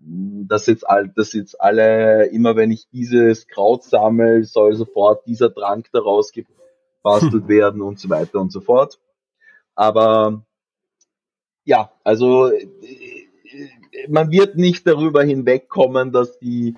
dass 0.00 0.66
jetzt, 0.66 0.88
all, 0.88 1.08
dass 1.08 1.32
jetzt 1.32 1.60
alle, 1.60 2.26
immer 2.26 2.56
wenn 2.56 2.70
ich 2.70 2.88
dieses 2.88 3.46
Kraut 3.46 3.84
sammle, 3.84 4.44
soll 4.44 4.74
sofort 4.74 5.26
dieser 5.26 5.52
Trank 5.54 5.88
daraus 5.92 6.32
gebastelt 6.32 7.48
werden 7.48 7.82
und 7.82 7.98
so 7.98 8.08
weiter 8.08 8.40
und 8.40 8.50
so 8.50 8.60
fort. 8.60 8.98
Aber 9.74 10.42
ja, 11.64 11.92
also 12.02 12.50
man 14.08 14.30
wird 14.30 14.56
nicht 14.56 14.86
darüber 14.86 15.22
hinwegkommen, 15.22 16.12
dass 16.12 16.38
die 16.38 16.76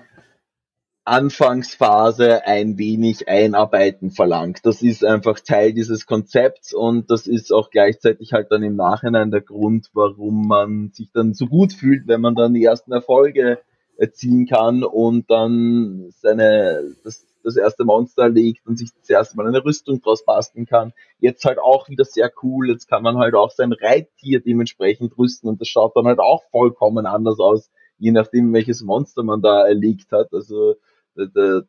Anfangsphase 1.05 2.45
ein 2.45 2.77
wenig 2.77 3.27
Einarbeiten 3.27 4.11
verlangt. 4.11 4.59
Das 4.63 4.81
ist 4.81 5.03
einfach 5.03 5.39
Teil 5.41 5.73
dieses 5.73 6.05
Konzepts 6.05 6.73
und 6.73 7.11
das 7.11 7.27
ist 7.27 7.51
auch 7.51 7.69
gleichzeitig 7.71 8.31
halt 8.31 8.51
dann 8.51 8.63
im 8.63 8.77
Nachhinein 8.77 9.29
der 9.29 9.41
Grund, 9.41 9.89
warum 9.93 10.47
man 10.47 10.91
sich 10.93 11.11
dann 11.11 11.33
so 11.33 11.47
gut 11.47 11.73
fühlt, 11.73 12.07
wenn 12.07 12.21
man 12.21 12.35
dann 12.35 12.53
die 12.53 12.63
ersten 12.63 12.93
Erfolge 12.93 13.59
erzielen 13.97 14.47
kann 14.47 14.83
und 14.83 15.29
dann 15.29 16.09
seine, 16.21 16.95
das, 17.03 17.25
das 17.43 17.57
erste 17.57 17.83
Monster 17.83 18.29
legt 18.29 18.65
und 18.65 18.77
sich 18.77 18.89
das 18.97 19.09
erste 19.09 19.35
Mal 19.35 19.47
eine 19.47 19.63
Rüstung 19.63 20.01
draus 20.01 20.23
basteln 20.23 20.65
kann. 20.65 20.93
Jetzt 21.19 21.43
halt 21.43 21.59
auch 21.59 21.89
wieder 21.89 22.05
sehr 22.05 22.31
cool. 22.41 22.69
Jetzt 22.69 22.87
kann 22.87 23.03
man 23.03 23.17
halt 23.17 23.35
auch 23.35 23.51
sein 23.51 23.73
Reittier 23.73 24.39
dementsprechend 24.39 25.17
rüsten 25.17 25.49
und 25.49 25.59
das 25.59 25.67
schaut 25.67 25.97
dann 25.97 26.05
halt 26.05 26.19
auch 26.19 26.43
vollkommen 26.49 27.05
anders 27.05 27.39
aus, 27.39 27.69
je 27.97 28.11
nachdem 28.11 28.53
welches 28.53 28.81
Monster 28.81 29.23
man 29.23 29.41
da 29.41 29.67
erlegt 29.67 30.13
hat. 30.13 30.33
Also 30.33 30.75
da, 31.15 31.25
da 31.25 31.61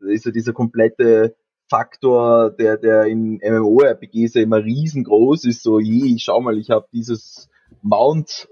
ist 0.00 0.26
ja 0.26 0.32
dieser 0.32 0.52
komplette 0.52 1.36
Faktor, 1.68 2.50
der, 2.50 2.76
der 2.76 3.04
in 3.04 3.40
MMORPGs 3.42 4.34
ja 4.34 4.42
immer 4.42 4.62
riesengroß 4.62 5.44
ist, 5.44 5.62
so, 5.62 5.80
je, 5.80 6.16
schau 6.18 6.40
mal, 6.40 6.58
ich 6.58 6.70
habe 6.70 6.86
dieses 6.92 7.48
Mount, 7.82 8.48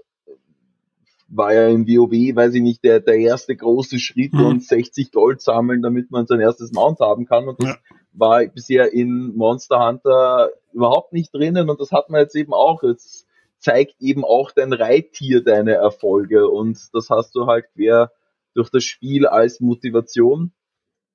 war 1.27 1.53
ja 1.53 1.67
im 1.67 1.87
WoW, 1.87 2.35
weiß 2.35 2.55
ich 2.55 2.61
nicht, 2.61 2.83
der, 2.83 2.99
der 2.99 3.15
erste 3.15 3.55
große 3.55 3.99
Schritt 3.99 4.33
mhm. 4.33 4.45
und 4.45 4.63
60 4.63 5.11
Gold 5.11 5.41
sammeln, 5.41 5.81
damit 5.81 6.11
man 6.11 6.27
sein 6.27 6.39
erstes 6.39 6.71
Mount 6.73 6.99
haben 6.99 7.25
kann 7.25 7.47
und 7.47 7.61
das 7.61 7.69
ja. 7.69 7.77
war 8.13 8.45
bisher 8.45 8.93
in 8.93 9.35
Monster 9.35 9.85
Hunter 9.85 10.49
überhaupt 10.73 11.13
nicht 11.13 11.33
drinnen 11.33 11.69
und 11.69 11.79
das 11.79 11.91
hat 11.91 12.09
man 12.09 12.21
jetzt 12.21 12.35
eben 12.35 12.53
auch, 12.53 12.83
jetzt 12.83 13.27
zeigt 13.59 13.95
eben 14.01 14.25
auch 14.25 14.51
dein 14.51 14.73
Reittier 14.73 15.43
deine 15.43 15.73
Erfolge 15.73 16.49
und 16.49 16.77
das 16.93 17.09
hast 17.09 17.35
du 17.35 17.45
halt 17.47 17.65
quer 17.73 18.11
durch 18.53 18.69
das 18.69 18.83
Spiel 18.83 19.25
als 19.27 19.59
Motivation. 19.59 20.53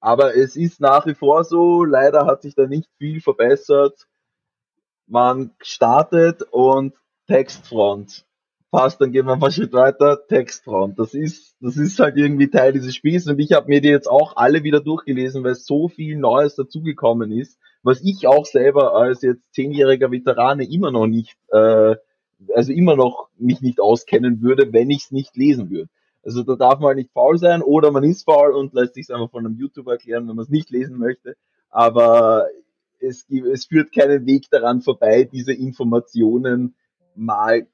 Aber 0.01 0.37
es 0.37 0.57
ist 0.57 0.81
nach 0.81 1.07
wie 1.07 1.15
vor 1.15 1.45
so, 1.45 1.85
leider 1.85 2.27
hat 2.27 2.43
sich 2.43 2.55
da 2.55 2.67
nicht 2.67 2.89
viel 2.99 3.21
verbessert. 3.21 4.07
Man 5.07 5.53
startet 5.61 6.43
und 6.51 6.95
Textfront. 7.27 8.25
Passt, 8.71 9.01
dann 9.01 9.13
gehen 9.13 9.27
wir 9.27 9.37
paar 9.39 9.51
Schritt 9.51 9.73
weiter, 9.73 10.27
Textfront. 10.29 10.99
Das 10.99 11.15
ist, 11.15 11.57
das 11.61 11.79
ist 11.79 11.99
halt 11.99 12.17
irgendwie 12.17 12.51
Teil 12.51 12.75
dieses 12.75 12.95
Spiels 12.95 13.27
und 13.27 13.39
ich 13.39 13.53
habe 13.53 13.69
mir 13.69 13.81
die 13.81 13.89
jetzt 13.89 14.09
auch 14.09 14.37
alle 14.37 14.63
wieder 14.63 14.81
durchgelesen, 14.81 15.43
weil 15.43 15.55
so 15.55 15.89
viel 15.89 16.19
Neues 16.19 16.55
dazugekommen 16.55 17.33
ist, 17.33 17.59
was 17.83 18.03
ich 18.03 18.27
auch 18.27 18.45
selber 18.45 18.95
als 18.95 19.23
jetzt 19.23 19.43
zehnjähriger 19.53 20.11
Veterane 20.11 20.71
immer 20.71 20.91
noch 20.91 21.07
nicht, 21.07 21.39
äh, 21.51 21.97
also 22.55 22.73
immer 22.73 22.95
noch 22.95 23.31
mich 23.39 23.63
nicht 23.63 23.81
auskennen 23.81 24.43
würde, 24.43 24.73
wenn 24.73 24.91
ich 24.91 25.05
es 25.05 25.11
nicht 25.13 25.35
lesen 25.37 25.71
würde. 25.71 25.89
Also 26.29 26.43
da 26.43 26.57
darf 26.57 26.79
man 26.79 26.97
nicht 26.97 27.11
faul 27.13 27.39
sein 27.39 27.63
oder 27.63 27.91
man 27.91 28.05
ist 28.05 28.25
faul 28.25 28.53
und 28.53 28.75
lässt 28.75 28.93
sich 28.93 29.11
einfach 29.11 29.31
von 29.31 29.47
einem 29.47 29.57
YouTuber 29.57 29.93
erklären, 29.93 30.29
wenn 30.29 30.37
man 30.37 30.43
es 30.43 30.51
nicht 30.51 30.69
lesen 30.69 30.99
möchte. 30.99 31.39
Aber 31.71 32.49
es, 33.01 33.27
es 33.31 33.65
führt 33.65 33.95
keinen 33.95 34.27
Weg 34.27 34.51
daran 34.51 34.83
vorbei, 34.83 35.25
diese 35.25 35.55
Informationen 35.55 36.75
mal 37.15 37.67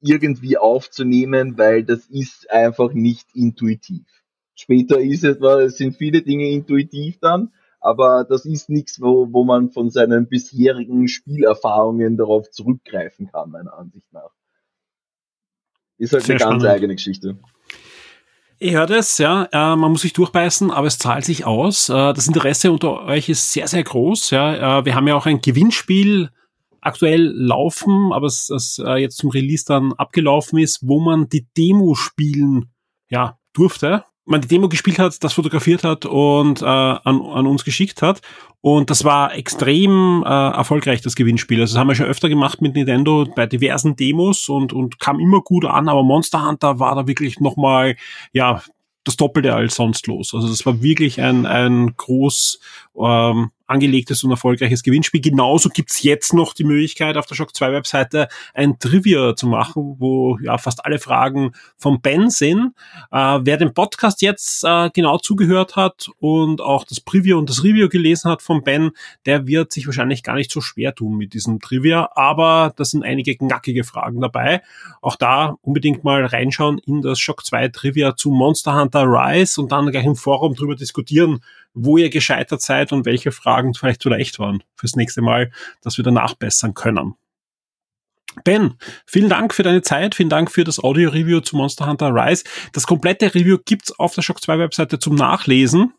irgendwie 0.00 0.56
aufzunehmen, 0.56 1.58
weil 1.58 1.84
das 1.84 2.06
ist 2.06 2.50
einfach 2.50 2.94
nicht 2.94 3.28
intuitiv. 3.34 4.06
Später 4.54 4.98
ist 4.98 5.24
es, 5.24 5.36
es 5.38 5.76
sind 5.76 5.94
viele 5.94 6.22
Dinge 6.22 6.48
intuitiv 6.48 7.18
dann, 7.20 7.52
aber 7.80 8.24
das 8.24 8.46
ist 8.46 8.70
nichts, 8.70 8.98
wo, 9.02 9.30
wo 9.30 9.44
man 9.44 9.72
von 9.72 9.90
seinen 9.90 10.26
bisherigen 10.26 11.06
Spielerfahrungen 11.06 12.16
darauf 12.16 12.50
zurückgreifen 12.50 13.30
kann, 13.30 13.50
meiner 13.50 13.74
Ansicht 13.76 14.10
nach. 14.10 14.30
Ist 15.98 16.14
halt 16.14 16.22
Sehr 16.22 16.36
eine 16.36 16.38
ganz 16.38 16.62
spannend. 16.62 16.74
eigene 16.74 16.94
Geschichte. 16.94 17.36
Ich 18.62 18.74
höre 18.74 18.86
das, 18.86 19.16
ja. 19.16 19.44
Äh, 19.52 19.74
man 19.74 19.92
muss 19.92 20.02
sich 20.02 20.12
durchbeißen, 20.12 20.70
aber 20.70 20.86
es 20.86 20.98
zahlt 20.98 21.24
sich 21.24 21.46
aus. 21.46 21.88
Äh, 21.88 22.12
das 22.12 22.26
Interesse 22.26 22.70
unter 22.70 23.06
euch 23.06 23.30
ist 23.30 23.52
sehr, 23.52 23.66
sehr 23.66 23.82
groß. 23.82 24.28
Ja. 24.30 24.80
Äh, 24.80 24.84
wir 24.84 24.94
haben 24.94 25.08
ja 25.08 25.14
auch 25.14 25.24
ein 25.24 25.40
Gewinnspiel 25.40 26.28
aktuell 26.82 27.32
laufen, 27.34 28.12
aber 28.12 28.26
es, 28.26 28.50
es 28.50 28.78
äh, 28.78 28.96
jetzt 28.96 29.16
zum 29.16 29.30
Release 29.30 29.64
dann 29.66 29.94
abgelaufen 29.94 30.58
ist, 30.58 30.86
wo 30.86 31.00
man 31.00 31.30
die 31.30 31.48
Demo 31.56 31.94
spielen 31.94 32.70
ja, 33.08 33.38
durfte 33.54 34.04
man 34.30 34.40
die 34.40 34.48
Demo 34.48 34.68
gespielt 34.68 34.98
hat, 34.98 35.22
das 35.22 35.32
fotografiert 35.32 35.84
hat 35.84 36.06
und 36.06 36.62
äh, 36.62 36.64
an, 36.64 37.20
an 37.20 37.46
uns 37.46 37.64
geschickt 37.64 38.02
hat. 38.02 38.20
Und 38.62 38.90
das 38.90 39.04
war 39.04 39.34
extrem 39.34 40.22
äh, 40.24 40.28
erfolgreich, 40.28 41.00
das 41.00 41.16
Gewinnspiel. 41.16 41.60
Also 41.60 41.74
das 41.74 41.80
haben 41.80 41.88
wir 41.88 41.94
schon 41.94 42.06
öfter 42.06 42.28
gemacht 42.28 42.60
mit 42.60 42.74
Nintendo 42.74 43.26
bei 43.34 43.46
diversen 43.46 43.96
Demos 43.96 44.48
und, 44.48 44.72
und 44.72 45.00
kam 45.00 45.18
immer 45.18 45.40
gut 45.40 45.64
an, 45.64 45.88
aber 45.88 46.02
Monster 46.02 46.46
Hunter 46.46 46.78
war 46.78 46.94
da 46.94 47.06
wirklich 47.06 47.40
nochmal, 47.40 47.96
ja, 48.32 48.62
das 49.04 49.16
Doppelte 49.16 49.54
als 49.54 49.76
sonst 49.76 50.06
los. 50.06 50.34
Also 50.34 50.48
das 50.48 50.64
war 50.66 50.82
wirklich 50.82 51.20
ein, 51.20 51.46
ein 51.46 51.94
groß 51.96 52.60
ähm, 52.98 53.50
angelegtes 53.70 54.24
und 54.24 54.30
erfolgreiches 54.30 54.82
Gewinnspiel. 54.82 55.20
Genauso 55.20 55.68
gibt's 55.68 56.02
jetzt 56.02 56.34
noch 56.34 56.52
die 56.52 56.64
Möglichkeit, 56.64 57.16
auf 57.16 57.26
der 57.26 57.36
Shock 57.36 57.54
2 57.54 57.72
Webseite 57.72 58.28
ein 58.52 58.78
Trivia 58.78 59.36
zu 59.36 59.46
machen, 59.46 59.96
wo 59.98 60.38
ja 60.42 60.58
fast 60.58 60.84
alle 60.84 60.98
Fragen 60.98 61.52
vom 61.76 62.00
Ben 62.00 62.30
sind. 62.30 62.72
Äh, 63.12 63.38
wer 63.42 63.56
den 63.56 63.72
Podcast 63.72 64.22
jetzt 64.22 64.64
äh, 64.64 64.90
genau 64.90 65.18
zugehört 65.18 65.76
hat 65.76 66.08
und 66.18 66.60
auch 66.60 66.84
das 66.84 67.00
Preview 67.00 67.38
und 67.38 67.48
das 67.48 67.62
Review 67.62 67.88
gelesen 67.88 68.30
hat 68.30 68.42
vom 68.42 68.62
Ben, 68.62 68.90
der 69.24 69.46
wird 69.46 69.72
sich 69.72 69.86
wahrscheinlich 69.86 70.22
gar 70.22 70.34
nicht 70.34 70.50
so 70.50 70.60
schwer 70.60 70.94
tun 70.94 71.16
mit 71.16 71.32
diesem 71.32 71.60
Trivia, 71.60 72.10
aber 72.14 72.72
da 72.76 72.84
sind 72.84 73.04
einige 73.04 73.36
knackige 73.36 73.84
Fragen 73.84 74.20
dabei. 74.20 74.62
Auch 75.00 75.16
da 75.16 75.56
unbedingt 75.62 76.02
mal 76.02 76.24
reinschauen 76.24 76.78
in 76.78 77.02
das 77.02 77.20
Shock 77.20 77.46
2 77.46 77.68
Trivia 77.68 78.16
zu 78.16 78.30
Monster 78.30 78.74
Hunter 78.74 79.04
Rise 79.04 79.60
und 79.60 79.70
dann 79.70 79.90
gleich 79.90 80.04
im 80.04 80.16
Forum 80.16 80.54
drüber 80.54 80.74
diskutieren, 80.74 81.40
wo 81.74 81.96
ihr 81.96 82.10
gescheitert 82.10 82.60
seid 82.60 82.92
und 82.92 83.06
welche 83.06 83.32
Fragen 83.32 83.74
vielleicht 83.74 84.02
zu 84.02 84.08
leicht 84.08 84.38
waren 84.38 84.62
fürs 84.74 84.96
nächste 84.96 85.22
Mal, 85.22 85.50
dass 85.82 85.96
wir 85.96 86.04
danach 86.04 86.34
bessern 86.34 86.74
können. 86.74 87.14
Ben, 88.44 88.74
vielen 89.06 89.28
Dank 89.28 89.54
für 89.54 89.64
deine 89.64 89.82
Zeit, 89.82 90.14
vielen 90.14 90.28
Dank 90.28 90.50
für 90.50 90.62
das 90.62 90.82
Audio-Review 90.82 91.40
zu 91.40 91.56
Monster 91.56 91.86
Hunter 91.86 92.14
Rise. 92.14 92.44
Das 92.72 92.86
komplette 92.86 93.34
Review 93.34 93.58
gibt's 93.64 93.98
auf 93.98 94.14
der 94.14 94.22
Shock 94.22 94.40
2 94.40 94.58
Webseite 94.58 94.98
zum 94.98 95.16
Nachlesen. 95.16 95.94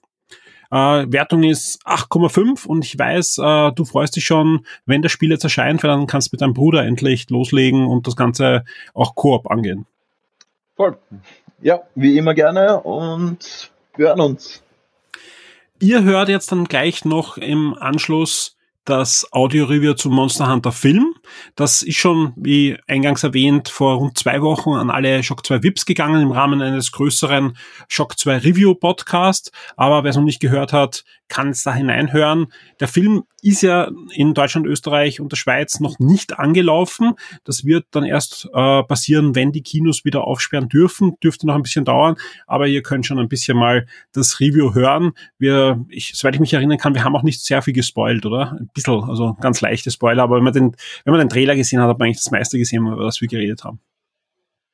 Äh, 0.71 1.11
Wertung 1.11 1.43
ist 1.43 1.85
8,5 1.85 2.65
und 2.65 2.85
ich 2.85 2.97
weiß, 2.97 3.39
äh, 3.39 3.71
du 3.73 3.83
freust 3.83 4.15
dich 4.15 4.23
schon, 4.23 4.65
wenn 4.85 5.01
das 5.01 5.11
Spiel 5.11 5.29
jetzt 5.29 5.43
erscheint, 5.43 5.83
weil 5.83 5.89
dann 5.89 6.07
kannst 6.07 6.31
du 6.31 6.35
mit 6.35 6.41
deinem 6.41 6.53
Bruder 6.53 6.85
endlich 6.85 7.29
loslegen 7.29 7.85
und 7.85 8.07
das 8.07 8.15
Ganze 8.15 8.63
auch 8.93 9.15
Koop 9.15 9.51
angehen. 9.51 9.85
Voll. 10.77 10.97
Ja, 11.61 11.81
wie 11.95 12.17
immer 12.17 12.33
gerne 12.33 12.79
und 12.79 13.71
wir 13.97 14.07
hören 14.07 14.21
uns. 14.21 14.63
Ihr 15.81 16.03
hört 16.03 16.29
jetzt 16.29 16.51
dann 16.51 16.65
gleich 16.65 17.05
noch 17.05 17.37
im 17.37 17.73
Anschluss 17.73 18.55
das 18.85 19.27
Audio-Review 19.31 19.93
zum 19.93 20.13
Monster 20.13 20.51
Hunter 20.51 20.71
Film. 20.71 21.13
Das 21.55 21.83
ist 21.83 21.97
schon, 21.97 22.33
wie 22.35 22.77
eingangs 22.87 23.23
erwähnt, 23.23 23.69
vor 23.69 23.95
rund 23.95 24.17
zwei 24.17 24.41
Wochen 24.41 24.71
an 24.71 24.89
alle 24.89 25.21
Shock 25.21 25.45
2 25.45 25.63
VIPs 25.63 25.85
gegangen 25.85 26.21
im 26.21 26.31
Rahmen 26.31 26.61
eines 26.61 26.91
größeren 26.91 27.57
Shock 27.87 28.17
2 28.17 28.37
Review 28.39 28.73
Podcast. 28.73 29.51
Aber 29.77 30.03
wer 30.03 30.09
es 30.09 30.15
noch 30.15 30.23
nicht 30.23 30.39
gehört 30.39 30.73
hat, 30.73 31.03
kann 31.31 31.49
es 31.49 31.63
da 31.63 31.73
hineinhören. 31.73 32.47
Der 32.79 32.89
Film 32.89 33.23
ist 33.41 33.61
ja 33.61 33.89
in 34.11 34.33
Deutschland, 34.33 34.67
Österreich 34.67 35.21
und 35.21 35.31
der 35.31 35.37
Schweiz 35.37 35.79
noch 35.79 35.97
nicht 35.97 36.37
angelaufen. 36.37 37.13
Das 37.45 37.63
wird 37.63 37.85
dann 37.91 38.03
erst 38.03 38.49
äh, 38.53 38.83
passieren, 38.83 39.33
wenn 39.33 39.53
die 39.53 39.63
Kinos 39.63 40.03
wieder 40.03 40.25
aufsperren 40.25 40.67
dürfen. 40.67 41.15
Dürfte 41.23 41.47
noch 41.47 41.55
ein 41.55 41.63
bisschen 41.63 41.85
dauern, 41.85 42.15
aber 42.47 42.67
ihr 42.67 42.83
könnt 42.83 43.05
schon 43.05 43.17
ein 43.17 43.29
bisschen 43.29 43.57
mal 43.57 43.87
das 44.11 44.41
Review 44.41 44.73
hören. 44.73 45.13
Wir, 45.39 45.83
ich, 45.87 46.11
soweit 46.15 46.35
ich 46.35 46.41
mich 46.41 46.53
erinnern 46.53 46.77
kann, 46.77 46.95
wir 46.95 47.05
haben 47.05 47.15
auch 47.15 47.23
nicht 47.23 47.41
sehr 47.41 47.61
viel 47.61 47.73
gespoilt, 47.73 48.25
oder? 48.25 48.59
Bisschen, 48.73 49.03
also 49.03 49.35
ganz 49.41 49.61
leichte 49.61 49.91
Spoiler, 49.91 50.23
aber 50.23 50.37
wenn 50.37 50.43
man 50.43 50.53
den, 50.53 50.75
wenn 51.03 51.11
man 51.11 51.19
den 51.19 51.29
Trailer 51.29 51.55
gesehen 51.55 51.81
hat, 51.81 51.89
hat 51.89 51.99
man 51.99 52.07
eigentlich 52.07 52.23
das 52.23 52.31
meiste 52.31 52.57
gesehen, 52.57 52.85
über 52.85 53.05
was 53.05 53.21
wir 53.21 53.27
geredet 53.27 53.63
haben. 53.63 53.79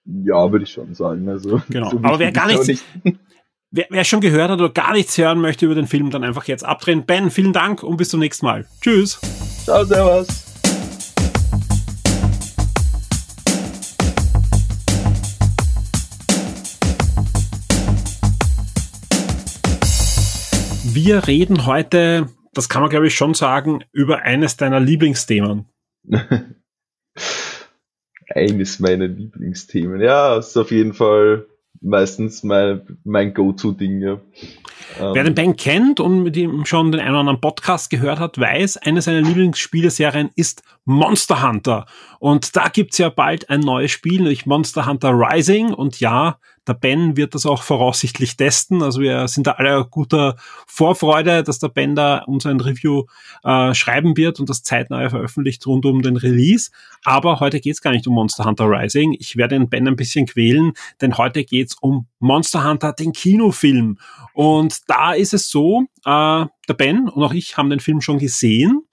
Ja, 0.06 0.52
würde 0.52 0.64
ich 0.64 0.72
schon 0.72 0.94
sagen. 0.94 1.28
Also, 1.28 1.62
genau. 1.70 1.90
So 1.92 1.98
aber 2.02 2.20
wer 2.20 2.32
gar 2.32 2.48
nichts, 2.48 2.68
nicht. 2.68 2.84
wer, 3.72 3.88
wer 3.90 4.04
schon 4.04 4.22
gehört 4.22 4.52
hat 4.52 4.60
oder 4.60 4.72
gar 4.72 4.94
nichts 4.94 5.18
hören 5.18 5.42
möchte 5.42 5.66
über 5.66 5.76
den 5.76 5.88
Film, 5.88 6.10
dann 6.10 6.24
einfach 6.24 6.46
jetzt 6.46 6.64
abdrehen. 6.64 7.06
Ben, 7.06 7.32
vielen 7.32 7.54
Dank 7.54 7.84
und 7.84 7.98
bis 7.98 8.10
zum 8.10 8.20
nächsten 8.20 8.46
Mal. 8.46 8.66
Tschüss. 8.82 9.20
Ciao, 9.66 9.84
servus. 9.84 10.48
Wir 21.00 21.28
reden 21.28 21.66
heute, 21.68 22.28
das 22.58 22.70
kann 22.70 22.82
man 22.82 22.90
glaube 22.90 23.08
ich 23.08 23.16
schon 23.16 23.34
sagen, 23.34 23.84
über 23.92 24.24
eines 24.24 24.58
deiner 24.58 24.80
Lieblingsthemen. 24.80 25.66
eines 28.30 28.80
meiner 28.80 29.08
Lieblingsthemen. 29.08 30.02
Ja, 30.02 30.38
ist 30.38 30.58
auf 30.58 30.72
jeden 30.72 30.94
Fall 30.94 31.46
meistens 31.82 32.44
mein, 32.44 32.82
mein 33.04 33.34
Go-To-Ding, 33.34 34.02
ja. 34.02 34.20
Wer 35.00 35.24
den 35.24 35.36
Ben 35.36 35.56
kennt 35.56 36.00
und 36.00 36.24
mit 36.24 36.36
ihm 36.36 36.66
schon 36.66 36.92
den 36.92 37.02
einen 37.02 37.12
oder 37.12 37.20
anderen 37.20 37.42
Podcast 37.42 37.90
gehört 37.90 38.20
hat, 38.20 38.40
weiß, 38.40 38.78
eine 38.78 39.02
seiner 39.02 39.22
Lieblingsspieleserien 39.22 40.30
ist 40.36 40.64
Monster 40.86 41.48
Hunter. 41.48 41.86
Und 42.20 42.56
da 42.56 42.70
gibt's 42.70 42.98
ja 42.98 43.10
bald 43.10 43.50
ein 43.50 43.60
neues 43.60 43.92
Spiel, 43.92 44.22
nämlich 44.22 44.46
Monster 44.46 44.88
Hunter 44.88 45.12
Rising. 45.12 45.74
Und 45.74 46.00
ja, 46.00 46.40
der 46.68 46.74
Ben 46.74 47.16
wird 47.16 47.34
das 47.34 47.46
auch 47.46 47.64
voraussichtlich 47.64 48.36
testen. 48.36 48.84
Also 48.84 49.02
wir 49.02 49.28
sind 49.28 49.48
da 49.48 49.52
alle 49.52 49.86
guter 49.86 50.36
Vorfreude, 50.68 51.44
dass 51.44 51.60
der 51.60 51.70
Ben 51.70 51.96
da 51.96 52.20
uns 52.20 52.46
ein 52.46 52.60
Review 52.60 53.06
äh, 53.44 53.74
schreiben 53.74 54.18
wird 54.18 54.40
und 54.40 54.50
das 54.50 54.64
zeitnah 54.64 55.10
veröffentlicht 55.10 55.66
rund 55.66 55.86
um 55.86 56.02
den 56.02 56.18
Release. 56.18 56.72
Aber 57.04 57.40
heute 57.40 57.60
geht's 57.60 57.82
gar 57.82 57.92
nicht 57.92 58.08
um 58.08 58.16
Monster 58.16 58.46
Hunter 58.46 58.66
Rising. 58.66 59.16
Ich 59.20 59.38
werde 59.38 59.56
den 59.56 59.70
Ben 59.70 59.88
ein 59.88 59.96
bisschen 59.96 60.26
quälen, 60.26 60.74
denn 61.02 61.18
heute 61.18 61.44
geht's 61.44 61.76
um 61.80 62.08
Monster 62.20 62.68
Hunter, 62.68 62.94
den 62.94 63.14
Kinofilm. 63.14 63.98
Und 64.34 64.90
da 64.90 65.14
ist 65.14 65.34
es 65.34 65.50
so, 65.50 65.86
äh, 66.08 66.46
der 66.70 66.74
Ben 66.74 67.10
und 67.10 67.22
auch 67.22 67.34
ich 67.34 67.58
haben 67.58 67.70
den 67.70 67.82
Film 67.82 68.00
schon 68.00 68.18
gesehen. 68.18 68.84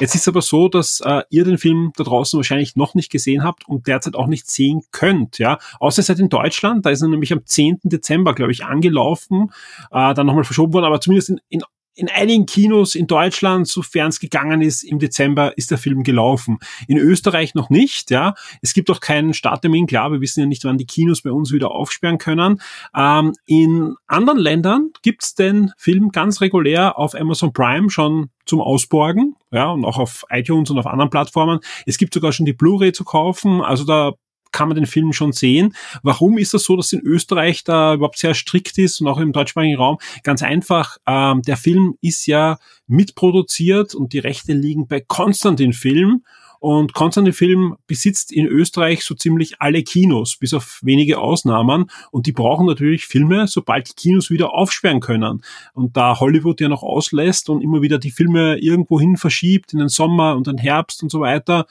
Jetzt 0.00 0.16
ist 0.16 0.26
aber 0.26 0.42
so, 0.42 0.68
dass 0.68 1.00
äh, 1.00 1.22
ihr 1.30 1.44
den 1.44 1.56
Film 1.56 1.92
da 1.96 2.02
draußen 2.02 2.36
wahrscheinlich 2.36 2.74
noch 2.74 2.94
nicht 2.94 3.12
gesehen 3.12 3.44
habt 3.44 3.68
und 3.68 3.86
derzeit 3.86 4.16
auch 4.16 4.26
nicht 4.26 4.50
sehen 4.50 4.82
könnt. 4.90 5.38
Ja, 5.38 5.58
außer 5.78 6.02
seid 6.02 6.18
in 6.18 6.28
Deutschland, 6.28 6.84
da 6.84 6.90
ist 6.90 7.00
er 7.00 7.08
nämlich 7.08 7.32
am 7.32 7.46
10. 7.46 7.78
Dezember, 7.84 8.34
glaube 8.34 8.50
ich, 8.50 8.64
angelaufen, 8.64 9.52
äh, 9.92 10.14
dann 10.14 10.26
nochmal 10.26 10.42
verschoben 10.42 10.72
worden, 10.72 10.86
aber 10.86 11.00
zumindest 11.00 11.30
in, 11.30 11.40
in 11.48 11.62
in 11.94 12.08
einigen 12.08 12.46
Kinos 12.46 12.94
in 12.94 13.06
Deutschland, 13.06 13.68
sofern 13.68 14.08
es 14.08 14.20
gegangen 14.20 14.62
ist, 14.62 14.82
im 14.82 14.98
Dezember 14.98 15.56
ist 15.56 15.70
der 15.70 15.78
Film 15.78 16.02
gelaufen. 16.02 16.58
In 16.88 16.98
Österreich 16.98 17.54
noch 17.54 17.70
nicht, 17.70 18.10
ja. 18.10 18.34
Es 18.62 18.74
gibt 18.74 18.90
auch 18.90 19.00
keinen 19.00 19.34
Starttermin, 19.34 19.86
klar, 19.86 20.12
wir 20.12 20.20
wissen 20.20 20.40
ja 20.40 20.46
nicht, 20.46 20.64
wann 20.64 20.78
die 20.78 20.86
Kinos 20.86 21.22
bei 21.22 21.30
uns 21.30 21.52
wieder 21.52 21.70
aufsperren 21.70 22.18
können. 22.18 22.60
Ähm, 22.96 23.32
in 23.46 23.94
anderen 24.06 24.38
Ländern 24.38 24.90
gibt's 25.02 25.34
den 25.34 25.72
Film 25.76 26.10
ganz 26.10 26.40
regulär 26.40 26.98
auf 26.98 27.14
Amazon 27.14 27.52
Prime 27.52 27.90
schon 27.90 28.30
zum 28.46 28.60
Ausborgen, 28.60 29.36
ja, 29.50 29.70
und 29.70 29.84
auch 29.84 29.98
auf 29.98 30.24
iTunes 30.30 30.70
und 30.70 30.78
auf 30.78 30.86
anderen 30.86 31.10
Plattformen. 31.10 31.60
Es 31.86 31.98
gibt 31.98 32.14
sogar 32.14 32.32
schon 32.32 32.46
die 32.46 32.52
Blu-ray 32.52 32.92
zu 32.92 33.04
kaufen, 33.04 33.60
also 33.62 33.84
da 33.84 34.12
kann 34.54 34.68
man 34.68 34.76
den 34.76 34.86
Film 34.86 35.12
schon 35.12 35.32
sehen. 35.32 35.74
Warum 36.02 36.38
ist 36.38 36.54
das 36.54 36.64
so, 36.64 36.76
dass 36.76 36.92
in 36.92 37.00
Österreich 37.00 37.64
da 37.64 37.94
überhaupt 37.94 38.18
sehr 38.18 38.34
strikt 38.34 38.78
ist 38.78 39.00
und 39.00 39.08
auch 39.08 39.18
im 39.18 39.32
deutschsprachigen 39.32 39.76
Raum? 39.76 39.98
Ganz 40.22 40.42
einfach, 40.42 40.96
ähm, 41.06 41.42
der 41.42 41.58
Film 41.58 41.98
ist 42.00 42.26
ja 42.26 42.58
mitproduziert 42.86 43.94
und 43.94 44.12
die 44.12 44.20
Rechte 44.20 44.54
liegen 44.54 44.86
bei 44.86 45.00
Konstantin 45.00 45.72
Film. 45.74 46.22
Und 46.60 46.94
Konstantin 46.94 47.34
Film 47.34 47.76
besitzt 47.86 48.32
in 48.32 48.46
Österreich 48.46 49.04
so 49.04 49.14
ziemlich 49.14 49.60
alle 49.60 49.82
Kinos, 49.82 50.38
bis 50.38 50.54
auf 50.54 50.78
wenige 50.82 51.18
Ausnahmen. 51.18 51.90
Und 52.10 52.24
die 52.24 52.32
brauchen 52.32 52.64
natürlich 52.64 53.04
Filme, 53.04 53.46
sobald 53.48 53.90
die 53.90 53.94
Kinos 53.94 54.30
wieder 54.30 54.54
aufsperren 54.54 55.00
können. 55.00 55.42
Und 55.74 55.94
da 55.98 56.18
Hollywood 56.20 56.62
ja 56.62 56.70
noch 56.70 56.82
auslässt 56.82 57.50
und 57.50 57.60
immer 57.60 57.82
wieder 57.82 57.98
die 57.98 58.10
Filme 58.10 58.56
irgendwohin 58.56 59.18
verschiebt 59.18 59.74
in 59.74 59.80
den 59.80 59.90
Sommer 59.90 60.36
und 60.36 60.46
den 60.46 60.56
Herbst 60.56 61.02
und 61.02 61.10
so 61.10 61.20
weiter, 61.20 61.66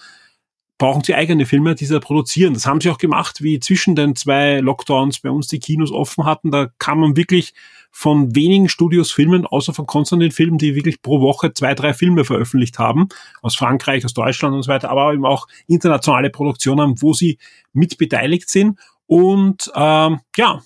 brauchen 0.77 1.03
sie 1.03 1.15
eigene 1.15 1.45
Filme, 1.45 1.75
die 1.75 1.85
sie 1.85 1.99
produzieren. 1.99 2.53
Das 2.53 2.65
haben 2.65 2.81
sie 2.81 2.89
auch 2.89 2.97
gemacht, 2.97 3.41
wie 3.43 3.59
zwischen 3.59 3.95
den 3.95 4.15
zwei 4.15 4.59
Lockdowns 4.59 5.19
bei 5.19 5.29
uns 5.29 5.47
die 5.47 5.59
Kinos 5.59 5.91
offen 5.91 6.25
hatten. 6.25 6.51
Da 6.51 6.69
kann 6.79 6.99
man 6.99 7.15
wirklich 7.15 7.53
von 7.91 8.35
wenigen 8.35 8.69
Studios 8.69 9.11
filmen, 9.11 9.45
außer 9.45 9.73
von 9.73 9.85
Konstantin 9.85 10.31
Filmen, 10.31 10.57
die 10.57 10.75
wirklich 10.75 11.01
pro 11.01 11.21
Woche 11.21 11.53
zwei, 11.53 11.75
drei 11.75 11.93
Filme 11.93 12.25
veröffentlicht 12.25 12.79
haben. 12.79 13.07
Aus 13.41 13.55
Frankreich, 13.55 14.03
aus 14.03 14.13
Deutschland 14.13 14.55
und 14.55 14.63
so 14.63 14.71
weiter, 14.71 14.89
aber 14.89 15.13
eben 15.13 15.25
auch 15.25 15.47
internationale 15.67 16.31
Produktionen, 16.31 17.01
wo 17.01 17.13
sie 17.13 17.37
mit 17.71 17.97
beteiligt 17.99 18.49
sind. 18.49 18.79
Und 19.05 19.71
ähm, 19.75 20.21
ja, 20.35 20.61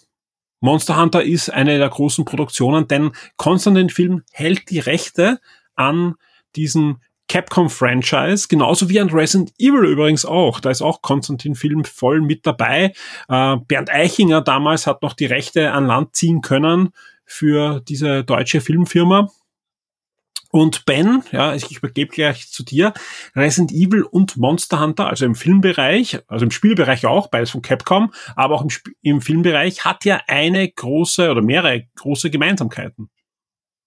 Monster 0.62 1.00
Hunter 1.00 1.24
ist 1.24 1.50
eine 1.50 1.78
der 1.78 1.90
großen 1.90 2.26
Produktionen, 2.26 2.88
denn 2.88 3.12
Konstantin 3.36 3.90
Film 3.90 4.24
hält 4.32 4.70
die 4.70 4.80
Rechte 4.80 5.40
an 5.76 6.16
diesen 6.56 7.04
Capcom-Franchise, 7.28 8.48
genauso 8.48 8.90
wie 8.90 9.00
an 9.00 9.10
Resident 9.10 9.54
Evil 9.60 9.86
übrigens 9.86 10.26
auch. 10.26 10.60
Da 10.60 10.70
ist 10.70 10.82
auch 10.82 11.02
Konstantin 11.02 11.56
Film 11.56 11.84
voll 11.84 12.22
mit 12.22 12.46
dabei. 12.46 12.94
Äh, 13.28 13.58
Bernd 13.68 13.92
Eichinger 13.92 14.42
damals 14.42 14.88
hat 14.88 15.02
noch 15.02 15.14
die 15.14 15.26
Rechte 15.26 15.72
an 15.72 15.88
Land 15.88 16.16
ziehen 16.16 16.42
können 16.42 16.90
für 17.26 17.82
diese 17.82 18.24
deutsche 18.24 18.62
Filmfirma. 18.62 19.30
Und 20.50 20.86
Ben, 20.86 21.24
ja, 21.32 21.54
ich 21.54 21.76
übergebe 21.76 22.12
gleich 22.12 22.50
zu 22.50 22.64
dir, 22.64 22.94
Resident 23.36 23.72
Evil 23.74 24.04
und 24.04 24.38
Monster 24.38 24.80
Hunter, 24.80 25.08
also 25.08 25.26
im 25.26 25.36
Filmbereich, 25.36 26.20
also 26.28 26.46
im 26.46 26.52
Spielbereich 26.52 27.06
auch, 27.06 27.28
beides 27.28 27.52
von 27.52 27.62
Capcom, 27.62 28.14
aber 28.36 28.56
auch 28.56 28.62
im, 28.62 28.70
Sp 28.72 28.96
im 29.02 29.22
Filmbereich, 29.22 29.84
hat 29.84 30.06
ja 30.06 30.22
eine 30.28 30.68
große 30.70 31.30
oder 31.30 31.42
mehrere 31.42 31.84
große 31.96 32.30
Gemeinsamkeiten. 32.30 33.10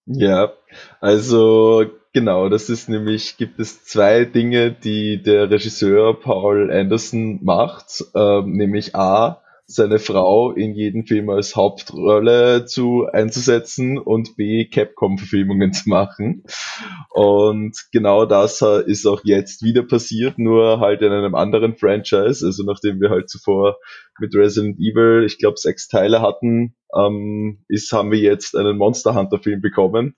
Ja, 0.05 0.53
also 1.01 1.87
genau, 2.13 2.49
das 2.49 2.69
ist 2.69 2.89
nämlich, 2.89 3.37
gibt 3.37 3.61
es 3.61 3.85
zwei 3.85 4.25
Dinge, 4.25 4.73
die 4.73 5.23
der 5.23 5.51
Regisseur 5.51 6.19
Paul 6.19 6.71
Anderson 6.71 7.43
macht, 7.43 8.05
ähm, 8.15 8.53
nämlich 8.53 8.95
A, 8.95 9.43
seine 9.71 10.01
Frau 10.01 10.51
in 10.51 10.75
jedem 10.75 11.07
Film 11.07 11.31
als 11.31 11.55
Hauptrolle 11.55 12.65
zu 12.65 13.07
einzusetzen 13.13 13.99
und 13.99 14.37
B, 14.37 14.65
Capcom-Verfilmungen 14.65 15.73
zu 15.73 15.89
machen. 15.89 16.43
Und 17.11 17.77
genau 17.93 18.27
das 18.27 18.63
ist 18.63 19.07
auch 19.07 19.21
jetzt 19.23 19.63
wieder 19.63 19.85
passiert, 19.85 20.39
nur 20.39 20.81
halt 20.81 21.03
in 21.03 21.13
einem 21.13 21.37
anderen 21.37 21.77
Franchise. 21.77 22.45
Also 22.45 22.65
nachdem 22.65 23.01
wir 23.01 23.11
halt 23.11 23.31
zuvor 23.31 23.77
mit 24.19 24.35
Resident 24.35 24.79
Evil, 24.81 25.25
ich 25.25 25.39
glaube, 25.39 25.57
sechs 25.57 25.87
Teile 25.87 26.21
hatten, 26.21 26.75
ähm, 26.93 27.65
ist, 27.69 27.93
haben 27.93 28.11
wir 28.11 28.19
jetzt 28.19 28.57
einen 28.57 28.77
Monster 28.77 29.15
Hunter-Film 29.15 29.61
bekommen. 29.61 30.17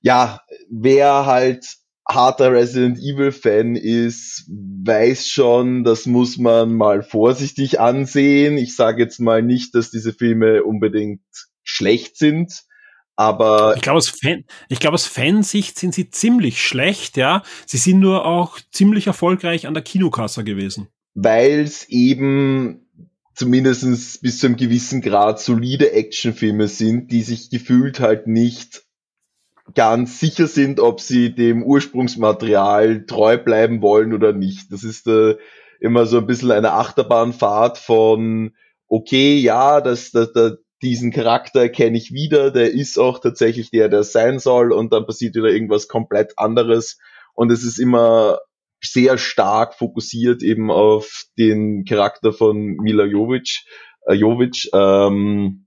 Ja, 0.00 0.40
wer 0.70 1.26
halt 1.26 1.66
harter 2.08 2.52
Resident 2.52 2.98
Evil 2.98 3.32
Fan 3.32 3.74
ist, 3.74 4.48
weiß 4.48 5.28
schon, 5.28 5.82
das 5.82 6.06
muss 6.06 6.38
man 6.38 6.74
mal 6.74 7.02
vorsichtig 7.02 7.80
ansehen. 7.80 8.58
Ich 8.58 8.76
sage 8.76 9.02
jetzt 9.02 9.18
mal 9.18 9.42
nicht, 9.42 9.74
dass 9.74 9.90
diese 9.90 10.12
Filme 10.12 10.62
unbedingt 10.62 11.22
schlecht 11.64 12.16
sind, 12.16 12.62
aber 13.16 13.74
ich 13.74 13.82
glaube 13.82 13.96
aus 13.96 14.10
Fan, 14.10 14.44
ich 14.68 14.78
glaube 14.78 14.94
aus 14.94 15.06
Fansicht 15.06 15.78
sind 15.78 15.94
sie 15.94 16.10
ziemlich 16.10 16.62
schlecht, 16.62 17.16
ja. 17.16 17.42
Sie 17.64 17.78
sind 17.78 17.98
nur 17.98 18.26
auch 18.26 18.60
ziemlich 18.70 19.06
erfolgreich 19.06 19.66
an 19.66 19.74
der 19.74 19.82
Kinokasse 19.82 20.44
gewesen, 20.44 20.88
weil 21.14 21.60
es 21.60 21.88
eben 21.88 22.86
zumindestens 23.34 24.18
bis 24.18 24.38
zu 24.38 24.46
einem 24.46 24.56
gewissen 24.56 25.00
Grad 25.00 25.40
solide 25.40 25.92
Actionfilme 25.92 26.68
sind, 26.68 27.10
die 27.10 27.22
sich 27.22 27.50
gefühlt 27.50 28.00
halt 28.00 28.26
nicht 28.26 28.82
ganz 29.74 30.20
sicher 30.20 30.46
sind, 30.46 30.80
ob 30.80 31.00
sie 31.00 31.34
dem 31.34 31.62
Ursprungsmaterial 31.62 33.04
treu 33.06 33.36
bleiben 33.38 33.82
wollen 33.82 34.12
oder 34.12 34.32
nicht. 34.32 34.72
Das 34.72 34.84
ist 34.84 35.06
äh, 35.06 35.36
immer 35.80 36.06
so 36.06 36.18
ein 36.18 36.26
bisschen 36.26 36.52
eine 36.52 36.72
Achterbahnfahrt 36.72 37.78
von, 37.78 38.52
okay, 38.88 39.36
ja, 39.36 39.80
das, 39.80 40.10
das, 40.10 40.32
das, 40.32 40.52
diesen 40.82 41.10
Charakter 41.10 41.68
kenne 41.68 41.96
ich 41.96 42.12
wieder, 42.12 42.50
der 42.50 42.72
ist 42.72 42.98
auch 42.98 43.18
tatsächlich 43.18 43.70
der, 43.70 43.88
der 43.88 44.04
sein 44.04 44.38
soll 44.38 44.72
und 44.72 44.92
dann 44.92 45.06
passiert 45.06 45.34
wieder 45.34 45.48
irgendwas 45.48 45.88
komplett 45.88 46.34
anderes 46.36 46.98
und 47.34 47.50
es 47.50 47.64
ist 47.64 47.78
immer 47.78 48.38
sehr 48.82 49.16
stark 49.18 49.74
fokussiert 49.74 50.42
eben 50.42 50.70
auf 50.70 51.24
den 51.38 51.84
Charakter 51.84 52.32
von 52.32 52.76
Mila 52.76 53.04
Jovic, 53.04 53.64
äh, 54.06 54.14
Jovic 54.14 54.68
ähm, 54.74 55.66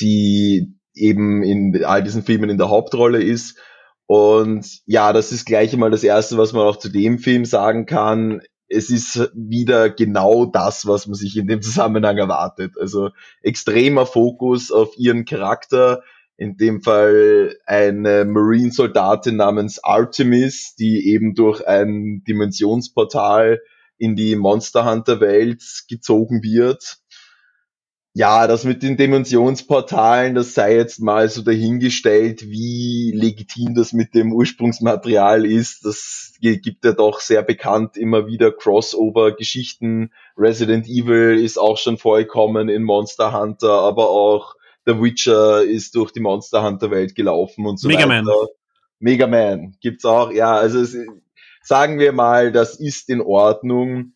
die 0.00 0.74
eben 0.96 1.42
in 1.42 1.84
all 1.84 2.02
diesen 2.02 2.22
Filmen 2.22 2.50
in 2.50 2.58
der 2.58 2.70
Hauptrolle 2.70 3.22
ist. 3.22 3.58
Und 4.06 4.80
ja, 4.86 5.12
das 5.12 5.32
ist 5.32 5.46
gleich 5.46 5.72
einmal 5.72 5.90
das 5.90 6.04
Erste, 6.04 6.38
was 6.38 6.52
man 6.52 6.62
auch 6.62 6.76
zu 6.76 6.88
dem 6.88 7.18
Film 7.18 7.44
sagen 7.44 7.86
kann. 7.86 8.40
Es 8.68 8.90
ist 8.90 9.30
wieder 9.34 9.90
genau 9.90 10.46
das, 10.46 10.86
was 10.86 11.06
man 11.06 11.14
sich 11.14 11.36
in 11.36 11.46
dem 11.46 11.62
Zusammenhang 11.62 12.16
erwartet. 12.16 12.74
Also 12.80 13.10
extremer 13.42 14.06
Fokus 14.06 14.72
auf 14.72 14.96
ihren 14.96 15.24
Charakter. 15.24 16.02
In 16.38 16.56
dem 16.56 16.82
Fall 16.82 17.56
eine 17.64 18.24
Marine-Soldatin 18.26 19.36
namens 19.36 19.82
Artemis, 19.82 20.74
die 20.78 21.08
eben 21.08 21.34
durch 21.34 21.66
ein 21.66 22.22
Dimensionsportal 22.28 23.60
in 23.98 24.16
die 24.16 24.36
Monster 24.36 24.84
Hunter 24.84 25.20
Welt 25.20 25.62
gezogen 25.88 26.42
wird 26.42 26.98
ja, 28.16 28.46
das 28.46 28.64
mit 28.64 28.82
den 28.82 28.96
Dimensionsportalen, 28.96 30.34
das 30.34 30.54
sei 30.54 30.74
jetzt 30.74 31.02
mal 31.02 31.28
so 31.28 31.42
dahingestellt, 31.42 32.48
wie 32.48 33.12
legitim 33.14 33.74
das 33.74 33.92
mit 33.92 34.14
dem 34.14 34.32
Ursprungsmaterial 34.32 35.44
ist. 35.44 35.84
Das 35.84 36.32
gibt 36.40 36.82
ja 36.86 36.92
doch 36.92 37.20
sehr 37.20 37.42
bekannt 37.42 37.98
immer 37.98 38.26
wieder 38.26 38.52
Crossover-Geschichten. 38.52 40.12
Resident 40.34 40.86
Evil 40.88 41.38
ist 41.38 41.58
auch 41.58 41.76
schon 41.76 41.98
vorgekommen 41.98 42.70
in 42.70 42.84
Monster 42.84 43.38
Hunter, 43.38 43.80
aber 43.80 44.08
auch 44.08 44.54
The 44.86 44.98
Witcher 44.98 45.62
ist 45.62 45.94
durch 45.94 46.10
die 46.10 46.20
Monster 46.20 46.64
Hunter 46.64 46.90
Welt 46.90 47.16
gelaufen 47.16 47.66
und 47.66 47.78
so 47.78 47.86
Mega 47.86 48.08
weiter. 48.08 48.22
Man. 48.22 48.46
Mega 48.98 49.26
Man 49.26 49.76
gibt's 49.82 50.06
auch, 50.06 50.32
ja, 50.32 50.56
also 50.56 50.80
es, 50.80 50.96
sagen 51.62 51.98
wir 51.98 52.12
mal, 52.12 52.50
das 52.50 52.80
ist 52.80 53.10
in 53.10 53.20
Ordnung. 53.20 54.14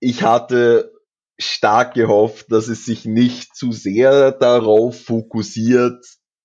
Ich 0.00 0.24
hatte 0.24 0.95
stark 1.38 1.94
gehofft, 1.94 2.50
dass 2.50 2.68
es 2.68 2.84
sich 2.84 3.04
nicht 3.04 3.54
zu 3.54 3.72
sehr 3.72 4.32
darauf 4.32 5.02
fokussiert. 5.02 6.04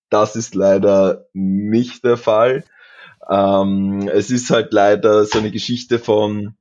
Das 0.09 0.35
ist 0.35 0.55
leider 0.55 1.25
nicht 1.33 2.03
der 2.03 2.17
Fall. 2.17 2.65
Ähm, 3.29 4.09
es 4.11 4.29
ist 4.29 4.49
halt 4.49 4.73
leider 4.73 5.25
so 5.25 5.39
eine 5.39 5.51
Geschichte 5.51 5.99
von, 5.99 6.55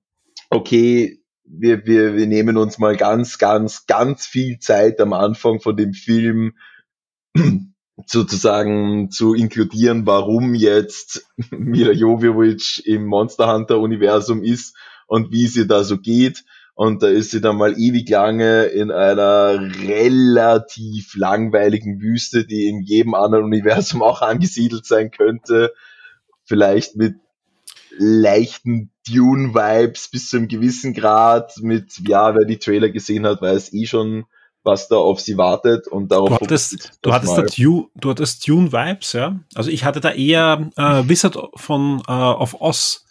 okay, 0.50 1.20
wir, 1.44 1.84
wir, 1.86 2.14
wir 2.14 2.26
nehmen 2.26 2.56
uns 2.56 2.78
mal 2.78 2.96
ganz, 2.96 3.38
ganz, 3.38 3.86
ganz 3.86 4.26
viel 4.26 4.58
Zeit 4.60 5.00
am 5.00 5.12
Anfang 5.12 5.60
von 5.60 5.76
dem 5.76 5.94
Film 5.94 6.52
sozusagen 8.06 9.10
zu 9.10 9.34
inkludieren, 9.34 10.06
warum 10.06 10.54
jetzt 10.54 11.26
Mila 11.50 11.90
Jovovich 11.90 12.86
im 12.86 13.06
Monster 13.06 13.52
Hunter 13.52 13.80
Universum 13.80 14.44
ist 14.44 14.76
und 15.08 15.32
wie 15.32 15.48
sie 15.48 15.66
da 15.66 15.82
so 15.82 15.98
geht 15.98 16.44
und 16.80 17.02
da 17.02 17.08
ist 17.08 17.30
sie 17.30 17.42
dann 17.42 17.58
mal 17.58 17.78
ewig 17.78 18.08
lange 18.08 18.62
in 18.62 18.90
einer 18.90 19.60
relativ 19.86 21.14
langweiligen 21.14 22.00
Wüste, 22.00 22.46
die 22.46 22.68
in 22.68 22.80
jedem 22.80 23.12
anderen 23.12 23.44
Universum 23.44 24.02
auch 24.02 24.22
angesiedelt 24.22 24.86
sein 24.86 25.10
könnte. 25.10 25.74
Vielleicht 26.42 26.96
mit 26.96 27.16
leichten 27.98 28.90
Dune-Vibes 29.06 30.08
bis 30.10 30.30
zu 30.30 30.38
einem 30.38 30.48
gewissen 30.48 30.94
Grad. 30.94 31.52
Mit, 31.58 32.00
ja, 32.08 32.34
wer 32.34 32.46
die 32.46 32.56
Trailer 32.56 32.88
gesehen 32.88 33.26
hat, 33.26 33.42
weiß 33.42 33.74
eh 33.74 33.84
schon, 33.84 34.24
was 34.62 34.88
da 34.88 34.96
auf 34.96 35.20
sie 35.20 35.36
wartet 35.36 35.86
und 35.86 36.10
darauf. 36.10 36.30
Du 36.30 36.34
hattest, 36.36 36.92
du 37.02 37.12
hattest, 37.12 37.36
da 37.36 37.42
Dune, 37.42 37.88
du 37.94 38.08
hattest 38.08 38.48
Dune-Vibes, 38.48 39.12
ja. 39.12 39.38
Also 39.54 39.68
ich 39.68 39.84
hatte 39.84 40.00
da 40.00 40.12
eher 40.12 40.70
äh, 40.76 41.06
Wizard 41.06 41.36
von 41.56 42.00
äh, 42.08 42.10
of 42.10 42.58
Oz 42.58 43.04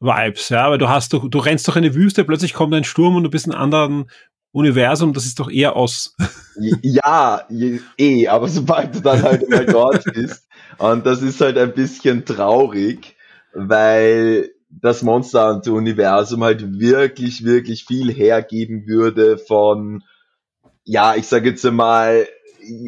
Vibes, 0.00 0.48
ja, 0.48 0.70
weil 0.70 0.78
du 0.78 0.88
hast, 0.88 1.12
du, 1.12 1.28
du 1.28 1.38
rennst 1.38 1.66
doch 1.66 1.76
in 1.76 1.84
eine 1.84 1.94
Wüste, 1.94 2.24
plötzlich 2.24 2.54
kommt 2.54 2.74
ein 2.74 2.84
Sturm 2.84 3.16
und 3.16 3.24
du 3.24 3.30
bist 3.30 3.46
in 3.46 3.52
einem 3.52 3.62
anderen 3.62 4.10
Universum, 4.52 5.12
das 5.12 5.26
ist 5.26 5.40
doch 5.40 5.50
eher 5.50 5.76
aus. 5.76 6.14
Ja, 6.82 7.46
eh, 7.98 8.28
aber 8.28 8.48
sobald 8.48 8.94
du 8.94 9.00
dann 9.00 9.22
halt 9.22 9.48
mal 9.48 9.66
dort 9.66 10.04
bist, 10.14 10.48
und 10.78 11.04
das 11.06 11.22
ist 11.22 11.40
halt 11.40 11.58
ein 11.58 11.74
bisschen 11.74 12.24
traurig, 12.24 13.16
weil 13.52 14.50
das 14.70 15.02
Monster 15.02 15.52
Hunter 15.52 15.72
Universum 15.72 16.44
halt 16.44 16.78
wirklich, 16.78 17.44
wirklich 17.44 17.84
viel 17.84 18.12
hergeben 18.12 18.86
würde 18.86 19.38
von, 19.38 20.04
ja, 20.84 21.16
ich 21.16 21.26
sage 21.26 21.50
jetzt 21.50 21.64
einmal, 21.66 22.26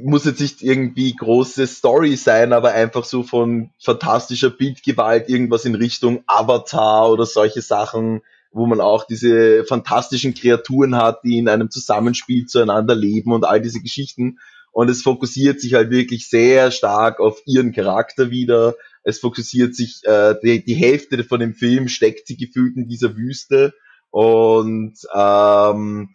muss 0.04 0.24
jetzt 0.24 0.40
nicht 0.40 0.62
irgendwie 0.62 1.14
große 1.14 1.66
Story 1.66 2.16
sein, 2.16 2.52
aber 2.52 2.72
einfach 2.72 3.04
so 3.04 3.22
von 3.22 3.70
fantastischer 3.78 4.50
Bildgewalt, 4.50 5.28
irgendwas 5.28 5.64
in 5.64 5.74
Richtung 5.74 6.22
Avatar 6.26 7.10
oder 7.10 7.26
solche 7.26 7.62
Sachen, 7.62 8.22
wo 8.52 8.66
man 8.66 8.80
auch 8.80 9.04
diese 9.04 9.64
fantastischen 9.64 10.34
Kreaturen 10.34 10.96
hat, 10.96 11.22
die 11.24 11.38
in 11.38 11.48
einem 11.48 11.70
Zusammenspiel 11.70 12.46
zueinander 12.46 12.94
leben 12.94 13.32
und 13.32 13.44
all 13.44 13.60
diese 13.60 13.80
Geschichten. 13.80 14.38
Und 14.72 14.88
es 14.88 15.02
fokussiert 15.02 15.60
sich 15.60 15.74
halt 15.74 15.90
wirklich 15.90 16.28
sehr 16.28 16.70
stark 16.70 17.20
auf 17.20 17.40
ihren 17.44 17.72
Charakter 17.72 18.30
wieder, 18.30 18.74
es 19.02 19.18
fokussiert 19.18 19.74
sich, 19.74 20.02
äh, 20.04 20.34
die, 20.42 20.64
die 20.64 20.74
Hälfte 20.74 21.24
von 21.24 21.40
dem 21.40 21.54
Film 21.54 21.88
steckt 21.88 22.26
sie 22.26 22.36
gefühlt 22.36 22.76
in 22.76 22.86
dieser 22.86 23.16
Wüste 23.16 23.72
und 24.10 24.94
ähm, 25.14 26.10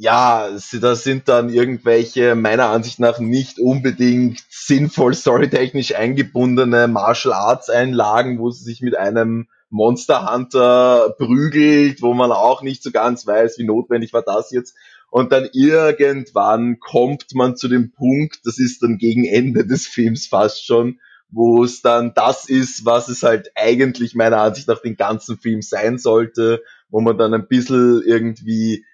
ja, 0.00 0.48
das 0.80 1.04
sind 1.04 1.28
dann 1.28 1.50
irgendwelche 1.50 2.34
meiner 2.34 2.70
Ansicht 2.70 3.00
nach 3.00 3.18
nicht 3.18 3.58
unbedingt 3.58 4.42
sinnvoll 4.48 5.12
storytechnisch 5.12 5.94
eingebundene 5.94 6.88
Martial 6.88 7.34
Arts 7.34 7.68
Einlagen, 7.68 8.38
wo 8.38 8.48
sie 8.48 8.64
sich 8.64 8.80
mit 8.80 8.96
einem 8.96 9.48
Monster 9.68 10.32
Hunter 10.32 11.14
prügelt, 11.18 12.00
wo 12.00 12.14
man 12.14 12.32
auch 12.32 12.62
nicht 12.62 12.82
so 12.82 12.92
ganz 12.92 13.26
weiß, 13.26 13.58
wie 13.58 13.64
notwendig 13.64 14.14
war 14.14 14.22
das 14.22 14.50
jetzt. 14.52 14.74
Und 15.10 15.32
dann 15.32 15.50
irgendwann 15.52 16.80
kommt 16.80 17.26
man 17.34 17.56
zu 17.56 17.68
dem 17.68 17.92
Punkt, 17.92 18.40
das 18.44 18.58
ist 18.58 18.82
dann 18.82 18.96
gegen 18.96 19.26
Ende 19.26 19.66
des 19.66 19.86
Films 19.86 20.28
fast 20.28 20.64
schon, 20.64 20.98
wo 21.28 21.62
es 21.62 21.82
dann 21.82 22.14
das 22.14 22.48
ist, 22.48 22.86
was 22.86 23.08
es 23.08 23.22
halt 23.22 23.52
eigentlich 23.54 24.14
meiner 24.14 24.38
Ansicht 24.38 24.66
nach 24.66 24.80
den 24.80 24.96
ganzen 24.96 25.36
Film 25.36 25.60
sein 25.60 25.98
sollte, 25.98 26.62
wo 26.88 27.02
man 27.02 27.18
dann 27.18 27.34
ein 27.34 27.48
bisschen 27.48 28.02
irgendwie 28.02 28.86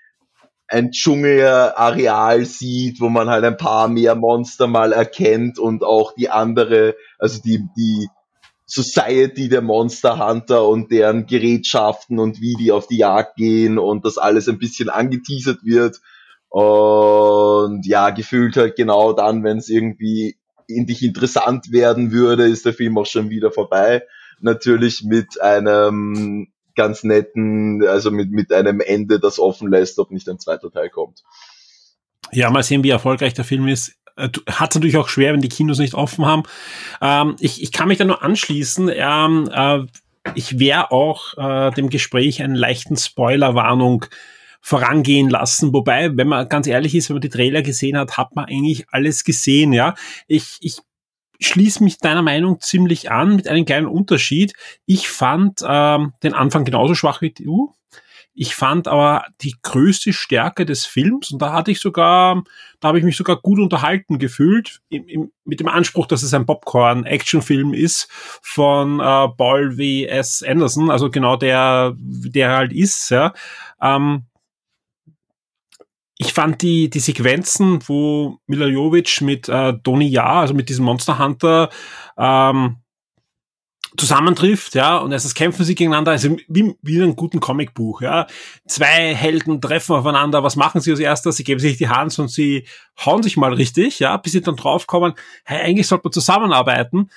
ein 0.68 0.90
Dschungelareal 0.90 2.44
sieht, 2.44 3.00
wo 3.00 3.08
man 3.08 3.28
halt 3.28 3.44
ein 3.44 3.56
paar 3.56 3.88
mehr 3.88 4.14
Monster 4.14 4.66
mal 4.66 4.92
erkennt 4.92 5.58
und 5.58 5.84
auch 5.84 6.14
die 6.14 6.28
andere, 6.28 6.96
also 7.18 7.40
die, 7.40 7.68
die 7.76 8.08
Society 8.66 9.48
der 9.48 9.62
Monster 9.62 10.18
Hunter 10.18 10.66
und 10.66 10.90
deren 10.90 11.26
Gerätschaften 11.26 12.18
und 12.18 12.40
wie 12.40 12.54
die 12.54 12.72
auf 12.72 12.88
die 12.88 12.98
Jagd 12.98 13.36
gehen 13.36 13.78
und 13.78 14.04
das 14.04 14.18
alles 14.18 14.48
ein 14.48 14.58
bisschen 14.58 14.88
angeteasert 14.88 15.64
wird. 15.64 16.00
Und 16.48 17.86
ja, 17.86 18.10
gefühlt 18.10 18.56
halt 18.56 18.76
genau 18.76 19.12
dann, 19.12 19.44
wenn 19.44 19.58
es 19.58 19.68
irgendwie 19.68 20.36
endlich 20.68 21.02
interessant 21.02 21.70
werden 21.70 22.10
würde, 22.10 22.48
ist 22.48 22.66
der 22.66 22.74
Film 22.74 22.98
auch 22.98 23.06
schon 23.06 23.30
wieder 23.30 23.52
vorbei. 23.52 24.02
Natürlich 24.40 25.04
mit 25.04 25.40
einem 25.40 26.48
ganz 26.76 27.02
netten, 27.02 27.84
also 27.86 28.10
mit, 28.10 28.30
mit 28.30 28.52
einem 28.52 28.80
Ende, 28.80 29.18
das 29.18 29.38
offen 29.38 29.70
lässt, 29.70 29.98
ob 29.98 30.10
nicht 30.10 30.28
ein 30.28 30.38
zweiter 30.38 30.70
Teil 30.70 30.90
kommt. 30.90 31.22
Ja, 32.32 32.50
mal 32.50 32.62
sehen, 32.62 32.84
wie 32.84 32.90
erfolgreich 32.90 33.34
der 33.34 33.44
Film 33.44 33.68
ist. 33.68 33.96
Äh, 34.16 34.28
Hat 34.46 34.74
natürlich 34.74 34.96
auch 34.96 35.08
schwer, 35.08 35.32
wenn 35.32 35.40
die 35.40 35.48
Kinos 35.48 35.78
nicht 35.78 35.94
offen 35.94 36.26
haben. 36.26 36.42
Ähm, 37.00 37.36
ich, 37.40 37.62
ich 37.62 37.72
kann 37.72 37.88
mich 37.88 37.98
da 37.98 38.04
nur 38.04 38.22
anschließen. 38.22 38.90
Ähm, 38.92 39.48
äh, 39.52 39.80
ich 40.34 40.58
wäre 40.58 40.90
auch 40.90 41.36
äh, 41.36 41.70
dem 41.72 41.88
Gespräch 41.88 42.42
einen 42.42 42.56
leichten 42.56 42.96
Spoilerwarnung 42.96 44.06
vorangehen 44.60 45.30
lassen. 45.30 45.72
Wobei, 45.72 46.16
wenn 46.16 46.26
man 46.26 46.48
ganz 46.48 46.66
ehrlich 46.66 46.94
ist, 46.94 47.08
wenn 47.08 47.14
man 47.14 47.20
die 47.20 47.28
Trailer 47.28 47.62
gesehen 47.62 47.96
hat, 47.96 48.16
hat 48.16 48.34
man 48.34 48.46
eigentlich 48.46 48.86
alles 48.90 49.22
gesehen. 49.22 49.72
Ja, 49.72 49.94
ich, 50.26 50.56
ich 50.60 50.78
schließe 51.40 51.82
mich 51.82 51.98
deiner 51.98 52.22
Meinung 52.22 52.60
ziemlich 52.60 53.10
an 53.10 53.36
mit 53.36 53.48
einem 53.48 53.64
kleinen 53.64 53.86
Unterschied. 53.86 54.54
Ich 54.86 55.08
fand 55.08 55.60
ähm, 55.66 56.12
den 56.22 56.34
Anfang 56.34 56.64
genauso 56.64 56.94
schwach 56.94 57.20
wie 57.20 57.32
du. 57.32 57.72
Ich 58.38 58.54
fand 58.54 58.86
aber 58.86 59.24
die 59.40 59.54
größte 59.62 60.12
Stärke 60.12 60.66
des 60.66 60.84
Films, 60.84 61.30
und 61.30 61.40
da 61.40 61.54
hatte 61.54 61.70
ich 61.70 61.80
sogar, 61.80 62.44
da 62.80 62.88
habe 62.88 62.98
ich 62.98 63.04
mich 63.04 63.16
sogar 63.16 63.36
gut 63.36 63.58
unterhalten 63.58 64.18
gefühlt, 64.18 64.82
im, 64.90 65.08
im, 65.08 65.32
mit 65.46 65.58
dem 65.58 65.68
Anspruch, 65.68 66.06
dass 66.06 66.22
es 66.22 66.34
ein 66.34 66.44
Popcorn-Actionfilm 66.44 67.72
ist 67.72 68.08
von 68.42 69.00
äh, 69.00 69.28
Paul 69.28 69.78
W. 69.78 70.04
S. 70.04 70.42
Anderson, 70.46 70.90
also 70.90 71.10
genau 71.10 71.36
der, 71.36 71.94
der 71.96 72.50
halt 72.50 72.74
ist, 72.74 73.08
ja. 73.08 73.32
Ähm, 73.80 74.24
ich 76.18 76.32
fand 76.32 76.62
die, 76.62 76.88
die 76.88 77.00
Sequenzen, 77.00 77.80
wo 77.86 78.38
Mila 78.46 78.66
Jovic 78.66 79.20
mit 79.20 79.48
äh, 79.48 79.74
Donny 79.82 80.08
Ja, 80.08 80.40
also 80.40 80.54
mit 80.54 80.68
diesem 80.68 80.84
Monster 80.84 81.18
Hunter, 81.18 81.68
ähm, 82.16 82.76
zusammentrifft, 83.96 84.74
ja, 84.74 84.98
und 84.98 85.12
erstens 85.12 85.34
kämpfen 85.34 85.64
sie 85.64 85.74
gegeneinander, 85.74 86.12
also 86.12 86.36
wie, 86.48 86.74
wie 86.82 86.96
in 86.96 87.02
einem 87.02 87.16
guten 87.16 87.40
Comicbuch, 87.40 88.02
ja. 88.02 88.26
Zwei 88.66 89.14
Helden 89.14 89.60
treffen 89.60 89.96
aufeinander, 89.96 90.42
was 90.42 90.56
machen 90.56 90.80
sie 90.80 90.90
als 90.90 91.00
erstes? 91.00 91.36
Sie 91.36 91.44
geben 91.44 91.60
sich 91.60 91.78
die 91.78 91.88
Hand 91.88 92.18
und 92.18 92.28
sie 92.28 92.66
hauen 93.04 93.22
sich 93.22 93.36
mal 93.36 93.52
richtig, 93.54 93.98
ja, 93.98 94.16
bis 94.16 94.32
sie 94.32 94.42
dann 94.42 94.56
draufkommen, 94.56 95.14
hey, 95.44 95.62
eigentlich 95.62 95.86
sollte 95.86 96.04
man 96.04 96.12
zusammenarbeiten. 96.12 97.10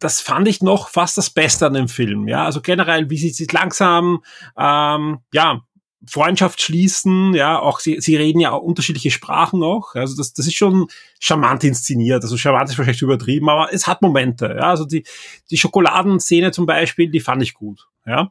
Das 0.00 0.20
fand 0.20 0.46
ich 0.46 0.62
noch 0.62 0.90
fast 0.90 1.18
das 1.18 1.30
Beste 1.30 1.66
an 1.66 1.74
dem 1.74 1.88
Film, 1.88 2.28
ja. 2.28 2.44
Also 2.44 2.60
generell, 2.60 3.10
wie 3.10 3.18
sie 3.18 3.30
sich 3.30 3.50
langsam, 3.52 4.22
ähm, 4.56 5.18
ja, 5.32 5.62
Freundschaft 6.06 6.62
schließen, 6.62 7.34
ja, 7.34 7.58
auch 7.58 7.80
sie, 7.80 8.00
sie 8.00 8.16
reden 8.16 8.40
ja 8.40 8.52
auch 8.52 8.62
unterschiedliche 8.62 9.10
Sprachen 9.10 9.62
auch, 9.62 9.94
also 9.94 10.16
das, 10.16 10.32
das 10.32 10.46
ist 10.46 10.56
schon 10.56 10.86
charmant 11.18 11.64
inszeniert, 11.64 12.22
also 12.22 12.36
charmant 12.36 12.68
ist 12.68 12.76
vielleicht 12.76 13.02
übertrieben, 13.02 13.48
aber 13.48 13.72
es 13.72 13.86
hat 13.86 14.02
Momente, 14.02 14.56
ja, 14.58 14.70
also 14.70 14.84
die, 14.84 15.04
die 15.50 15.56
Schokoladenszene 15.56 16.52
zum 16.52 16.66
Beispiel, 16.66 17.10
die 17.10 17.20
fand 17.20 17.42
ich 17.42 17.54
gut, 17.54 17.88
ja. 18.06 18.30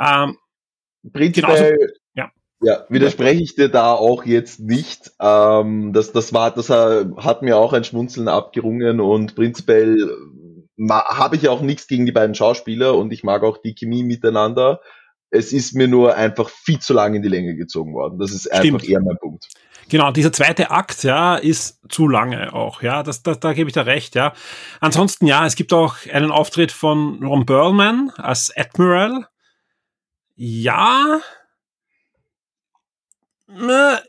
Ähm, 0.00 0.38
Prinzipiell, 1.12 1.76
genauso, 1.76 1.94
ja. 2.14 2.30
Ja, 2.62 2.86
widerspreche 2.88 3.42
ich 3.42 3.56
dir 3.56 3.68
da 3.68 3.92
auch 3.92 4.24
jetzt 4.24 4.60
nicht. 4.60 5.10
Ähm, 5.20 5.92
das, 5.92 6.12
das 6.12 6.32
war, 6.32 6.52
das 6.52 6.70
hat 6.70 7.42
mir 7.42 7.56
auch 7.56 7.72
ein 7.72 7.82
Schmunzeln 7.82 8.28
abgerungen 8.28 9.00
und 9.00 9.34
prinzipiell 9.34 10.08
habe 10.88 11.36
ich 11.36 11.48
auch 11.48 11.60
nichts 11.60 11.86
gegen 11.86 12.06
die 12.06 12.12
beiden 12.12 12.34
Schauspieler 12.34 12.96
und 12.96 13.12
ich 13.12 13.24
mag 13.24 13.42
auch 13.42 13.58
die 13.58 13.74
Chemie 13.74 14.04
miteinander. 14.04 14.80
Es 15.32 15.52
ist 15.52 15.74
mir 15.74 15.88
nur 15.88 16.14
einfach 16.14 16.48
viel 16.48 16.78
zu 16.78 16.92
lang 16.92 17.14
in 17.14 17.22
die 17.22 17.28
Länge 17.28 17.56
gezogen 17.56 17.94
worden. 17.94 18.18
Das 18.18 18.32
ist 18.32 18.42
Stimmt. 18.42 18.74
einfach 18.74 18.88
eher 18.88 19.00
mein 19.00 19.16
Punkt. 19.18 19.48
Genau, 19.88 20.12
dieser 20.12 20.32
zweite 20.32 20.70
Akt, 20.70 21.02
ja, 21.02 21.36
ist 21.36 21.80
zu 21.88 22.06
lange 22.06 22.54
auch, 22.54 22.82
ja, 22.82 23.02
das, 23.02 23.22
das, 23.22 23.40
da 23.40 23.52
gebe 23.52 23.68
ich 23.68 23.74
da 23.74 23.82
recht, 23.82 24.14
ja. 24.14 24.32
Ansonsten, 24.80 25.26
ja, 25.26 25.44
es 25.44 25.56
gibt 25.56 25.72
auch 25.72 25.96
einen 26.12 26.30
Auftritt 26.30 26.70
von 26.70 27.22
Ron 27.24 27.46
Perlman 27.46 28.10
als 28.16 28.52
Admiral. 28.56 29.26
Ja, 30.36 31.20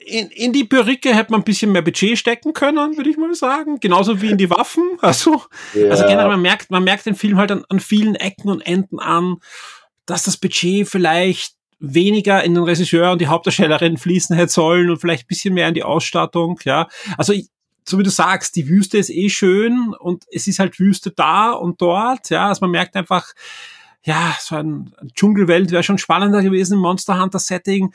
in, 0.05 0.29
in 0.29 0.53
die 0.53 0.63
Perücke 0.63 1.13
hätte 1.13 1.31
man 1.31 1.41
ein 1.41 1.45
bisschen 1.45 1.71
mehr 1.71 1.81
Budget 1.81 2.17
stecken 2.17 2.53
können, 2.53 2.95
würde 2.95 3.09
ich 3.09 3.17
mal 3.17 3.33
sagen. 3.35 3.79
Genauso 3.79 4.21
wie 4.21 4.31
in 4.31 4.37
die 4.37 4.49
Waffen. 4.49 4.83
Also, 5.01 5.43
ja. 5.73 5.89
also 5.89 6.05
generell, 6.05 6.29
man 6.29 6.41
merkt, 6.41 6.71
man 6.71 6.83
merkt 6.83 7.05
den 7.05 7.15
Film 7.15 7.37
halt 7.37 7.51
an, 7.51 7.65
an 7.67 7.81
vielen 7.81 8.15
Ecken 8.15 8.49
und 8.49 8.61
Enden 8.61 8.99
an 8.99 9.37
dass 10.05 10.23
das 10.23 10.37
Budget 10.37 10.87
vielleicht 10.87 11.55
weniger 11.79 12.43
in 12.43 12.53
den 12.53 12.63
Regisseur 12.63 13.11
und 13.11 13.19
die 13.19 13.27
Hauptdarstellerin 13.27 13.97
fließen 13.97 14.35
hätte 14.35 14.51
sollen 14.51 14.89
und 14.89 14.99
vielleicht 14.99 15.25
ein 15.25 15.27
bisschen 15.27 15.53
mehr 15.53 15.67
in 15.67 15.73
die 15.73 15.83
Ausstattung, 15.83 16.59
ja. 16.63 16.87
Also 17.17 17.33
ich, 17.33 17.49
so 17.85 17.99
wie 17.99 18.03
du 18.03 18.09
sagst, 18.09 18.55
die 18.55 18.69
Wüste 18.69 18.97
ist 18.97 19.09
eh 19.09 19.29
schön 19.29 19.93
und 19.99 20.23
es 20.31 20.47
ist 20.47 20.59
halt 20.59 20.79
Wüste 20.79 21.11
da 21.11 21.51
und 21.51 21.81
dort, 21.81 22.29
ja. 22.29 22.47
Also 22.47 22.61
man 22.61 22.71
merkt 22.71 22.95
einfach, 22.95 23.33
ja, 24.05 24.35
so 24.39 24.55
ein 24.55 24.93
Dschungelwelt 25.13 25.71
wäre 25.71 25.83
schon 25.83 25.97
spannender 25.97 26.41
gewesen 26.41 26.73
im 26.73 26.79
Monster 26.79 27.21
Hunter 27.21 27.39
Setting. 27.39 27.93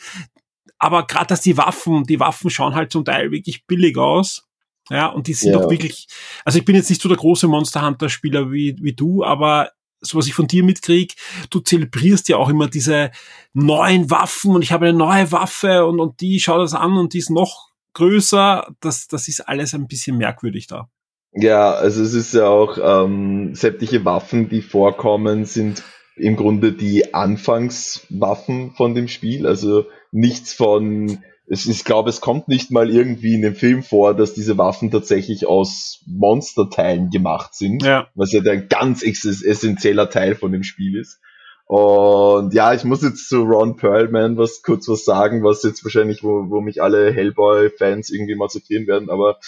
Aber 0.78 1.06
gerade, 1.06 1.26
dass 1.26 1.40
die 1.40 1.56
Waffen, 1.56 2.04
die 2.04 2.20
Waffen 2.20 2.50
schauen 2.50 2.74
halt 2.74 2.92
zum 2.92 3.04
Teil 3.04 3.30
wirklich 3.30 3.66
billig 3.66 3.96
aus. 3.96 4.44
Ja, 4.90 5.06
und 5.06 5.26
die 5.26 5.34
sind 5.34 5.52
ja. 5.52 5.58
doch 5.58 5.70
wirklich, 5.70 6.06
also 6.44 6.58
ich 6.58 6.64
bin 6.64 6.74
jetzt 6.74 6.88
nicht 6.88 7.02
so 7.02 7.08
der 7.08 7.18
große 7.18 7.46
Monster 7.46 7.84
Hunter 7.84 8.08
Spieler 8.08 8.50
wie, 8.50 8.76
wie 8.80 8.94
du, 8.94 9.22
aber 9.22 9.70
so 10.00 10.18
was 10.18 10.26
ich 10.26 10.34
von 10.34 10.46
dir 10.46 10.64
mitkrieg, 10.64 11.14
du 11.50 11.60
zelebrierst 11.60 12.28
ja 12.28 12.36
auch 12.36 12.48
immer 12.48 12.68
diese 12.68 13.10
neuen 13.52 14.10
Waffen 14.10 14.54
und 14.54 14.62
ich 14.62 14.72
habe 14.72 14.86
eine 14.86 14.98
neue 14.98 15.30
Waffe 15.32 15.86
und, 15.86 16.00
und 16.00 16.20
die 16.20 16.40
schaut 16.40 16.60
das 16.60 16.74
an 16.74 16.96
und 16.96 17.14
die 17.14 17.18
ist 17.18 17.30
noch 17.30 17.70
größer. 17.94 18.68
Das, 18.80 19.08
das 19.08 19.28
ist 19.28 19.40
alles 19.48 19.74
ein 19.74 19.88
bisschen 19.88 20.16
merkwürdig 20.16 20.66
da. 20.66 20.88
Ja, 21.32 21.72
also 21.72 22.02
es 22.02 22.14
ist 22.14 22.34
ja 22.34 22.48
auch, 22.48 22.78
ähm, 22.80 23.54
sämtliche 23.54 24.04
Waffen, 24.04 24.48
die 24.48 24.62
vorkommen, 24.62 25.44
sind 25.44 25.82
im 26.16 26.36
Grunde 26.36 26.72
die 26.72 27.14
Anfangswaffen 27.14 28.72
von 28.72 28.94
dem 28.94 29.08
Spiel. 29.08 29.46
Also 29.46 29.86
nichts 30.10 30.52
von 30.52 31.18
es, 31.50 31.66
ich 31.66 31.84
glaube, 31.84 32.10
es 32.10 32.20
kommt 32.20 32.48
nicht 32.48 32.70
mal 32.70 32.90
irgendwie 32.90 33.34
in 33.34 33.42
dem 33.42 33.54
Film 33.54 33.82
vor, 33.82 34.14
dass 34.14 34.34
diese 34.34 34.58
Waffen 34.58 34.90
tatsächlich 34.90 35.46
aus 35.46 36.02
Monsterteilen 36.06 37.10
gemacht 37.10 37.54
sind, 37.54 37.82
ja. 37.82 38.08
was 38.14 38.32
ja 38.32 38.42
ein 38.42 38.68
ganz 38.68 39.02
essentieller 39.02 40.10
Teil 40.10 40.34
von 40.34 40.52
dem 40.52 40.62
Spiel 40.62 40.98
ist. 40.98 41.20
Und 41.66 42.54
ja, 42.54 42.72
ich 42.72 42.84
muss 42.84 43.02
jetzt 43.02 43.28
zu 43.28 43.42
Ron 43.42 43.76
Perlman 43.76 44.38
was 44.38 44.62
kurz 44.62 44.88
was 44.88 45.04
sagen, 45.04 45.44
was 45.44 45.62
jetzt 45.62 45.84
wahrscheinlich, 45.84 46.22
wo, 46.22 46.48
wo 46.48 46.60
mich 46.62 46.82
alle 46.82 47.12
Hellboy-Fans 47.12 48.10
irgendwie 48.10 48.36
mal 48.36 48.48
zitieren 48.48 48.86
werden, 48.86 49.10
aber 49.10 49.38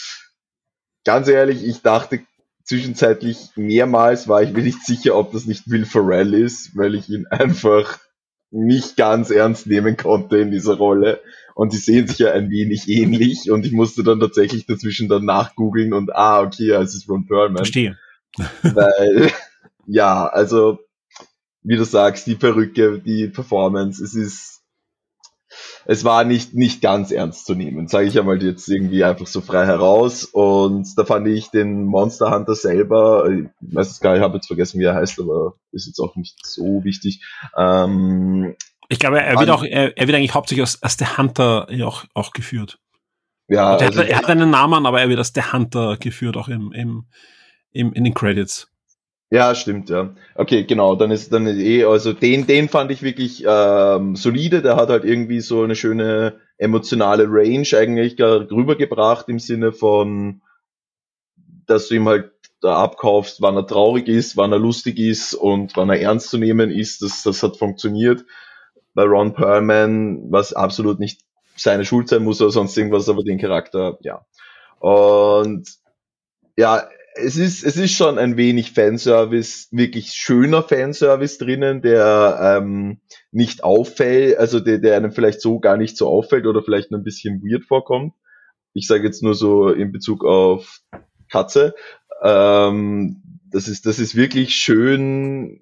ganz 1.05 1.29
ehrlich, 1.29 1.65
ich 1.65 1.81
dachte 1.81 2.21
zwischenzeitlich 2.65 3.51
mehrmals 3.57 4.29
war 4.29 4.43
ich 4.43 4.53
mir 4.53 4.63
nicht 4.63 4.85
sicher, 4.85 5.17
ob 5.17 5.33
das 5.33 5.47
nicht 5.47 5.71
Will 5.71 5.87
Ferrell 5.87 6.35
ist, 6.35 6.77
weil 6.77 6.95
ich 6.95 7.09
ihn 7.09 7.27
einfach 7.27 7.99
nicht 8.51 8.97
ganz 8.97 9.31
ernst 9.31 9.67
nehmen 9.67 9.97
konnte 9.97 10.39
in 10.39 10.51
dieser 10.51 10.77
Rolle 10.77 11.21
und 11.55 11.73
die 11.73 11.79
sehen 11.79 12.09
sich 12.09 12.19
ja 12.19 12.33
ein 12.33 12.51
wenig 12.51 12.89
ähnlich 12.89 13.51
und 13.51 13.65
ich 13.65 13.73
musste 13.73 14.03
dann 14.03 14.21
tatsächlich 14.21 14.67
dazwischen 14.67 15.09
dann 15.09 15.25
nachgoogeln 15.25 15.93
und 15.93 16.15
ah, 16.15 16.41
okay, 16.41 16.69
ja, 16.69 16.83
es 16.83 16.95
ist 16.95 17.09
Ron 17.09 17.27
Perlman. 17.27 17.59
Verstehe. 17.59 17.99
Weil, 18.63 19.31
ja, 19.87 20.27
also, 20.27 20.81
wie 21.63 21.77
du 21.77 21.85
sagst, 21.85 22.27
die 22.27 22.37
Perücke, 22.37 23.01
die 23.01 23.29
Performance, 23.29 24.03
es 24.03 24.15
ist, 24.15 24.60
es 25.87 26.05
war 26.05 26.25
nicht, 26.25 26.55
nicht 26.55 26.83
ganz 26.83 27.11
ernst 27.11 27.47
zu 27.47 27.55
nehmen, 27.55 27.89
sage 27.89 28.07
ich 28.07 28.19
einmal 28.19 28.43
jetzt 28.43 28.69
irgendwie 28.69 29.05
einfach 29.05 29.27
so 29.27 29.41
frei 29.41 29.67
heraus. 29.67 30.25
Und 30.25 30.87
da 30.97 31.05
fand 31.05 31.27
ich 31.27 31.51
den 31.51 31.85
Monster 31.85 32.31
Hunter 32.31 32.55
selber, 32.55 33.29
ich 33.29 33.49
weiß 33.61 33.91
es 33.91 34.01
gar 34.01 34.11
nicht, 34.13 34.21
ich 34.21 34.25
habe 34.25 34.37
jetzt 34.37 34.47
vergessen, 34.47 34.81
wie 34.81 34.85
er 34.85 34.95
heißt, 34.95 35.21
aber 35.21 35.55
ist 35.73 35.87
jetzt 35.87 36.01
auch 36.01 36.17
nicht 36.17 36.45
so 36.45 36.85
wichtig. 36.85 37.25
Ähm, 37.57 38.57
ich 38.89 38.99
glaube, 38.99 39.21
er 39.21 39.39
wird 39.39 39.51
auch, 39.51 39.65
er, 39.65 39.97
er 39.97 40.07
wird 40.07 40.17
eigentlich 40.17 40.35
hauptsächlich 40.35 40.63
als, 40.63 40.83
als 40.83 40.97
der 40.97 41.17
Hunter 41.17 41.69
auch, 41.85 42.05
auch 42.15 42.33
geführt. 42.33 42.79
Ja, 43.49 43.77
also 43.77 44.01
hat, 44.01 44.09
er 44.09 44.19
hat 44.19 44.27
einen 44.27 44.51
Namen, 44.51 44.87
aber 44.87 45.01
er 45.01 45.09
wird 45.09 45.19
als 45.19 45.33
der 45.33 45.53
Hunter 45.53 45.97
geführt, 45.97 46.37
auch 46.37 46.49
im, 46.49 46.73
im, 46.73 47.07
im, 47.73 47.93
in 47.93 48.05
den 48.05 48.15
Credits. 48.15 48.70
Ja, 49.33 49.55
stimmt, 49.55 49.91
ja. 49.91 50.13
Okay, 50.35 50.65
genau, 50.65 50.97
dann 50.97 51.13
ist 51.13 51.33
dann 51.33 51.47
eh, 51.47 51.85
also 51.85 52.13
den, 52.13 52.47
den 52.49 52.69
fand 52.69 52.91
ich 52.91 53.03
wirklich 53.03 53.45
ähm, 53.47 54.17
solide, 54.17 54.61
der 54.61 54.75
hat 54.77 54.89
halt 54.89 55.05
irgendwie 55.05 55.41
so 55.41 55.63
eine 55.63 55.77
schöne 55.77 56.41
emotionale 56.59 57.27
Range 57.29 57.67
eigentlich 57.77 58.21
rübergebracht 58.21 59.29
im 59.29 59.39
Sinne 59.39 59.71
von, 59.73 60.43
dass 61.67 61.89
du 61.89 61.95
ihm 61.97 62.09
halt 62.09 62.33
da 62.61 62.77
abkaufst, 62.83 63.41
wann 63.41 63.57
er 63.57 63.67
traurig 63.67 64.09
ist, 64.09 64.37
wann 64.37 64.53
er 64.53 64.59
lustig 64.59 64.99
ist 64.99 65.35
und 65.35 65.77
wann 65.77 65.89
er 65.89 66.01
ernst 66.01 66.29
zu 66.29 66.37
nehmen 66.39 66.71
ist, 66.71 67.03
das, 67.03 67.23
das 67.23 67.43
hat 67.43 67.57
funktioniert. 67.57 68.25
Bei 68.95 69.05
Ron 69.05 69.33
Perlman, 69.35 70.31
was 70.31 70.53
absolut 70.53 70.99
nicht 71.01 71.23
seine 71.57 71.85
Schuld 71.85 72.09
sein 72.09 72.25
muss 72.25 72.41
oder 72.43 72.51
sonst 72.51 72.77
irgendwas, 72.77 73.09
aber 73.09 73.23
den 73.25 73.39
Charakter, 73.39 73.99
ja. 74.03 74.27
Und 74.81 75.69
ja, 76.57 76.89
es 77.15 77.37
ist, 77.37 77.65
es 77.65 77.77
ist 77.77 77.93
schon 77.93 78.19
ein 78.19 78.37
wenig 78.37 78.73
Fanservice, 78.73 79.69
wirklich 79.73 80.13
schöner 80.13 80.63
Fanservice 80.63 81.39
drinnen, 81.39 81.83
der 81.83 82.59
ähm, 82.61 83.01
nicht 83.33 83.65
auffällt, 83.65 84.39
also 84.39 84.61
der, 84.61 84.79
der 84.79 84.97
einem 84.97 85.13
vielleicht 85.13 85.41
so 85.41 85.59
gar 85.61 85.77
nicht 85.77 85.97
so 85.97 86.09
auffällt 86.09 86.47
oder 86.47 86.63
vielleicht 86.63 86.91
nur 86.91 87.01
ein 87.01 87.05
bisschen 87.05 87.43
weird 87.43 87.65
vorkommt. 87.65 88.15
Ich 88.73 88.87
sage 88.87 89.05
jetzt 89.05 89.23
nur 89.23 89.35
so 89.35 89.69
in 89.69 89.93
Bezug 89.93 90.25
auf 90.25 90.81
Katze. 91.29 91.75
Ähm, 92.23 93.23
das 93.51 93.67
ist, 93.67 93.87
das 93.87 93.99
ist 93.99 94.15
wirklich 94.15 94.55
schön 94.55 95.61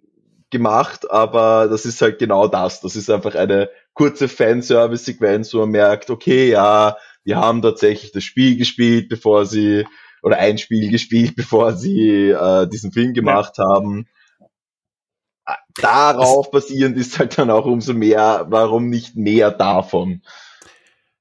gemacht, 0.50 1.10
aber 1.10 1.68
das 1.68 1.86
ist 1.86 2.02
halt 2.02 2.18
genau 2.18 2.48
das. 2.48 2.80
Das 2.80 2.96
ist 2.96 3.10
einfach 3.10 3.34
eine 3.34 3.70
kurze 3.94 4.28
Fanservice-Sequenz, 4.28 5.54
wo 5.54 5.60
man 5.60 5.70
merkt, 5.70 6.10
okay, 6.10 6.50
ja, 6.50 6.96
die 7.24 7.34
haben 7.34 7.62
tatsächlich 7.62 8.12
das 8.12 8.24
Spiel 8.24 8.56
gespielt, 8.56 9.08
bevor 9.08 9.46
sie 9.46 9.86
oder 10.22 10.38
ein 10.38 10.58
Spiel 10.58 10.90
gespielt, 10.90 11.34
bevor 11.36 11.74
sie 11.74 12.30
äh, 12.30 12.68
diesen 12.68 12.92
Film 12.92 13.14
gemacht 13.14 13.54
ja. 13.58 13.64
haben. 13.64 14.06
Darauf 15.80 16.50
basierend 16.50 16.96
ist 16.96 17.18
halt 17.18 17.38
dann 17.38 17.50
auch 17.50 17.64
umso 17.64 17.94
mehr, 17.94 18.46
warum 18.48 18.90
nicht 18.90 19.16
mehr 19.16 19.50
davon. 19.50 20.22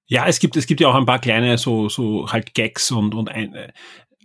Ja, 0.08 0.26
es 0.26 0.40
gibt, 0.40 0.56
es 0.56 0.68
gibt 0.68 0.80
ja 0.80 0.88
auch 0.88 0.96
ein 0.96 1.06
paar 1.06 1.20
kleine 1.20 1.58
so, 1.58 1.90
so 1.90 2.32
halt 2.32 2.54
Gags 2.54 2.92
und, 2.92 3.14
und 3.14 3.30
ein, 3.30 3.72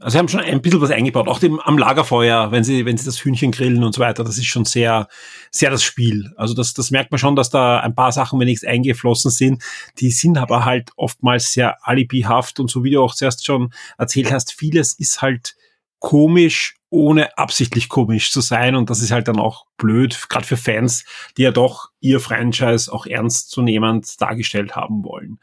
also 0.03 0.15
sie 0.15 0.19
haben 0.19 0.29
schon 0.29 0.41
ein 0.41 0.61
bisschen 0.61 0.81
was 0.81 0.91
eingebaut, 0.91 1.29
auch 1.29 1.39
dem, 1.39 1.61
am 1.61 1.79
Lagerfeuer, 1.79 2.51
wenn 2.51 2.65
sie, 2.65 2.85
wenn 2.85 2.97
sie 2.97 3.05
das 3.05 3.25
Hühnchen 3.25 3.53
grillen 3.53 3.85
und 3.85 3.95
so 3.95 4.01
weiter. 4.01 4.25
Das 4.25 4.37
ist 4.37 4.47
schon 4.47 4.65
sehr, 4.65 5.09
sehr 5.51 5.71
das 5.71 5.85
Spiel. 5.85 6.33
Also 6.37 6.55
das, 6.55 6.75
das 6.75 6.91
merkt 6.91 7.13
man 7.13 7.19
schon, 7.19 7.37
dass 7.37 7.51
da 7.51 7.79
ein 7.81 7.95
paar 7.95 8.11
Sachen 8.11 8.41
wenigstens 8.41 8.69
eingeflossen 8.69 9.31
sind. 9.31 9.63
Die 9.99 10.11
sind 10.11 10.39
aber 10.39 10.65
halt 10.65 10.91
oftmals 10.97 11.53
sehr 11.53 11.87
alibihaft 11.87 12.59
und 12.59 12.71
so 12.71 12.83
wie 12.83 12.91
du 12.91 13.03
auch 13.03 13.15
zuerst 13.15 13.47
schon 13.47 13.73
erzählt 13.97 14.33
hast, 14.33 14.53
vieles 14.53 14.93
ist 14.93 15.23
halt 15.23 15.55
komisch, 16.01 16.75
ohne 16.91 17.39
absichtlich 17.39 17.89
komisch 17.89 18.33
zu 18.33 18.41
sein. 18.41 18.75
Und 18.75 18.91
das 18.91 19.01
ist 19.01 19.13
halt 19.13 19.29
dann 19.29 19.39
auch 19.39 19.67
blöd, 19.79 20.27
gerade 20.29 20.45
für 20.45 20.57
Fans, 20.57 21.05
die 21.37 21.43
ja 21.43 21.53
doch 21.53 21.91
ihr 22.01 22.19
Franchise 22.19 22.93
auch 22.93 23.07
ernst 23.07 23.51
zu 23.51 23.63
nehmend 23.63 24.21
dargestellt 24.21 24.75
haben 24.75 25.05
wollen. 25.05 25.39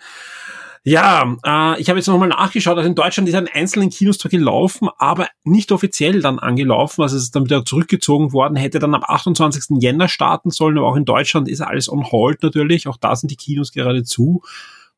Ja, 0.84 1.36
äh, 1.46 1.82
ich 1.82 1.90
habe 1.90 2.00
jetzt 2.00 2.08
nochmal 2.08 2.30
nachgeschaut, 2.30 2.78
also 2.78 2.88
in 2.88 2.96
Deutschland 2.96 3.28
ist 3.28 3.36
ein 3.36 3.48
einzelnen 3.48 3.90
Kinos 3.90 4.18
gelaufen, 4.20 4.90
aber 4.98 5.28
nicht 5.44 5.72
offiziell 5.72 6.22
dann 6.22 6.40
angelaufen, 6.40 7.02
also 7.02 7.18
es 7.18 7.24
ist 7.24 7.36
dann 7.36 7.46
wieder 7.46 7.66
zurückgezogen 7.66 8.32
worden, 8.32 8.56
hätte 8.56 8.80
dann 8.80 8.96
am 8.96 9.04
28. 9.04 9.82
Jänner 9.82 10.08
starten 10.08 10.52
sollen, 10.52 10.78
aber 10.78 10.88
auch 10.88 10.96
in 10.96 11.06
Deutschland 11.06 11.50
ist 11.50 11.62
alles 11.62 11.90
on 11.90 12.12
hold 12.12 12.44
natürlich, 12.44 12.88
auch 12.88 12.98
da 12.98 13.16
sind 13.16 13.30
die 13.30 13.36
Kinos 13.36 13.72
gerade 13.72 14.04
zu 14.04 14.42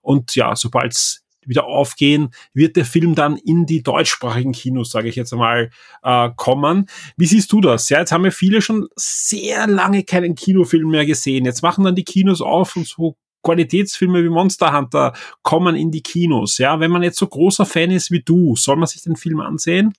und 0.01 0.36
ja, 0.36 0.55
sobald 0.55 0.93
es 0.93 1.23
wieder 1.45 1.65
aufgehen, 1.65 2.29
wird 2.53 2.75
der 2.75 2.86
Film 2.86 3.15
dann 3.15 3.38
in 3.38 3.65
die 3.65 3.82
deutschsprachigen 3.82 4.51
Kinos, 4.51 4.91
sage 4.91 5.09
ich 5.09 5.15
jetzt 5.15 5.34
einmal, 5.34 5.71
äh, 6.03 6.29
kommen. 6.36 6.88
Wie 7.17 7.25
siehst 7.25 7.51
du 7.51 7.61
das? 7.61 7.89
Ja, 7.89 7.99
jetzt 7.99 8.11
haben 8.11 8.23
wir 8.23 8.32
viele 8.32 8.61
schon 8.61 8.88
sehr 8.95 9.65
lange 9.65 10.03
keinen 10.03 10.36
Kinofilm 10.36 10.89
mehr 10.89 11.05
gesehen. 11.05 11.45
Jetzt 11.45 11.63
machen 11.63 11.84
dann 11.84 11.95
die 11.95 12.03
Kinos 12.03 12.41
auf 12.41 12.75
und 12.75 12.88
so 12.88 13.17
Qualitätsfilme 13.43 14.23
wie 14.23 14.29
Monster 14.29 14.75
Hunter 14.75 15.13
kommen 15.43 15.75
in 15.75 15.91
die 15.91 16.01
Kinos. 16.01 16.57
Ja, 16.57 16.79
wenn 16.79 16.91
man 16.91 17.03
jetzt 17.03 17.17
so 17.17 17.27
großer 17.27 17.65
Fan 17.65 17.91
ist 17.91 18.11
wie 18.11 18.21
du, 18.21 18.55
soll 18.55 18.77
man 18.77 18.87
sich 18.87 19.03
den 19.03 19.15
Film 19.15 19.39
ansehen? 19.39 19.93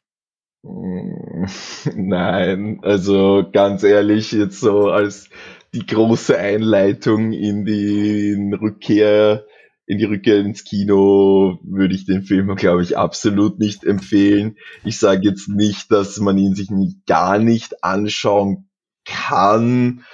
Nein, 1.97 2.79
also 2.83 3.45
ganz 3.53 3.83
ehrlich, 3.83 4.33
jetzt 4.33 4.61
so 4.61 4.91
als 4.91 5.29
die 5.75 5.85
große 5.85 6.39
Einleitung 6.39 7.33
in 7.33 7.65
die 7.65 8.37
Rückkehr, 8.61 9.45
in 9.87 9.99
die 9.99 10.05
Rückkehr 10.05 10.39
ins 10.39 10.65
Kino 10.65 11.59
würde 11.65 11.95
ich 11.95 12.07
den 12.07 12.23
Film, 12.23 12.55
glaube 12.55 12.83
ich, 12.83 12.97
absolut 12.97 13.59
nicht 13.59 13.83
empfehlen. 13.85 14.57
Ich 14.85 14.99
sage 14.99 15.23
jetzt 15.29 15.49
nicht, 15.49 15.91
dass 15.91 16.21
man 16.21 16.39
ihn 16.39 16.55
sich 16.55 16.71
nicht, 16.71 17.07
gar 17.07 17.39
nicht 17.39 17.83
anschauen 17.83 18.69
kann 19.05 20.05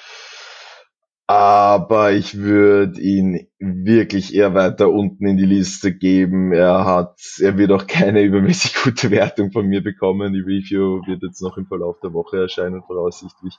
aber 1.29 2.13
ich 2.13 2.39
würde 2.39 3.01
ihn 3.03 3.49
wirklich 3.59 4.35
eher 4.35 4.55
weiter 4.55 4.91
unten 4.91 5.27
in 5.27 5.37
die 5.37 5.45
Liste 5.45 5.95
geben. 5.95 6.53
Er 6.55 6.87
hat, 6.87 7.21
er 7.39 7.59
wird 7.59 7.71
auch 7.71 7.87
keine 7.87 8.23
übermäßig 8.25 8.75
gute 8.83 9.11
Wertung 9.11 9.53
von 9.53 9.67
mir 9.67 9.83
bekommen. 9.83 10.33
Die 10.33 10.41
Review 10.41 11.03
wird 11.07 11.23
jetzt 11.23 11.43
noch 11.43 11.59
im 11.59 11.67
Verlauf 11.67 12.01
der 12.01 12.15
Woche 12.15 12.39
erscheinen, 12.39 12.83
voraussichtlich. 12.87 13.55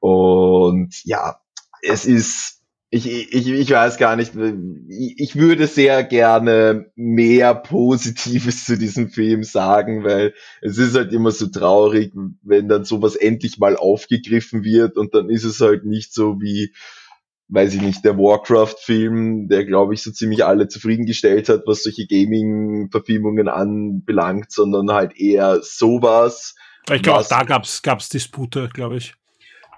Und 0.00 0.92
ja, 1.04 1.40
es 1.82 2.04
ist 2.04 2.57
ich, 2.90 3.06
ich, 3.06 3.48
ich 3.48 3.70
weiß 3.70 3.98
gar 3.98 4.16
nicht, 4.16 4.32
ich 4.88 5.36
würde 5.36 5.66
sehr 5.66 6.04
gerne 6.04 6.90
mehr 6.96 7.54
Positives 7.54 8.64
zu 8.64 8.78
diesem 8.78 9.10
Film 9.10 9.44
sagen, 9.44 10.04
weil 10.04 10.32
es 10.62 10.78
ist 10.78 10.94
halt 10.94 11.12
immer 11.12 11.30
so 11.30 11.48
traurig, 11.48 12.12
wenn 12.42 12.68
dann 12.68 12.84
sowas 12.84 13.14
endlich 13.14 13.58
mal 13.58 13.76
aufgegriffen 13.76 14.64
wird 14.64 14.96
und 14.96 15.14
dann 15.14 15.28
ist 15.28 15.44
es 15.44 15.60
halt 15.60 15.84
nicht 15.84 16.14
so 16.14 16.40
wie, 16.40 16.72
weiß 17.48 17.74
ich 17.74 17.82
nicht, 17.82 18.06
der 18.06 18.16
Warcraft-Film, 18.16 19.48
der 19.48 19.66
glaube 19.66 19.92
ich 19.92 20.02
so 20.02 20.10
ziemlich 20.10 20.46
alle 20.46 20.68
zufriedengestellt 20.68 21.50
hat, 21.50 21.64
was 21.66 21.82
solche 21.82 22.06
Gaming-Verfilmungen 22.06 23.48
anbelangt, 23.48 24.50
sondern 24.50 24.90
halt 24.92 25.14
eher 25.18 25.60
sowas. 25.60 26.54
Ich 26.90 27.02
glaube, 27.02 27.26
da 27.28 27.42
gab's 27.42 27.82
gab's 27.82 28.08
Dispute, 28.08 28.70
glaube 28.72 28.96
ich. 28.96 29.14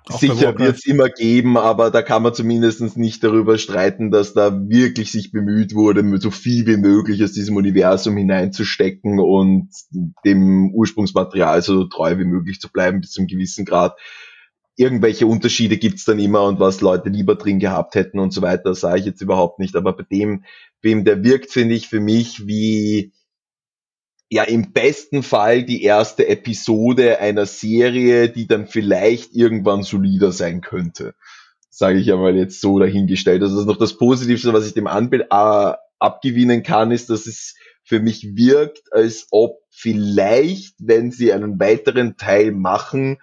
Sicher 0.08 0.58
wird 0.58 0.76
es 0.76 0.86
immer 0.86 1.08
geben, 1.08 1.56
aber 1.56 1.90
da 1.90 2.02
kann 2.02 2.22
man 2.22 2.34
zumindest 2.34 2.96
nicht 2.96 3.22
darüber 3.22 3.58
streiten, 3.58 4.10
dass 4.10 4.32
da 4.32 4.68
wirklich 4.68 5.12
sich 5.12 5.30
bemüht 5.30 5.74
wurde, 5.74 6.02
so 6.20 6.30
viel 6.30 6.66
wie 6.66 6.76
möglich 6.76 7.22
aus 7.22 7.32
diesem 7.32 7.56
Universum 7.56 8.16
hineinzustecken 8.16 9.20
und 9.20 9.68
dem 10.24 10.72
Ursprungsmaterial 10.74 11.62
so 11.62 11.84
treu 11.84 12.18
wie 12.18 12.24
möglich 12.24 12.60
zu 12.60 12.70
bleiben 12.70 13.00
bis 13.00 13.12
zum 13.12 13.26
gewissen 13.26 13.64
Grad. 13.64 13.96
Irgendwelche 14.76 15.26
Unterschiede 15.26 15.76
gibt's 15.76 16.06
dann 16.06 16.18
immer 16.18 16.44
und 16.44 16.58
was 16.58 16.80
Leute 16.80 17.10
lieber 17.10 17.34
drin 17.34 17.58
gehabt 17.58 17.94
hätten 17.94 18.18
und 18.18 18.32
so 18.32 18.40
weiter, 18.40 18.74
sage 18.74 19.00
ich 19.00 19.06
jetzt 19.06 19.20
überhaupt 19.20 19.58
nicht. 19.58 19.76
Aber 19.76 19.94
bei 19.94 20.04
dem 20.10 20.44
Film, 20.80 21.04
der 21.04 21.22
wirkt, 21.22 21.52
finde 21.52 21.74
ich, 21.74 21.88
für 21.88 22.00
mich 22.00 22.46
wie 22.46 23.12
ja 24.30 24.44
im 24.44 24.72
besten 24.72 25.22
Fall 25.22 25.64
die 25.64 25.82
erste 25.82 26.28
Episode 26.28 27.18
einer 27.18 27.46
Serie, 27.46 28.28
die 28.28 28.46
dann 28.46 28.68
vielleicht 28.68 29.34
irgendwann 29.34 29.82
solider 29.82 30.30
sein 30.30 30.60
könnte. 30.60 31.14
Sage 31.68 31.98
ich 31.98 32.12
einmal 32.12 32.36
jetzt 32.36 32.60
so 32.60 32.78
dahingestellt. 32.78 33.42
Also 33.42 33.56
das 33.56 33.62
ist 33.62 33.68
noch 33.68 33.78
das 33.78 33.96
Positivste, 33.96 34.52
was 34.52 34.66
ich 34.66 34.74
dem 34.74 34.86
Anbild 34.86 35.26
äh, 35.30 35.72
abgewinnen 35.98 36.62
kann, 36.62 36.92
ist, 36.92 37.10
dass 37.10 37.26
es 37.26 37.56
für 37.82 37.98
mich 37.98 38.36
wirkt, 38.36 38.92
als 38.92 39.26
ob 39.32 39.58
vielleicht, 39.68 40.76
wenn 40.78 41.10
sie 41.10 41.32
einen 41.32 41.58
weiteren 41.58 42.16
Teil 42.16 42.52
machen, 42.52 43.18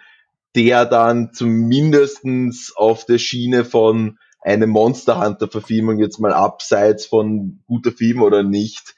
der 0.55 0.85
dann 0.85 1.31
zumindestens 1.33 2.73
auf 2.75 3.05
der 3.05 3.17
Schiene 3.17 3.63
von 3.63 4.17
einem 4.41 4.71
Monster 4.71 5.23
Hunter 5.23 5.47
Verfilmung 5.47 5.99
jetzt 5.99 6.19
mal 6.19 6.33
abseits 6.33 7.05
von 7.05 7.61
guter 7.65 7.91
Film 7.91 8.21
oder 8.21 8.43
nicht, 8.43 8.95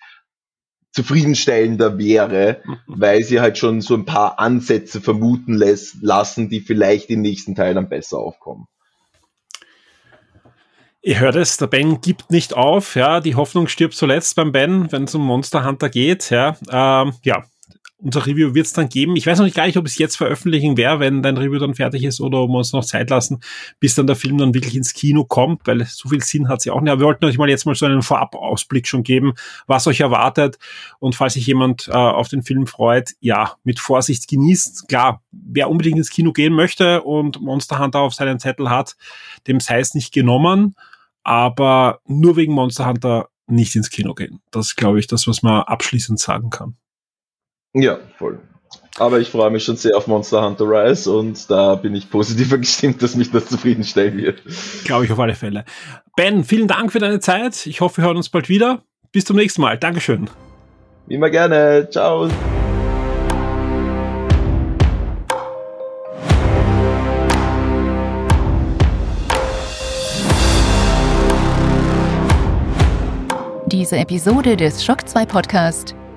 zufriedenstellender 0.99 1.97
wäre, 1.97 2.61
mhm. 2.65 2.77
weil 2.88 3.23
sie 3.23 3.39
halt 3.39 3.57
schon 3.57 3.80
so 3.80 3.93
ein 3.93 4.05
paar 4.05 4.38
Ansätze 4.38 4.99
vermuten 4.99 5.55
lässt, 5.55 5.97
lassen, 6.01 6.49
die 6.49 6.59
vielleicht 6.59 7.09
im 7.09 7.21
nächsten 7.21 7.55
Teil 7.55 7.73
dann 7.73 7.88
besser 7.88 8.17
aufkommen. 8.17 8.67
Ihr 11.01 11.21
hört 11.21 11.38
es, 11.38 11.55
der 11.55 11.67
Ben 11.67 12.01
gibt 12.01 12.30
nicht 12.30 12.53
auf, 12.53 12.95
ja, 12.95 13.21
die 13.21 13.35
Hoffnung 13.35 13.67
stirbt 13.69 13.93
zuletzt 13.93 14.35
beim 14.35 14.51
Ben, 14.51 14.91
wenn 14.91 15.05
es 15.05 15.15
um 15.15 15.26
Monster 15.26 15.65
Hunter 15.65 15.89
geht, 15.89 16.30
ja, 16.30 16.57
ähm, 16.69 17.13
ja. 17.23 17.45
Unser 18.01 18.26
Review 18.26 18.53
wird 18.53 18.65
es 18.65 18.73
dann 18.73 18.88
geben. 18.88 19.15
Ich 19.15 19.27
weiß 19.27 19.38
noch 19.38 19.45
nicht 19.45 19.55
gar 19.55 19.65
nicht, 19.65 19.77
ob 19.77 19.85
es 19.85 19.97
jetzt 19.97 20.15
veröffentlichen 20.15 20.77
werde, 20.77 21.01
wenn 21.01 21.21
dein 21.21 21.38
Review 21.38 21.59
dann 21.59 21.76
fertig 21.76 22.03
ist 22.03 22.21
oder 22.21 22.39
ob 22.39 22.49
wir 22.49 22.57
uns 22.57 22.71
noch 22.71 22.85
Zeit 22.85 23.09
lassen, 23.09 23.41
bis 23.80 23.95
dann 23.95 24.07
der 24.07 24.15
Film 24.15 24.38
dann 24.38 24.53
wirklich 24.53 24.76
ins 24.76 24.93
Kino 24.93 25.26
kommt, 25.26 25.67
weil 25.67 25.85
so 25.85 26.09
viel 26.09 26.23
Sinn 26.23 26.47
hat 26.47 26.61
sie 26.61 26.71
auch 26.71 26.80
nicht. 26.80 26.91
Aber 26.91 27.01
wir 27.01 27.07
wollten 27.07 27.26
euch 27.26 27.38
mal 27.38 27.49
jetzt 27.49 27.65
mal 27.65 27.76
so 27.76 27.85
einen 27.85 28.01
Vorabausblick 28.01 28.88
schon 28.88 29.03
geben, 29.03 29.34
was 29.67 29.85
euch 29.88 29.99
erwartet. 29.99 30.57
Und 30.99 31.15
falls 31.15 31.34
sich 31.34 31.45
jemand 31.45 31.89
äh, 31.89 31.91
auf 31.91 32.30
den 32.30 32.43
Film 32.43 32.67
freut, 32.67 33.11
ja, 33.19 33.55
mit 33.63 33.80
Vorsicht 33.80 34.27
genießt. 34.30 34.88
Klar, 34.88 35.21
wer 35.31 35.69
unbedingt 35.69 35.97
ins 35.97 36.09
Kino 36.09 36.31
gehen 36.31 36.53
möchte 36.53 37.01
und 37.03 37.41
Monster 37.41 37.80
Hunter 37.80 37.99
auf 37.99 38.13
seinen 38.13 38.39
Zettel 38.39 38.69
hat, 38.69 38.95
dem 39.47 39.59
sei 39.59 39.80
es 39.80 39.93
nicht 39.93 40.13
genommen. 40.13 40.76
Aber 41.23 41.99
nur 42.07 42.38
wegen 42.38 42.53
Monster 42.53 42.88
Hunter 42.88 43.27
nicht 43.45 43.76
ins 43.76 43.89
Kino 43.89 44.13
gehen. 44.13 44.39
Das 44.51 44.67
ist, 44.67 44.76
glaube 44.77 44.99
ich, 44.99 45.07
das, 45.07 45.27
was 45.27 45.41
man 45.41 45.63
abschließend 45.63 46.19
sagen 46.19 46.49
kann. 46.49 46.76
Ja, 47.73 47.99
voll. 48.17 48.39
Aber 48.97 49.19
ich 49.19 49.29
freue 49.29 49.49
mich 49.49 49.63
schon 49.63 49.77
sehr 49.77 49.95
auf 49.95 50.07
Monster 50.07 50.43
Hunter 50.43 50.65
Rise 50.65 51.11
und 51.11 51.49
da 51.49 51.75
bin 51.75 51.95
ich 51.95 52.09
positiver 52.09 52.57
gestimmt, 52.59 53.01
dass 53.01 53.15
mich 53.15 53.31
das 53.31 53.45
zufriedenstellen 53.45 54.17
wird. 54.17 54.41
Glaube 54.83 55.05
ich 55.05 55.11
auf 55.11 55.19
alle 55.19 55.35
Fälle. 55.35 55.65
Ben, 56.15 56.43
vielen 56.43 56.67
Dank 56.67 56.91
für 56.91 56.99
deine 56.99 57.19
Zeit. 57.19 57.65
Ich 57.65 57.81
hoffe, 57.81 57.97
wir 57.97 58.05
hören 58.05 58.17
uns 58.17 58.29
bald 58.29 58.49
wieder. 58.49 58.83
Bis 59.11 59.25
zum 59.25 59.37
nächsten 59.37 59.61
Mal. 59.61 59.77
Dankeschön. 59.77 60.29
Immer 61.07 61.29
gerne. 61.29 61.87
Ciao. 61.89 62.29
Diese 73.67 73.97
Episode 73.97 74.57
des 74.57 74.83
Shock 74.83 75.07
2 75.07 75.25
Podcast 75.25 75.95